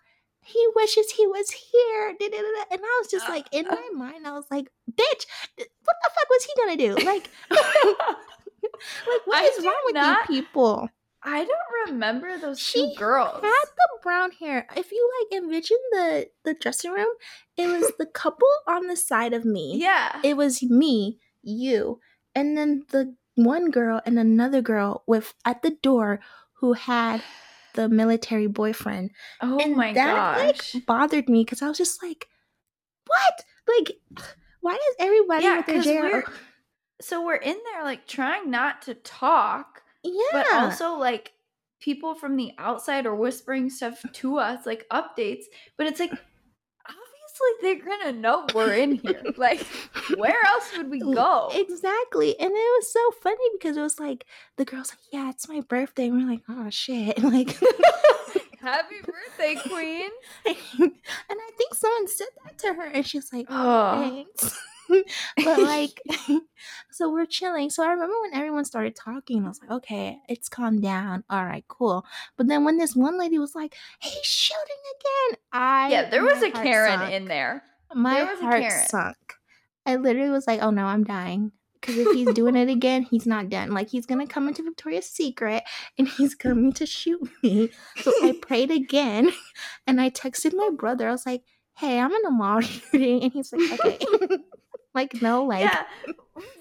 he 0.53 0.67
wishes 0.75 1.12
he 1.12 1.27
was 1.27 1.49
here 1.51 2.15
da, 2.19 2.27
da, 2.29 2.38
da, 2.38 2.51
da." 2.57 2.63
and 2.71 2.81
i 2.83 2.99
was 3.01 3.09
just 3.12 3.27
like 3.29 3.47
in 3.51 3.67
uh. 3.67 3.75
my 3.75 3.89
mind 4.05 4.27
i 4.27 4.31
was 4.31 4.45
like 4.51 4.67
bitch 4.91 5.25
what 5.57 5.67
the 6.03 6.09
fuck 6.15 6.29
was 6.29 6.43
he 6.45 6.53
gonna 6.62 6.77
do 6.77 7.05
like 7.05 7.29
like 7.49 9.25
what 9.25 9.43
I 9.43 9.43
is 9.57 9.65
wrong 9.65 9.81
with 9.85 9.95
not- 9.95 10.29
you 10.29 10.41
people 10.41 10.89
I 11.21 11.43
don't 11.43 11.91
remember 11.91 12.38
those 12.38 12.57
She 12.62 12.79
two 12.79 12.97
girls. 12.97 13.43
had 13.43 13.65
the 13.75 13.89
brown 14.02 14.31
hair. 14.39 14.65
If 14.77 14.89
you 14.93 15.12
like 15.19 15.43
envision 15.43 15.75
the 15.91 16.29
the 16.45 16.54
dressing 16.54 16.91
room, 16.93 17.10
it 17.58 17.67
was 17.67 17.91
the 18.00 18.06
couple 18.06 18.47
on 18.65 18.87
the 18.87 18.95
side 18.95 19.33
of 19.33 19.43
me. 19.43 19.75
yeah. 19.81 20.21
It 20.23 20.37
was 20.37 20.63
me, 20.63 21.19
you, 21.43 22.00
and 22.33 22.58
then 22.58 22.85
the 22.91 23.15
one 23.35 23.69
girl 23.69 24.00
and 24.06 24.17
another 24.17 24.62
girl 24.62 25.04
with 25.08 25.33
at 25.43 25.62
the 25.62 25.71
door 25.83 26.21
who 26.62 26.71
had 26.71 27.21
the 27.75 27.87
military 27.89 28.47
boyfriend. 28.47 29.11
oh 29.41 29.59
and 29.59 29.75
my 29.75 29.93
that 29.93 30.37
gosh. 30.37 30.73
like 30.75 30.85
bothered 30.85 31.29
me 31.29 31.43
because 31.43 31.61
I 31.61 31.67
was 31.67 31.77
just 31.77 32.01
like, 32.03 32.27
what? 33.07 33.43
Like, 33.77 33.97
why 34.61 34.73
is 34.73 34.95
everybody 34.99 35.43
Yeah, 35.45 35.63
with 35.67 35.83
their 35.85 36.01
we're- 36.03 36.23
so 37.01 37.25
we're 37.25 37.35
in 37.35 37.57
there 37.71 37.83
like 37.83 38.07
trying 38.07 38.51
not 38.51 38.81
to 38.83 38.93
talk, 38.93 39.81
Yeah, 40.03 40.21
but 40.33 40.51
also 40.53 40.93
like 40.97 41.31
people 41.79 42.13
from 42.13 42.35
the 42.35 42.51
outside 42.57 43.05
are 43.05 43.15
whispering 43.15 43.69
stuff 43.69 44.03
to 44.11 44.37
us, 44.37 44.65
like 44.65 44.85
updates. 44.91 45.43
But 45.77 45.87
it's 45.87 45.99
like 45.99 46.11
they're 47.62 47.79
gonna 47.83 48.12
know 48.13 48.46
we're 48.54 48.73
in 48.73 48.94
here. 48.96 49.21
Like, 49.37 49.65
where 50.17 50.44
else 50.46 50.69
would 50.77 50.90
we 50.90 51.00
go? 51.00 51.50
Exactly. 51.54 52.37
And 52.40 52.52
it 52.52 52.54
was 52.54 52.92
so 52.92 53.00
funny 53.21 53.50
because 53.54 53.77
it 53.77 53.81
was 53.81 54.00
like 54.00 54.25
the 54.58 54.65
girl's 54.65 54.92
like, 54.92 55.00
Yeah, 55.12 55.29
it's 55.29 55.48
my 55.48 55.62
birthday. 55.62 56.08
And 56.08 56.17
we're 56.23 56.29
like, 56.29 56.42
Oh 56.50 56.69
shit. 56.69 57.21
Like 57.23 57.58
Happy 58.62 58.96
birthday, 59.06 59.56
Queen. 59.69 60.10
and 60.46 60.92
I 61.29 61.50
think 61.58 61.73
someone 61.73 62.08
said 62.10 62.27
that 62.44 62.58
to 62.60 62.73
her 62.73 62.85
and 62.87 63.06
she's 63.08 63.31
like, 63.31 63.48
Oh. 63.50 64.02
Thanks. 64.02 64.60
but 65.44 65.60
like 65.63 66.02
so 66.92 67.12
we're 67.12 67.25
chilling. 67.25 67.69
So 67.69 67.83
I 67.83 67.90
remember 67.90 68.15
when 68.21 68.33
everyone 68.33 68.65
started 68.65 68.96
talking, 68.96 69.46
I 69.46 69.48
was 69.48 69.60
like, 69.62 69.71
okay, 69.71 70.19
it's 70.27 70.50
calmed 70.50 70.81
down. 70.81 71.23
All 71.29 71.46
right, 71.46 71.65
cool. 71.67 72.06
But 72.37 72.48
then 72.48 72.63
when 72.65 72.77
this 72.77 72.96
one 72.96 73.19
lady 73.19 73.40
was 73.40 73.56
like, 73.56 73.75
he's 74.00 74.25
shooting 74.25 74.60
again, 75.00 75.40
I 75.52 75.90
Yeah, 75.90 76.10
there 76.10 76.23
was 76.23 76.42
a 76.42 76.52
Karen 76.52 77.00
sunk. 77.00 77.13
in 77.13 77.25
there. 77.25 77.63
My 77.94 78.19
there 78.19 78.35
heart 78.35 78.71
sunk. 78.90 79.35
I 79.85 79.96
literally 79.96 80.29
was 80.29 80.48
like, 80.48 80.62
oh 80.62 80.71
no, 80.71 80.85
I'm 80.85 81.04
dying. 81.04 81.52
Because 81.79 81.98
if 81.98 82.13
he's 82.13 82.33
doing 82.33 82.58
it 82.58 82.67
again, 82.67 83.04
he's 83.04 83.25
not 83.25 83.48
done. 83.48 83.71
Like 83.71 83.90
he's 83.90 84.06
gonna 84.06 84.27
come 84.27 84.50
into 84.50 84.63
Victoria's 84.63 85.06
Secret 85.06 85.63
and 85.98 86.08
he's 86.08 86.35
coming 86.35 86.73
to 86.73 86.85
shoot 86.85 87.21
me. 87.42 87.69
So 88.02 88.12
I 88.21 88.33
prayed 88.33 88.69
again 88.69 89.31
and 89.87 90.02
I 90.02 90.10
texted 90.10 90.54
my 90.54 90.69
brother. 90.75 91.08
I 91.08 91.12
was 91.12 91.25
like, 91.25 91.44
hey, 91.77 91.98
I'm 92.00 92.12
in 92.12 92.25
a 92.25 92.31
mall 92.31 92.60
shooting. 92.60 93.23
And 93.23 93.31
he's 93.31 93.54
like, 93.54 93.79
okay. 93.79 94.37
Like, 94.94 95.21
no, 95.21 95.44
like 95.46 95.62
yeah. 95.62 95.83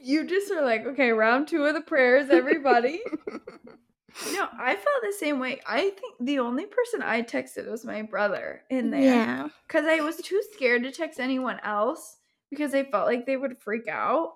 You 0.03 0.27
just 0.27 0.51
are 0.51 0.65
like, 0.65 0.87
okay, 0.87 1.11
round 1.11 1.49
two 1.49 1.65
of 1.65 1.75
the 1.75 1.81
prayers, 1.81 2.31
everybody. 2.31 3.01
no, 4.33 4.49
I 4.59 4.75
felt 4.75 5.03
the 5.03 5.15
same 5.19 5.39
way. 5.39 5.61
I 5.67 5.91
think 5.91 6.17
the 6.21 6.41
only 6.41 6.67
person 6.67 7.03
I 7.03 7.23
texted 7.23 7.71
was 7.71 7.85
my 7.85 8.03
brother 8.03 8.63
in 8.71 8.91
there. 8.91 9.01
Yeah. 9.01 9.49
Because 9.67 9.87
I 9.87 10.01
was 10.01 10.17
too 10.17 10.43
scared 10.53 10.83
to 10.83 10.91
text 10.91 11.21
anyone 11.21 11.61
else 11.63 12.17
because 12.51 12.75
I 12.75 12.85
felt 12.85 13.07
like 13.07 13.27
they 13.27 13.37
would 13.37 13.59
freak 13.59 13.89
out. 13.89 14.35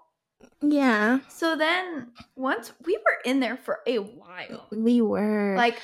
Yeah. 0.61 1.21
So 1.29 1.57
then 1.57 2.13
once 2.37 2.73
we 2.85 2.97
were 2.97 3.19
in 3.25 3.41
there 3.41 3.57
for 3.57 3.81
a 3.87 3.99
while, 3.99 4.67
We 4.71 5.01
were 5.01 5.55
like 5.57 5.81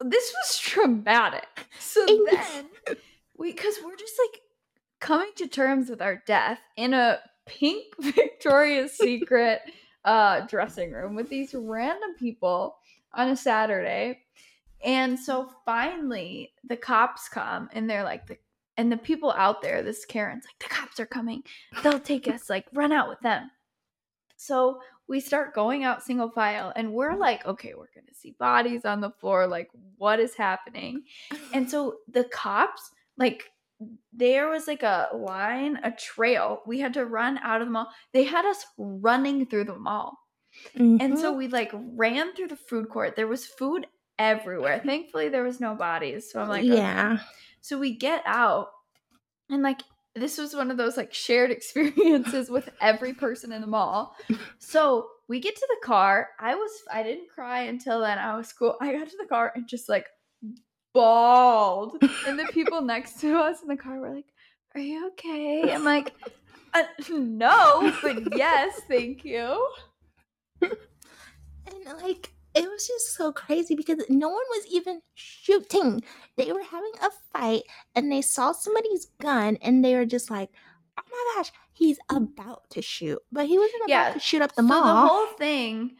this 0.00 0.32
was 0.32 0.58
traumatic. 0.58 1.66
So 1.78 2.04
then 2.06 2.68
we 3.36 3.52
because 3.52 3.76
we're 3.84 3.96
just 3.96 4.14
like 4.18 4.40
coming 5.00 5.30
to 5.36 5.46
terms 5.46 5.88
with 5.88 6.02
our 6.02 6.22
death 6.26 6.60
in 6.76 6.94
a 6.94 7.20
pink 7.58 7.94
Victoria's 8.00 8.92
Secret 8.92 9.60
uh 10.04 10.40
dressing 10.46 10.90
room 10.92 11.14
with 11.14 11.28
these 11.28 11.54
random 11.54 12.14
people 12.18 12.76
on 13.14 13.28
a 13.28 13.36
Saturday. 13.36 14.20
And 14.84 15.18
so 15.18 15.48
finally 15.64 16.52
the 16.64 16.76
cops 16.76 17.28
come 17.28 17.68
and 17.72 17.88
they're 17.88 18.04
like 18.04 18.26
the 18.26 18.36
and 18.76 18.90
the 18.90 18.96
people 18.96 19.32
out 19.32 19.62
there, 19.62 19.82
this 19.82 20.04
Karen's 20.04 20.44
like, 20.44 20.58
the 20.58 20.74
cops 20.74 20.98
are 20.98 21.06
coming. 21.06 21.42
They'll 21.82 22.00
take 22.00 22.26
us, 22.26 22.48
like, 22.48 22.66
run 22.72 22.90
out 22.90 23.08
with 23.08 23.20
them. 23.20 23.50
So 24.36 24.80
we 25.06 25.20
start 25.20 25.54
going 25.54 25.84
out 25.84 26.02
single 26.02 26.30
file 26.30 26.72
and 26.74 26.92
we're 26.92 27.14
like, 27.14 27.44
okay, 27.46 27.74
we're 27.74 27.90
gonna 27.94 28.14
see 28.14 28.34
bodies 28.38 28.84
on 28.84 29.00
the 29.00 29.10
floor, 29.10 29.46
like 29.46 29.70
what 29.98 30.18
is 30.18 30.34
happening? 30.34 31.02
And 31.52 31.70
so 31.70 31.98
the 32.10 32.24
cops, 32.24 32.90
like 33.16 33.44
there 34.12 34.48
was 34.48 34.66
like 34.66 34.82
a 34.82 35.08
line, 35.14 35.78
a 35.82 35.90
trail. 35.92 36.62
We 36.66 36.80
had 36.80 36.94
to 36.94 37.04
run 37.06 37.38
out 37.38 37.60
of 37.60 37.66
the 37.68 37.72
mall. 37.72 37.88
They 38.12 38.24
had 38.24 38.44
us 38.44 38.64
running 38.78 39.46
through 39.46 39.64
the 39.64 39.78
mall. 39.78 40.18
And 40.76 41.00
Mm-hmm. 41.00 41.16
so 41.16 41.32
we 41.32 41.48
like 41.48 41.72
ran 41.72 42.34
through 42.34 42.48
the 42.48 42.56
food 42.56 42.88
court. 42.90 43.16
There 43.16 43.26
was 43.26 43.46
food 43.46 43.86
everywhere. 44.18 44.82
Thankfully 44.84 45.28
there 45.30 45.44
was 45.44 45.60
no 45.60 45.74
bodies. 45.74 46.30
So 46.30 46.40
I'm 46.42 46.48
like, 46.48 46.64
okay. 46.64 46.76
yeah. 46.76 47.18
So 47.62 47.78
we 47.78 47.96
get 47.96 48.22
out 48.26 48.68
and 49.48 49.62
like 49.62 49.80
this 50.14 50.36
was 50.36 50.54
one 50.54 50.70
of 50.70 50.76
those 50.76 50.96
like 50.98 51.14
shared 51.14 51.50
experiences 51.56 52.50
with 52.50 52.68
every 52.82 53.14
person 53.14 53.50
in 53.52 53.62
the 53.62 53.66
mall. 53.66 54.14
So 54.58 55.08
we 55.28 55.40
get 55.40 55.56
to 55.56 55.66
the 55.70 55.86
car. 55.86 56.28
I 56.38 56.54
was 56.54 56.70
I 56.92 57.02
didn't 57.02 57.30
cry 57.34 57.62
until 57.62 58.00
then. 58.00 58.18
I 58.18 58.36
was 58.36 58.52
cool. 58.52 58.76
I 58.80 58.92
got 58.92 59.08
to 59.08 59.16
the 59.18 59.28
car 59.28 59.52
and 59.54 59.66
just 59.66 59.88
like 59.88 60.06
bawled. 60.94 62.02
And 62.26 62.38
the 62.38 62.46
people 62.52 62.80
next 62.82 63.20
to 63.20 63.36
us 63.38 63.62
in 63.62 63.68
the 63.68 63.76
car 63.76 63.98
were 63.98 64.14
like, 64.14 64.26
Are 64.74 64.80
you 64.80 65.08
okay? 65.08 65.72
I'm 65.72 65.84
like, 65.84 66.12
uh, 66.74 66.82
no, 67.10 67.92
but 68.02 68.36
yes, 68.36 68.80
thank 68.88 69.24
you. 69.24 69.66
And 70.60 71.98
like 72.02 72.32
it 72.54 72.68
was 72.68 72.86
just 72.86 73.14
so 73.14 73.32
crazy 73.32 73.74
because 73.74 74.04
no 74.08 74.28
one 74.28 74.44
was 74.50 74.66
even 74.70 75.00
shooting. 75.14 76.02
They 76.36 76.52
were 76.52 76.62
having 76.62 76.92
a 77.02 77.08
fight 77.32 77.62
and 77.94 78.12
they 78.12 78.20
saw 78.20 78.52
somebody's 78.52 79.06
gun 79.20 79.56
and 79.62 79.84
they 79.84 79.94
were 79.94 80.04
just 80.04 80.30
like, 80.30 80.50
"Oh 80.98 81.02
my 81.10 81.34
gosh, 81.36 81.50
he's 81.72 81.98
about 82.10 82.68
to 82.70 82.82
shoot." 82.82 83.20
But 83.32 83.46
he 83.46 83.58
wasn't 83.58 83.82
about 83.84 83.88
Yeah, 83.88 84.12
to 84.12 84.20
shoot 84.20 84.42
up 84.42 84.54
the 84.54 84.62
so 84.62 84.68
mall. 84.68 84.82
the 85.02 85.08
whole 85.08 85.26
thing 85.38 85.96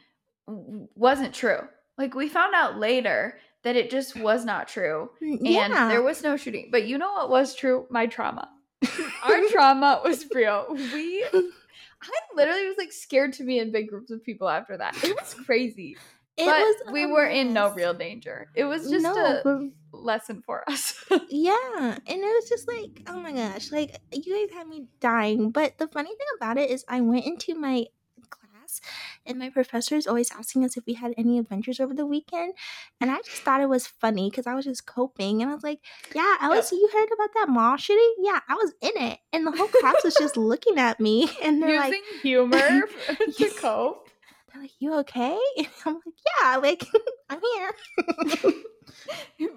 wasn't 0.46 1.32
true. 1.34 1.68
Like 1.96 2.14
we 2.14 2.28
found 2.28 2.54
out 2.54 2.78
later 2.78 3.38
that 3.62 3.76
it 3.76 3.90
just 3.90 4.16
was 4.16 4.44
not 4.44 4.68
true. 4.68 5.10
Mm, 5.22 5.38
and 5.38 5.46
yeah. 5.46 5.88
there 5.88 6.02
was 6.02 6.22
no 6.22 6.36
shooting. 6.36 6.68
But 6.70 6.86
you 6.86 6.98
know 6.98 7.12
what 7.12 7.30
was 7.30 7.54
true? 7.54 7.86
My 7.90 8.06
trauma. 8.06 8.48
Our 9.24 9.48
trauma 9.50 10.00
was 10.04 10.26
real. 10.34 10.66
We, 10.70 11.24
I 11.32 12.10
literally 12.34 12.66
was 12.66 12.76
like 12.78 12.92
scared 12.92 13.34
to 13.34 13.44
be 13.44 13.58
in 13.58 13.70
big 13.70 13.88
groups 13.88 14.10
of 14.10 14.24
people 14.24 14.48
after 14.48 14.76
that. 14.76 14.96
It 15.04 15.16
was 15.20 15.34
crazy. 15.46 15.96
It 16.36 16.46
but 16.46 16.58
was 16.58 16.92
we 16.92 17.06
were 17.06 17.26
in 17.26 17.52
no 17.52 17.72
real 17.72 17.92
danger. 17.94 18.48
It 18.54 18.64
was 18.64 18.88
just 18.90 19.02
No, 19.02 19.12
a 19.14 19.40
but- 19.44 19.60
lesson 19.92 20.42
for 20.44 20.68
us. 20.68 21.04
Yeah, 21.28 21.54
and 21.82 22.00
it 22.06 22.20
was 22.20 22.48
just 22.48 22.66
like, 22.66 23.02
oh 23.06 23.20
my 23.20 23.32
gosh, 23.32 23.70
like 23.70 23.98
you 24.12 24.34
guys 24.48 24.56
had 24.56 24.66
me 24.66 24.86
dying. 25.00 25.50
But 25.50 25.78
the 25.78 25.86
funny 25.88 26.08
thing 26.08 26.26
about 26.36 26.56
it 26.58 26.70
is, 26.70 26.84
I 26.88 27.02
went 27.02 27.26
into 27.26 27.54
my 27.54 27.84
class, 28.30 28.80
and 29.26 29.38
my 29.38 29.50
professor 29.50 29.94
is 29.96 30.06
always 30.06 30.30
asking 30.32 30.64
us 30.64 30.76
if 30.76 30.84
we 30.86 30.94
had 30.94 31.14
any 31.16 31.38
adventures 31.38 31.80
over 31.80 31.94
the 31.94 32.06
weekend, 32.06 32.54
and 33.00 33.10
I 33.10 33.16
just 33.18 33.42
thought 33.42 33.60
it 33.60 33.68
was 33.68 33.86
funny 33.86 34.30
because 34.30 34.46
I 34.46 34.54
was 34.54 34.64
just 34.64 34.86
coping, 34.86 35.42
and 35.42 35.50
I 35.50 35.54
was 35.54 35.62
like, 35.62 35.80
yeah, 36.14 36.36
Alice, 36.40 36.72
you 36.72 36.88
heard 36.92 37.08
about 37.12 37.30
that 37.34 37.48
mall 37.48 37.76
shooting? 37.76 38.14
Yeah, 38.20 38.40
I 38.48 38.54
was 38.54 38.72
in 38.80 39.02
it, 39.02 39.18
and 39.32 39.46
the 39.46 39.52
whole 39.52 39.68
class 39.68 39.96
was 40.04 40.14
just 40.14 40.36
looking 40.36 40.78
at 40.78 41.00
me, 41.00 41.30
and 41.42 41.62
they're 41.62 41.70
Using 41.70 41.90
like, 41.90 42.20
humor 42.22 42.82
to 43.38 43.50
cope. 43.58 44.08
they're 44.52 44.62
like, 44.62 44.72
you 44.78 44.94
okay? 45.00 45.38
And 45.58 45.68
I'm 45.86 45.94
like, 45.94 46.14
yeah, 46.42 46.56
like 46.56 46.86
I'm 47.30 47.40
here. 47.54 48.52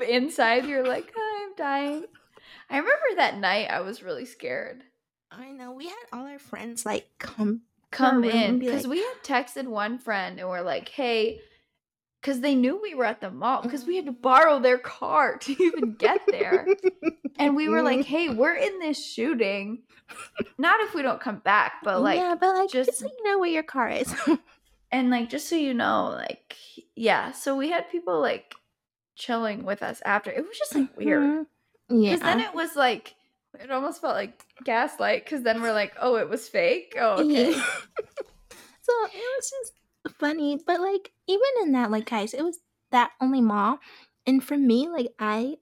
Inside, 0.07 0.66
you're 0.66 0.86
like, 0.88 1.11
I'm 1.18 1.55
dying. 1.55 2.05
I 2.70 2.78
remember 2.78 3.05
that 3.18 3.38
night 3.38 3.70
I 3.70 3.82
was 3.82 4.01
really 4.03 4.26
scared. 4.26 4.84
I 5.32 5.51
know 5.51 5.72
we 5.74 5.86
had 5.86 5.95
all 6.13 6.26
our 6.26 6.39
friends 6.39 6.86
like 6.86 7.07
come 7.20 7.61
come 7.96 8.24
in 8.24 8.60
because 8.60 8.84
like- 8.86 8.91
we 8.91 9.00
had 9.00 9.16
texted 9.24 9.66
one 9.68 9.98
friend 9.98 10.39
and 10.39 10.48
we're 10.50 10.62
like, 10.62 10.89
hey, 10.89 11.39
because 12.22 12.41
they 12.41 12.56
knew 12.56 12.80
we 12.82 12.96
were 12.96 13.06
at 13.06 13.22
the 13.22 13.30
mall 13.32 13.62
because 13.62 13.86
we 13.86 13.96
had 13.96 14.06
to 14.06 14.12
borrow 14.12 14.60
their 14.60 14.78
car 14.80 15.38
to 15.41 15.52
even 15.64 15.93
get 15.93 16.22
there. 16.30 16.68
and 17.38 17.56
we 17.56 17.70
were 17.70 17.82
like, 17.84 18.06
hey, 18.06 18.30
we're 18.30 18.56
in 18.56 18.80
this 18.80 19.04
shooting. 19.06 19.84
Not 20.58 20.80
if 20.82 20.93
we 20.93 21.02
don't 21.02 21.22
come 21.22 21.38
back, 21.39 21.74
but 21.84 22.02
like, 22.02 22.18
yeah, 22.20 22.36
but 22.39 22.56
like 22.56 22.70
just, 22.70 22.89
just- 22.89 23.00
so 23.00 23.06
you 23.08 23.24
know 23.32 23.39
where 23.39 23.50
your 23.50 23.64
car 23.64 23.89
is. 23.89 24.14
and 24.91 25.10
like, 25.10 25.30
just 25.30 25.48
so 25.50 25.56
you 25.56 25.74
know, 25.74 26.10
like, 26.16 26.56
yeah. 26.96 27.32
So 27.32 27.56
we 27.56 27.70
had 27.70 27.89
people 27.91 28.20
like 28.22 28.56
chilling 29.16 29.64
with 29.64 29.82
us 29.84 30.02
after. 30.06 30.32
It 30.32 30.46
was 30.48 30.58
just 30.58 30.76
like 30.76 30.96
weird. 30.98 31.22
Mhm. 31.24 31.46
Yeah. 31.89 32.12
Because 32.16 32.22
then 32.22 32.39
it 32.41 32.54
was 32.56 32.76
like, 32.76 33.16
it 33.62 33.72
almost 33.72 34.01
felt 34.01 34.16
like 34.16 34.45
gaslight 34.64 35.24
because 35.26 35.43
then 35.43 35.62
we're 35.62 35.74
like, 35.74 35.93
oh, 35.99 36.16
it 36.16 36.30
was 36.30 36.47
fake. 36.47 36.95
Oh, 36.99 37.24
okay. 37.24 37.51
Yeah. 37.51 37.51
so 38.82 38.93
it 39.06 39.38
was 39.38 39.51
just 39.51 40.18
funny, 40.20 40.60
but 40.66 40.80
like 40.80 41.12
even 41.28 41.47
in 41.64 41.72
that, 41.74 41.91
like 41.91 42.10
guys, 42.10 42.34
it 42.34 42.43
was 42.43 42.60
that 42.91 43.12
only 43.22 43.41
mall, 43.41 43.80
and 44.26 44.43
for 44.43 44.58
me, 44.58 44.88
like 44.89 45.08
I 45.20 45.56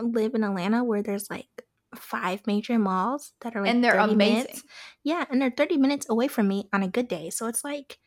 live 0.00 0.34
in 0.34 0.44
Atlanta 0.44 0.84
where 0.84 1.02
there's 1.02 1.30
like 1.30 1.46
five 1.94 2.46
major 2.46 2.78
malls 2.78 3.32
that 3.40 3.56
are 3.56 3.62
like 3.62 3.70
and 3.70 3.82
they're 3.82 3.92
30 3.92 4.12
amazing. 4.12 4.34
minutes. 4.44 4.62
Yeah, 5.04 5.24
and 5.30 5.40
they're 5.40 5.54
thirty 5.56 5.76
minutes 5.76 6.06
away 6.08 6.28
from 6.28 6.48
me 6.48 6.68
on 6.72 6.82
a 6.82 6.88
good 6.88 7.08
day, 7.08 7.30
so 7.30 7.46
it's 7.46 7.64
like 7.64 7.98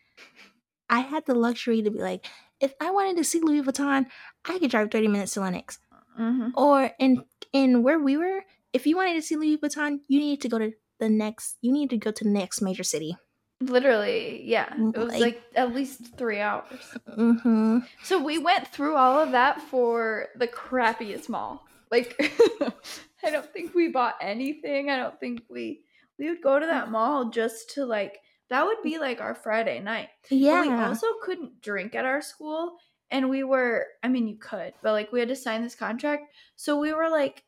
I 0.90 1.00
had 1.00 1.26
the 1.26 1.36
luxury 1.36 1.82
to 1.82 1.90
be 1.92 2.00
like, 2.00 2.26
if 2.60 2.74
I 2.82 2.92
wanted 2.92 3.18
to 3.18 3.24
see 3.24 3.40
Louis 3.40 3.62
Vuitton, 3.62 4.06
I 4.46 4.60
could 4.60 4.72
drive 4.72 4.92
thirty 4.92 5.08
minutes 5.08 5.34
to 5.34 5.42
Lenox. 5.42 5.80
hmm 6.16 6.50
or 6.56 6.92
in 7.00 7.24
in 7.54 7.84
where 7.84 8.00
we 8.00 8.18
were 8.18 8.44
if 8.74 8.86
you 8.88 8.96
wanted 8.96 9.14
to 9.16 9.22
see 9.22 9.36
louis 9.36 9.58
vuitton 9.58 10.00
you 10.08 10.20
needed 10.20 10.42
to 10.42 10.50
go 10.50 10.58
to 10.60 10.72
the 11.00 11.10
next 11.10 11.58
you 11.62 11.72
needed 11.72 11.90
to 11.90 11.98
go 11.98 12.12
to 12.12 12.24
the 12.24 12.30
next 12.30 12.62
major 12.62 12.84
city 12.84 13.16
Literally, 13.64 14.42
yeah. 14.44 14.74
It 14.76 14.98
was 14.98 15.10
Like- 15.14 15.22
like 15.22 15.42
at 15.56 15.74
least 15.76 16.18
three 16.18 16.40
hours. 16.40 16.82
mm-hmm 17.08 17.80
So 18.04 18.18
we 18.24 18.40
went 18.40 18.68
through 18.68 18.96
all 18.96 19.20
of 19.20 19.32
that 19.34 19.62
for 19.62 20.30
the 20.36 20.48
crappiest 20.48 21.30
mall. 21.30 21.64
Like, 21.92 22.16
I 23.24 23.30
don't 23.30 23.46
think 23.54 23.76
we 23.76 23.90
bought 23.90 24.16
anything. 24.20 24.90
I 24.90 24.98
don't 24.98 25.20
think 25.20 25.44
we 25.50 25.82
we 26.18 26.30
would 26.30 26.42
go 26.42 26.60
to 26.60 26.66
that 26.66 26.90
mall 26.90 27.30
just 27.30 27.70
to 27.76 27.86
like 27.86 28.20
that 28.50 28.66
would 28.66 28.82
be 28.84 28.98
like 28.98 29.22
our 29.22 29.36
Friday 29.36 29.80
night. 29.80 30.10
But 30.28 30.38
yeah 30.40 30.62
we 30.62 30.70
also 30.72 31.08
couldn't 31.22 31.62
drink 31.62 31.94
at 31.94 32.06
our 32.06 32.22
school, 32.22 32.78
and 33.12 33.30
we 33.30 33.44
were 33.44 33.86
I 34.02 34.08
mean 34.08 34.28
you 34.28 34.38
could, 34.38 34.74
but 34.82 34.94
like 34.94 35.12
we 35.12 35.20
had 35.20 35.30
to 35.30 35.36
sign 35.36 35.62
this 35.62 35.76
contract, 35.76 36.34
so 36.56 36.80
we 36.80 36.94
were 36.94 37.10
like 37.10 37.44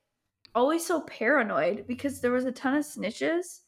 always 0.55 0.85
so 0.85 1.01
paranoid 1.01 1.85
because 1.87 2.21
there 2.21 2.31
was 2.31 2.45
a 2.45 2.51
ton 2.51 2.75
of 2.75 2.85
snitches. 2.85 3.59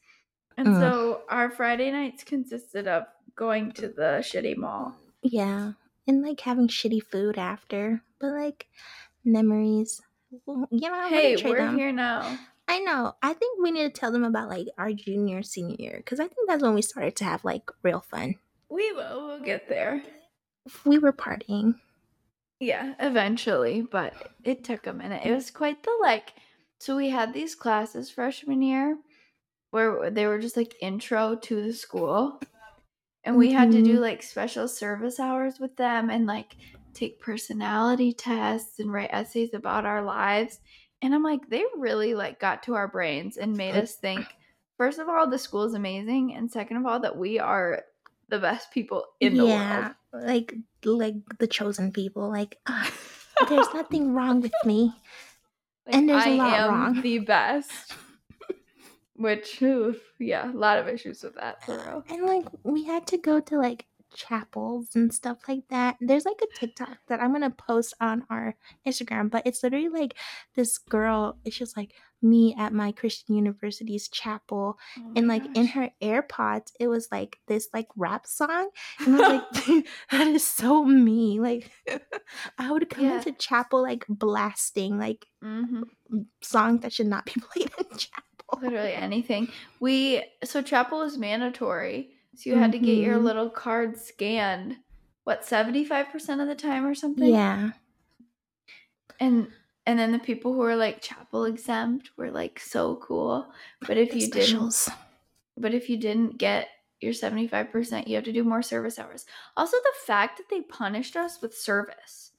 And 0.57 0.67
Ugh. 0.69 0.73
so 0.79 1.21
our 1.29 1.49
Friday 1.49 1.91
nights 1.91 2.23
consisted 2.23 2.87
of 2.87 3.03
going 3.35 3.71
to 3.73 3.87
the 3.89 4.19
shitty 4.21 4.55
mall. 4.55 4.95
Yeah. 5.21 5.73
And 6.07 6.21
like 6.21 6.39
having 6.41 6.67
shitty 6.67 7.03
food 7.03 7.37
after. 7.37 8.01
But 8.19 8.31
like 8.31 8.67
memories. 9.23 10.01
Well, 10.45 10.67
you 10.71 10.89
know, 10.89 10.95
I 10.97 11.09
Hey, 11.09 11.35
we're 11.43 11.57
them. 11.57 11.77
here 11.77 11.91
now. 11.91 12.37
I 12.67 12.79
know. 12.79 13.13
I 13.21 13.33
think 13.33 13.61
we 13.61 13.71
need 13.71 13.83
to 13.83 13.89
tell 13.99 14.11
them 14.11 14.23
about 14.23 14.49
like 14.49 14.67
our 14.77 14.91
junior, 14.93 15.43
senior 15.43 15.75
year. 15.77 15.93
Because 15.97 16.19
I 16.19 16.27
think 16.27 16.47
that's 16.47 16.63
when 16.63 16.73
we 16.73 16.81
started 16.81 17.15
to 17.17 17.25
have 17.25 17.43
like 17.43 17.69
real 17.83 18.01
fun. 18.01 18.35
We 18.69 18.91
will. 18.93 19.27
We'll 19.27 19.41
get 19.41 19.67
there. 19.69 20.01
We 20.85 20.97
were 20.97 21.13
partying. 21.13 21.75
Yeah, 22.59 22.93
eventually, 22.99 23.81
but 23.81 24.13
it 24.43 24.63
took 24.63 24.87
a 24.87 24.93
minute. 24.93 25.23
It 25.25 25.33
was 25.33 25.51
quite 25.51 25.83
the 25.83 25.91
like. 26.01 26.33
So 26.85 26.95
we 26.95 27.09
had 27.09 27.33
these 27.33 27.55
classes 27.55 28.11
freshman 28.11 28.61
year 28.61 28.99
where 29.71 30.11
they 30.11 30.27
were 30.27 30.37
just 30.37 30.55
like 30.55 30.75
intro 30.81 31.35
to 31.35 31.63
the 31.63 31.73
school. 31.73 32.39
And 33.23 33.37
we 33.37 33.51
had 33.51 33.71
to 33.71 33.81
do 33.81 33.97
Mhm. 33.97 34.01
like 34.01 34.21
special 34.21 34.67
service 34.67 35.19
hours 35.19 35.59
with 35.59 35.75
them 35.77 36.11
and 36.11 36.27
like 36.27 36.55
take 36.93 37.19
personality 37.19 38.13
tests 38.13 38.79
and 38.79 38.93
write 38.93 39.09
essays 39.11 39.55
about 39.55 39.87
our 39.87 40.03
lives. 40.03 40.59
And 41.01 41.15
I'm 41.15 41.23
like, 41.23 41.49
they 41.49 41.63
really 41.75 42.13
like 42.13 42.39
got 42.39 42.61
to 42.63 42.75
our 42.75 42.87
brains 42.87 43.37
and 43.37 43.57
made 43.57 43.75
us 43.75 43.95
think 43.95 44.27
first 44.77 44.99
of 44.99 45.09
all, 45.09 45.27
the 45.27 45.39
school 45.39 45.63
is 45.63 45.73
amazing, 45.73 46.35
and 46.35 46.51
second 46.51 46.77
of 46.77 46.85
all, 46.85 46.99
that 46.99 47.17
we 47.17 47.39
are 47.39 47.83
the 48.29 48.37
best 48.37 48.69
people 48.69 49.05
in 49.19 49.33
the 49.37 49.43
world. 49.45 49.57
yeah. 49.57 49.93
Like 50.13 50.53
like 50.83 51.15
the 51.39 51.47
chosen 51.47 51.91
people. 51.91 52.29
Like 52.29 52.59
ah, 52.67 52.93
there's 53.49 53.73
nothing 53.73 54.13
wrong 54.13 54.41
with 54.41 54.53
me. 54.63 54.93
Like, 55.85 55.95
And 55.95 56.09
there's 56.09 56.25
a 56.25 56.29
I 56.29 56.35
lot 56.35 56.53
am 56.59 56.69
wrong. 56.73 57.01
the 57.01 57.19
best. 57.19 57.93
Which, 59.17 59.61
oof, 59.61 59.97
yeah, 60.19 60.51
a 60.51 60.57
lot 60.57 60.77
of 60.77 60.89
issues 60.89 61.23
with 61.23 61.35
that 61.35 61.63
for 61.65 61.77
real. 61.77 62.03
And 62.09 62.23
like 62.25 62.45
we 62.63 62.83
had 62.83 63.07
to 63.07 63.17
go 63.17 63.39
to 63.39 63.57
like 63.57 63.85
chapels 64.15 64.95
and 64.95 65.13
stuff 65.13 65.39
like 65.47 65.63
that. 65.69 65.97
There's 66.01 66.25
like 66.25 66.41
a 66.41 66.59
TikTok 66.59 66.97
that 67.07 67.21
I'm 67.21 67.31
gonna 67.33 67.49
post 67.51 67.93
on 68.01 68.25
our 68.29 68.55
Instagram, 68.87 69.29
but 69.29 69.45
it's 69.45 69.61
literally 69.63 69.89
like 69.89 70.15
this 70.55 70.77
girl, 70.77 71.37
it's 71.45 71.57
just 71.57 71.75
like 71.77 71.93
me 72.21 72.55
at 72.57 72.73
my 72.73 72.91
Christian 72.91 73.35
University's 73.35 74.07
chapel 74.07 74.79
Oh 74.97 75.11
and 75.15 75.27
like 75.27 75.45
in 75.53 75.65
gosh. 75.65 75.73
her 75.75 75.89
AirPods, 76.01 76.71
it 76.79 76.87
was 76.87 77.07
like 77.11 77.37
this 77.47 77.67
like 77.73 77.87
rap 77.95 78.25
song. 78.25 78.69
And 79.05 79.15
I 79.15 79.19
was 79.19 79.27
like, 79.27 79.85
that 80.11 80.27
is 80.27 80.45
so 80.45 80.83
me. 80.85 81.39
Like 81.39 81.69
I 82.57 82.71
would 82.71 82.89
come 82.89 83.05
Yeah. 83.05 83.17
into 83.17 83.33
chapel 83.33 83.81
like 83.83 84.05
blasting 84.09 84.97
like 84.97 85.27
Mhm. 85.43 85.83
songs 86.41 86.81
that 86.81 86.93
should 86.93 87.07
not 87.07 87.25
be 87.25 87.33
played 87.41 87.69
in 87.77 87.97
chapel. 87.97 88.59
literally 88.61 88.93
anything. 88.93 89.51
We 89.79 90.23
so 90.43 90.61
chapel 90.61 91.01
is 91.03 91.17
mandatory, 91.17 92.11
so 92.35 92.49
you 92.49 92.55
had 92.57 92.71
to 92.73 92.79
get 92.79 92.97
your 92.97 93.17
Mhm. 93.17 93.23
little 93.23 93.49
card 93.49 93.97
scanned. 93.97 94.77
What 95.23 95.43
seventy 95.45 95.83
five 95.85 96.09
percent 96.09 96.41
of 96.41 96.47
the 96.47 96.55
time 96.55 96.85
or 96.85 96.93
something? 96.95 97.33
Yeah. 97.33 97.71
and 99.19 99.47
and 99.85 99.97
then 99.99 100.11
the 100.11 100.19
people 100.19 100.53
who 100.53 100.59
were 100.59 100.75
like 100.75 101.01
chapel 101.01 101.45
exempt 101.45 102.09
were 102.17 102.31
like 102.31 102.59
so 102.59 102.95
cool. 102.97 103.51
But 103.87 103.97
if 103.97 104.11
The 104.11 104.19
you 104.19 104.27
didn't, 104.31 104.33
specials. 104.71 104.89
but 105.57 105.73
if 105.73 105.89
you 105.89 105.97
didn't 105.97 106.37
get 106.37 106.67
your 107.01 107.13
seventy 107.13 107.47
five 107.47 107.71
percent, 107.71 108.07
you 108.07 108.15
have 108.15 108.25
to 108.25 108.33
do 108.33 108.43
more 108.43 108.61
service 108.61 108.99
hours. 108.99 109.25
Also, 109.55 109.77
the 109.77 109.93
fact 110.05 110.37
that 110.37 110.49
they 110.49 110.61
punished 110.61 111.15
us 111.15 111.41
with 111.41 111.55
service. 111.55 112.31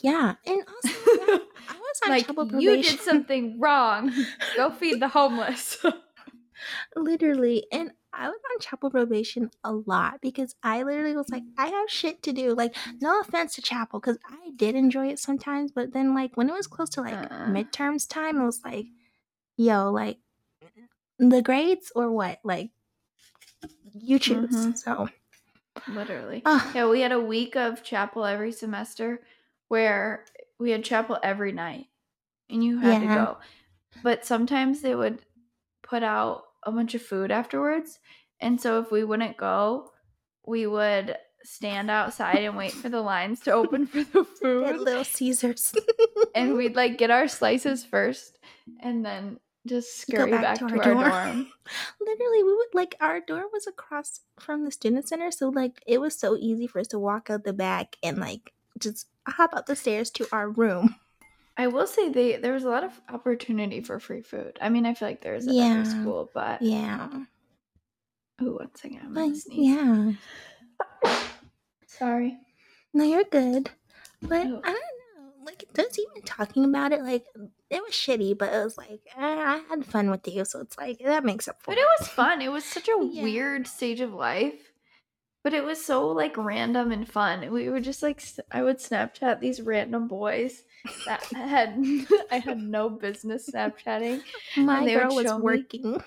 Yeah. 0.00 0.34
And 0.46 0.62
also 0.68 0.88
yeah, 1.28 1.38
I 1.68 1.74
was 1.78 2.00
on 2.04 2.10
like 2.10 2.26
chapel 2.26 2.60
you 2.60 2.82
did 2.82 3.00
something 3.00 3.60
wrong. 3.60 4.12
Go 4.56 4.70
feed 4.70 5.00
the 5.00 5.08
homeless. 5.18 5.78
literally 6.96 7.66
and 7.72 7.92
i 8.12 8.28
was 8.28 8.38
on 8.52 8.60
chapel 8.60 8.90
probation 8.90 9.50
a 9.64 9.72
lot 9.72 10.20
because 10.20 10.54
i 10.62 10.82
literally 10.82 11.16
was 11.16 11.30
like 11.30 11.42
i 11.58 11.66
have 11.68 11.90
shit 11.90 12.22
to 12.22 12.32
do 12.32 12.54
like 12.54 12.74
no 13.00 13.20
offense 13.20 13.54
to 13.54 13.62
chapel 13.62 14.00
because 14.00 14.18
i 14.28 14.50
did 14.56 14.74
enjoy 14.74 15.08
it 15.08 15.18
sometimes 15.18 15.72
but 15.72 15.92
then 15.92 16.14
like 16.14 16.36
when 16.36 16.48
it 16.48 16.52
was 16.54 16.66
close 16.66 16.90
to 16.90 17.00
like 17.00 17.14
Uh-uh. 17.14 17.46
midterms 17.48 18.08
time 18.08 18.40
it 18.40 18.44
was 18.44 18.60
like 18.64 18.86
yo 19.56 19.90
like 19.90 20.18
the 21.18 21.42
grades 21.42 21.92
or 21.94 22.10
what 22.10 22.38
like 22.44 22.70
you 23.94 24.18
choose 24.18 24.50
Mhm. 24.50 24.76
so 24.78 25.08
Literally. 25.88 26.42
ah, 26.46 26.70
Yeah, 26.74 26.88
we 26.88 27.00
had 27.00 27.12
a 27.12 27.20
week 27.20 27.56
of 27.56 27.82
chapel 27.82 28.24
every 28.24 28.52
semester 28.52 29.20
where 29.68 30.24
we 30.58 30.70
had 30.70 30.84
chapel 30.84 31.18
every 31.22 31.52
night 31.52 31.86
and 32.48 32.62
you 32.62 32.78
had 32.78 33.02
Yeah. 33.02 33.08
to 33.08 33.14
go. 33.14 33.38
But 34.02 34.24
sometimes 34.24 34.80
they 34.80 34.94
would 34.94 35.20
put 35.82 36.02
out 36.02 36.44
a 36.64 36.72
bunch 36.72 36.94
of 36.94 37.02
food 37.02 37.30
afterwards. 37.30 37.98
And 38.40 38.60
so 38.60 38.80
if 38.80 38.90
we 38.90 39.04
wouldn't 39.04 39.36
go, 39.36 39.90
we 40.46 40.66
would 40.66 41.16
stand 41.44 41.90
outside 41.90 42.38
and 42.38 42.56
wait 42.56 42.72
for 42.72 42.88
the 42.88 43.00
lines 43.00 43.40
to 43.40 43.52
open 43.52 43.86
for 43.86 44.04
the 44.04 44.24
food. 44.40 44.80
little 44.80 45.04
caesars 45.04 45.74
And 46.34 46.56
we'd 46.56 46.76
like 46.76 46.98
get 46.98 47.10
our 47.10 47.28
slices 47.28 47.84
first 47.84 48.38
and 48.80 49.04
then 49.04 49.38
just 49.66 50.00
scurry 50.00 50.30
back 50.30 50.42
back, 50.42 50.58
to 50.58 50.66
to, 50.68 50.74
our 50.74 50.78
our, 50.78 50.94
dorm. 50.94 51.10
dorm. 51.10 51.52
literally 52.00 52.42
we 52.42 52.54
would 52.54 52.74
like 52.74 52.96
our 53.00 53.20
door 53.20 53.44
was 53.52 53.66
across 53.66 54.20
from 54.40 54.64
the 54.64 54.72
student 54.72 55.08
center 55.08 55.30
so 55.30 55.48
like 55.50 55.80
it 55.86 56.00
was 56.00 56.18
so 56.18 56.36
easy 56.36 56.66
for 56.66 56.80
us 56.80 56.88
to 56.88 56.98
walk 56.98 57.30
out 57.30 57.44
the 57.44 57.52
back 57.52 57.96
and 58.02 58.18
like 58.18 58.52
just 58.78 59.06
hop 59.28 59.54
up 59.54 59.66
the 59.66 59.76
stairs 59.76 60.10
to 60.10 60.26
our 60.32 60.50
room 60.50 60.96
I 61.56 61.66
will 61.66 61.86
say 61.86 62.08
they 62.08 62.36
there 62.36 62.52
was 62.54 62.64
a 62.64 62.68
lot 62.70 62.84
of 62.84 62.98
opportunity 63.10 63.80
for 63.82 63.98
free 64.00 64.22
food. 64.22 64.58
I 64.60 64.68
mean, 64.70 64.86
I 64.86 64.94
feel 64.94 65.08
like 65.08 65.20
there's 65.20 65.46
at 65.46 65.54
every 65.54 65.84
school, 65.84 66.30
but 66.34 66.62
yeah 66.62 67.08
Ooh, 68.42 68.56
one 68.56 68.74
second. 68.74 69.00
I'm 69.04 69.14
gonna 69.14 69.34
sneeze. 69.36 69.68
yeah 69.76 70.12
Sorry. 71.86 72.38
no 72.94 73.04
you're 73.04 73.24
good 73.24 73.70
but 74.22 74.46
Oh. 74.46 74.60
i 74.64 74.70
don't 74.72 74.74
know 74.74 75.32
like 75.44 75.64
just 75.76 75.98
even 75.98 76.22
talking 76.24 76.64
about 76.64 76.92
it 76.92 77.02
like 77.02 77.24
it 77.70 77.82
was 77.82 77.92
shitty 77.92 78.36
but 78.36 78.52
it 78.52 78.64
was 78.64 78.78
like 78.78 79.00
eh, 79.16 79.20
i 79.20 79.62
had 79.68 79.84
fun 79.84 80.10
with 80.10 80.26
you 80.26 80.44
so 80.44 80.60
it's 80.60 80.78
like 80.78 80.98
that 81.04 81.24
makes 81.24 81.48
up 81.48 81.62
for 81.62 81.72
it. 81.72 81.76
But 81.76 81.82
it 81.82 81.86
was 82.00 82.08
fun. 82.08 82.40
It 82.42 82.50
was 82.50 82.64
such 82.64 82.88
a 82.88 82.96
Yeah. 83.12 83.22
weird 83.22 83.66
stage 83.66 84.00
of 84.00 84.12
life. 84.14 84.71
But 85.42 85.54
it 85.54 85.64
was 85.64 85.84
so 85.84 86.08
like 86.08 86.36
random 86.36 86.92
and 86.92 87.08
fun. 87.08 87.50
We 87.50 87.68
were 87.68 87.80
just 87.80 88.02
like 88.02 88.22
I 88.50 88.62
would 88.62 88.78
Snapchat 88.78 89.40
these 89.40 89.60
random 89.60 90.08
boys 90.08 90.62
that 91.06 91.24
had 91.34 91.76
I 92.30 92.38
had 92.38 92.58
no 92.58 92.88
business 92.88 93.50
Snapchatting. 93.50 94.22
my 94.56 94.86
girl 94.86 95.14
was 95.14 95.26
show 95.26 95.38
me- 95.38 95.44
working 95.44 96.02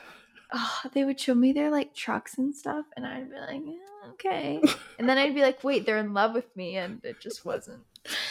Oh, 0.53 0.81
they 0.93 1.03
would 1.03 1.19
show 1.19 1.35
me 1.35 1.51
their 1.53 1.71
like 1.71 1.93
trucks 1.93 2.37
and 2.37 2.55
stuff, 2.55 2.85
and 2.95 3.05
I'd 3.05 3.29
be 3.29 3.35
like, 3.35 3.61
"Yeah, 3.65 4.11
okay. 4.11 4.61
And 4.99 5.09
then 5.09 5.17
I'd 5.17 5.35
be 5.35 5.41
like, 5.41 5.63
wait, 5.63 5.85
they're 5.85 5.97
in 5.97 6.13
love 6.13 6.33
with 6.33 6.55
me, 6.55 6.77
and 6.77 7.03
it 7.03 7.19
just 7.19 7.45
wasn't. 7.45 7.81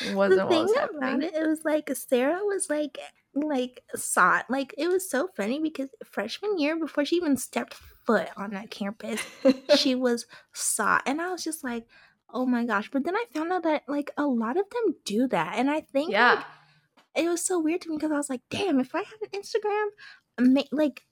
It 0.07 0.15
wasn't 0.15 0.43
the 0.43 0.49
thing 0.49 0.63
was 0.63 0.73
about 0.73 1.03
happening. 1.03 1.29
it, 1.29 1.35
it 1.35 1.47
was 1.47 1.65
like 1.65 1.91
Sarah 1.95 2.45
was 2.45 2.71
like 2.71 2.99
like 3.35 3.83
sought. 3.97 4.49
Like 4.49 4.75
it 4.79 4.89
was 4.89 5.09
so 5.11 5.29
funny 5.37 5.61
because 5.61 5.91
freshman 6.05 6.59
year, 6.59 6.77
before 6.79 7.05
she 7.05 7.17
even 7.17 7.37
stepped 7.37 7.75
foot 8.07 8.29
on 8.37 8.51
that 8.51 8.71
campus, 8.71 9.23
she 9.77 9.95
was 9.95 10.27
sought, 10.53 11.03
and 11.07 11.21
I 11.21 11.31
was 11.31 11.45
just 11.45 11.65
like, 11.65 11.87
oh 12.33 12.47
my 12.47 12.65
gosh. 12.65 12.91
But 12.91 13.05
then 13.05 13.17
I 13.17 13.25
found 13.33 13.53
out 13.53 13.63
that 13.65 13.83
like 13.89 14.11
a 14.17 14.27
lot 14.27 14.57
of 14.57 14.65
them 14.71 14.95
do 15.05 15.29
that, 15.29 15.55
and 15.57 15.71
I 15.71 15.81
think 15.81 16.13
yeah. 16.13 16.35
like, 16.35 16.45
it 17.17 17.29
was 17.29 17.45
so 17.45 17.59
weird 17.61 17.81
to 17.83 17.91
me 17.91 17.97
because 17.97 18.13
I 18.13 18.17
was 18.17 18.31
like, 18.31 18.43
damn, 18.51 18.81
if 18.81 18.95
I 18.95 18.99
had 18.99 19.33
an 19.33 19.41
Instagram, 19.41 20.65
like 20.73 21.03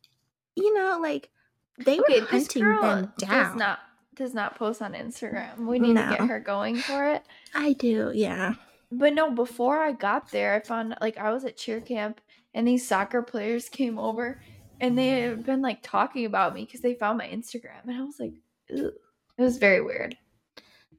you 0.57 0.75
know, 0.75 0.99
like 1.01 1.31
they 1.79 2.01
Okay, 2.01 2.21
were 2.21 2.27
hunting 2.27 2.65
them 2.65 3.13
does 3.19 3.55
not 3.55 3.79
does 4.15 4.35
not 4.35 4.57
post 4.57 4.83
on 4.83 4.93
Instagram. 4.93 5.67
We 5.67 5.79
need 5.79 5.97
to 5.97 6.07
get 6.19 6.29
her 6.29 6.41
going 6.41 6.77
for 6.77 7.09
it. 7.09 7.23
I 7.55 7.73
do, 7.73 8.11
yeah. 8.15 8.55
But 8.91 9.15
no, 9.15 9.31
before 9.31 9.79
I 9.79 9.93
got 9.93 10.31
there, 10.31 10.55
I 10.55 10.61
found 10.61 10.97
like 11.01 11.17
I 11.17 11.33
was 11.33 11.45
at 11.45 11.57
cheer 11.57 11.81
camp 11.81 12.21
and 12.53 12.69
these 12.69 12.87
soccer 12.87 13.23
players 13.23 13.69
came 13.69 13.99
over 13.99 14.41
and 14.83 14.99
they 14.99 15.09
had 15.23 15.47
been 15.47 15.63
like 15.63 15.79
talking 15.83 16.27
about 16.27 16.55
me 16.55 16.65
because 16.67 16.81
they 16.83 16.95
found 16.95 17.17
my 17.19 17.27
Instagram 17.29 17.85
and 17.87 17.97
I 17.97 18.03
was 18.05 18.21
like, 18.21 18.35
Ew. 18.69 18.93
it 19.39 19.43
was 19.43 19.57
very 19.57 19.81
weird. 19.81 20.19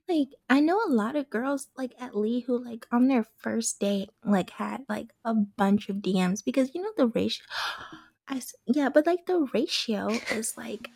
like 0.09 0.29
I 0.49 0.59
know 0.59 0.81
a 0.83 0.89
lot 0.89 1.15
of 1.15 1.29
girls 1.29 1.67
like 1.77 1.93
at 1.99 2.15
Lee 2.17 2.41
who 2.41 2.63
like 2.63 2.87
on 2.91 3.07
their 3.07 3.25
first 3.37 3.79
date 3.79 4.09
like 4.25 4.49
had 4.51 4.85
like 4.89 5.11
a 5.23 5.33
bunch 5.35 5.89
of 5.89 5.97
DMs 5.97 6.43
because 6.43 6.73
you 6.73 6.81
know 6.81 6.91
the 6.97 7.07
ratio 7.07 7.45
I 8.27 8.41
yeah, 8.65 8.89
but 8.89 9.05
like 9.05 9.25
the 9.27 9.47
ratio 9.53 10.07
is 10.31 10.55
like 10.57 10.89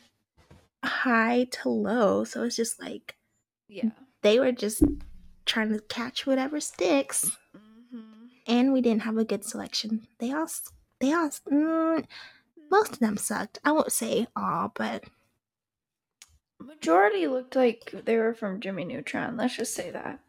high 0.83 1.47
to 1.51 1.69
low, 1.69 2.23
so 2.23 2.43
it's 2.43 2.55
just 2.55 2.81
like 2.81 3.15
Yeah. 3.67 3.89
they 4.21 4.39
were 4.39 4.51
just 4.53 4.81
trying 5.45 5.73
to 5.73 5.79
catch 5.89 6.25
whatever 6.25 6.59
sticks, 6.59 7.37
hmm 7.53 8.27
and 8.49 8.71
we 8.71 8.79
didn't 8.81 9.01
have 9.01 9.17
a 9.17 9.25
good 9.25 9.43
selection. 9.43 10.07
They 10.19 10.31
all 10.31 10.47
they 11.01 11.11
all 11.13 11.29
mm, 11.51 12.05
most 12.69 12.93
of 12.93 12.99
them 12.99 13.17
sucked. 13.17 13.59
I 13.63 13.71
won't 13.71 13.91
say 13.91 14.27
all, 14.35 14.71
but 14.75 15.05
Majority 16.59 17.27
looked 17.27 17.55
like 17.55 17.93
they 18.05 18.17
were 18.17 18.33
from 18.33 18.59
Jimmy 18.59 18.85
Neutron. 18.85 19.37
Let's 19.37 19.57
just 19.57 19.73
say 19.73 19.91
that. 19.91 20.19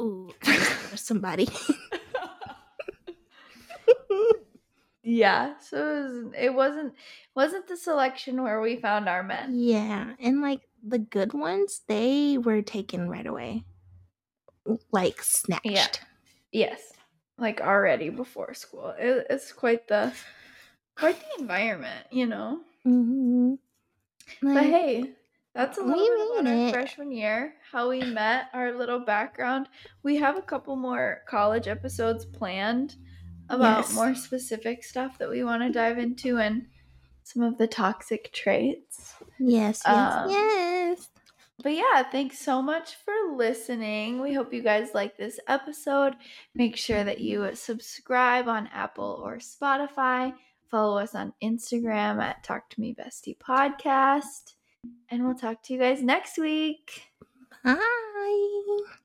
ooh, 0.00 0.32
I 0.42 0.56
just 0.56 0.70
thought 0.70 0.92
of 0.92 0.98
somebody. 1.00 1.48
Yeah, 5.08 5.52
so 5.60 5.76
it, 5.76 6.02
was, 6.02 6.32
it 6.36 6.54
wasn't 6.54 6.94
wasn't 7.36 7.68
the 7.68 7.76
selection 7.76 8.42
where 8.42 8.60
we 8.60 8.74
found 8.74 9.08
our 9.08 9.22
men. 9.22 9.52
Yeah, 9.54 10.14
and 10.18 10.42
like 10.42 10.62
the 10.82 10.98
good 10.98 11.32
ones, 11.32 11.82
they 11.86 12.38
were 12.38 12.60
taken 12.60 13.08
right 13.08 13.24
away. 13.24 13.62
Like 14.90 15.22
snatched. 15.22 16.00
Yes, 16.50 16.92
like 17.38 17.60
already 17.60 18.08
before 18.08 18.52
school. 18.54 18.94
It, 18.98 19.28
it's 19.30 19.52
quite 19.52 19.86
the 19.86 20.12
quite 20.96 21.20
the 21.20 21.40
environment, 21.40 22.06
you 22.12 22.26
know. 22.26 22.64
hmm 22.84 23.56
But 24.52 24.66
hey, 24.66 25.14
that's 25.54 25.78
a 25.78 25.82
little 25.82 26.06
bit 26.08 26.20
about 26.20 26.46
our 26.46 26.60
it. 26.68 26.68
freshman 26.68 27.10
year, 27.12 27.56
how 27.70 27.88
we 27.90 28.04
met, 28.04 28.48
our 28.52 28.72
little 28.72 29.00
background. 29.00 29.68
We 30.02 30.16
have 30.16 30.36
a 30.36 30.42
couple 30.42 30.76
more 30.76 31.22
college 31.28 31.68
episodes 31.68 32.24
planned 32.24 32.96
about 33.48 33.90
Yes. 33.90 33.92
more 33.92 34.14
specific 34.14 34.82
stuff 34.84 35.18
that 35.18 35.30
we 35.30 35.44
want 35.44 35.62
to 35.62 35.70
dive 35.70 35.98
into 35.98 36.38
and 36.38 36.68
some 37.22 37.42
of 37.42 37.58
the 37.58 37.68
toxic 37.68 38.32
traits. 38.32 39.14
yes, 39.38 39.88
yes, 39.88 40.18
Um, 40.18 40.24
yes. 40.24 41.10
But 41.62 41.72
yeah, 41.74 42.02
thanks 42.10 42.38
so 42.38 42.62
much 42.62 42.94
for 42.96 43.12
listening. 43.34 44.20
We 44.20 44.34
hope 44.34 44.52
you 44.52 44.62
guys 44.62 44.94
like 44.94 45.16
this 45.16 45.40
episode. 45.48 46.16
Make 46.54 46.76
sure 46.76 47.02
that 47.04 47.20
you 47.20 47.54
subscribe 47.54 48.46
on 48.48 48.66
Apple 48.68 49.20
or 49.24 49.36
Spotify. 49.38 50.34
Follow 50.70 50.98
us 50.98 51.14
on 51.14 51.32
Instagram 51.42 52.22
at 52.22 52.42
Talk 52.42 52.68
to 52.70 52.80
Me 52.80 52.94
Bestie 52.94 53.36
Podcast. 53.36 54.54
And 55.10 55.24
we'll 55.24 55.34
talk 55.34 55.62
to 55.64 55.72
you 55.72 55.80
guys 55.80 56.02
next 56.02 56.38
week. 56.38 57.12
Bye. 57.64 58.96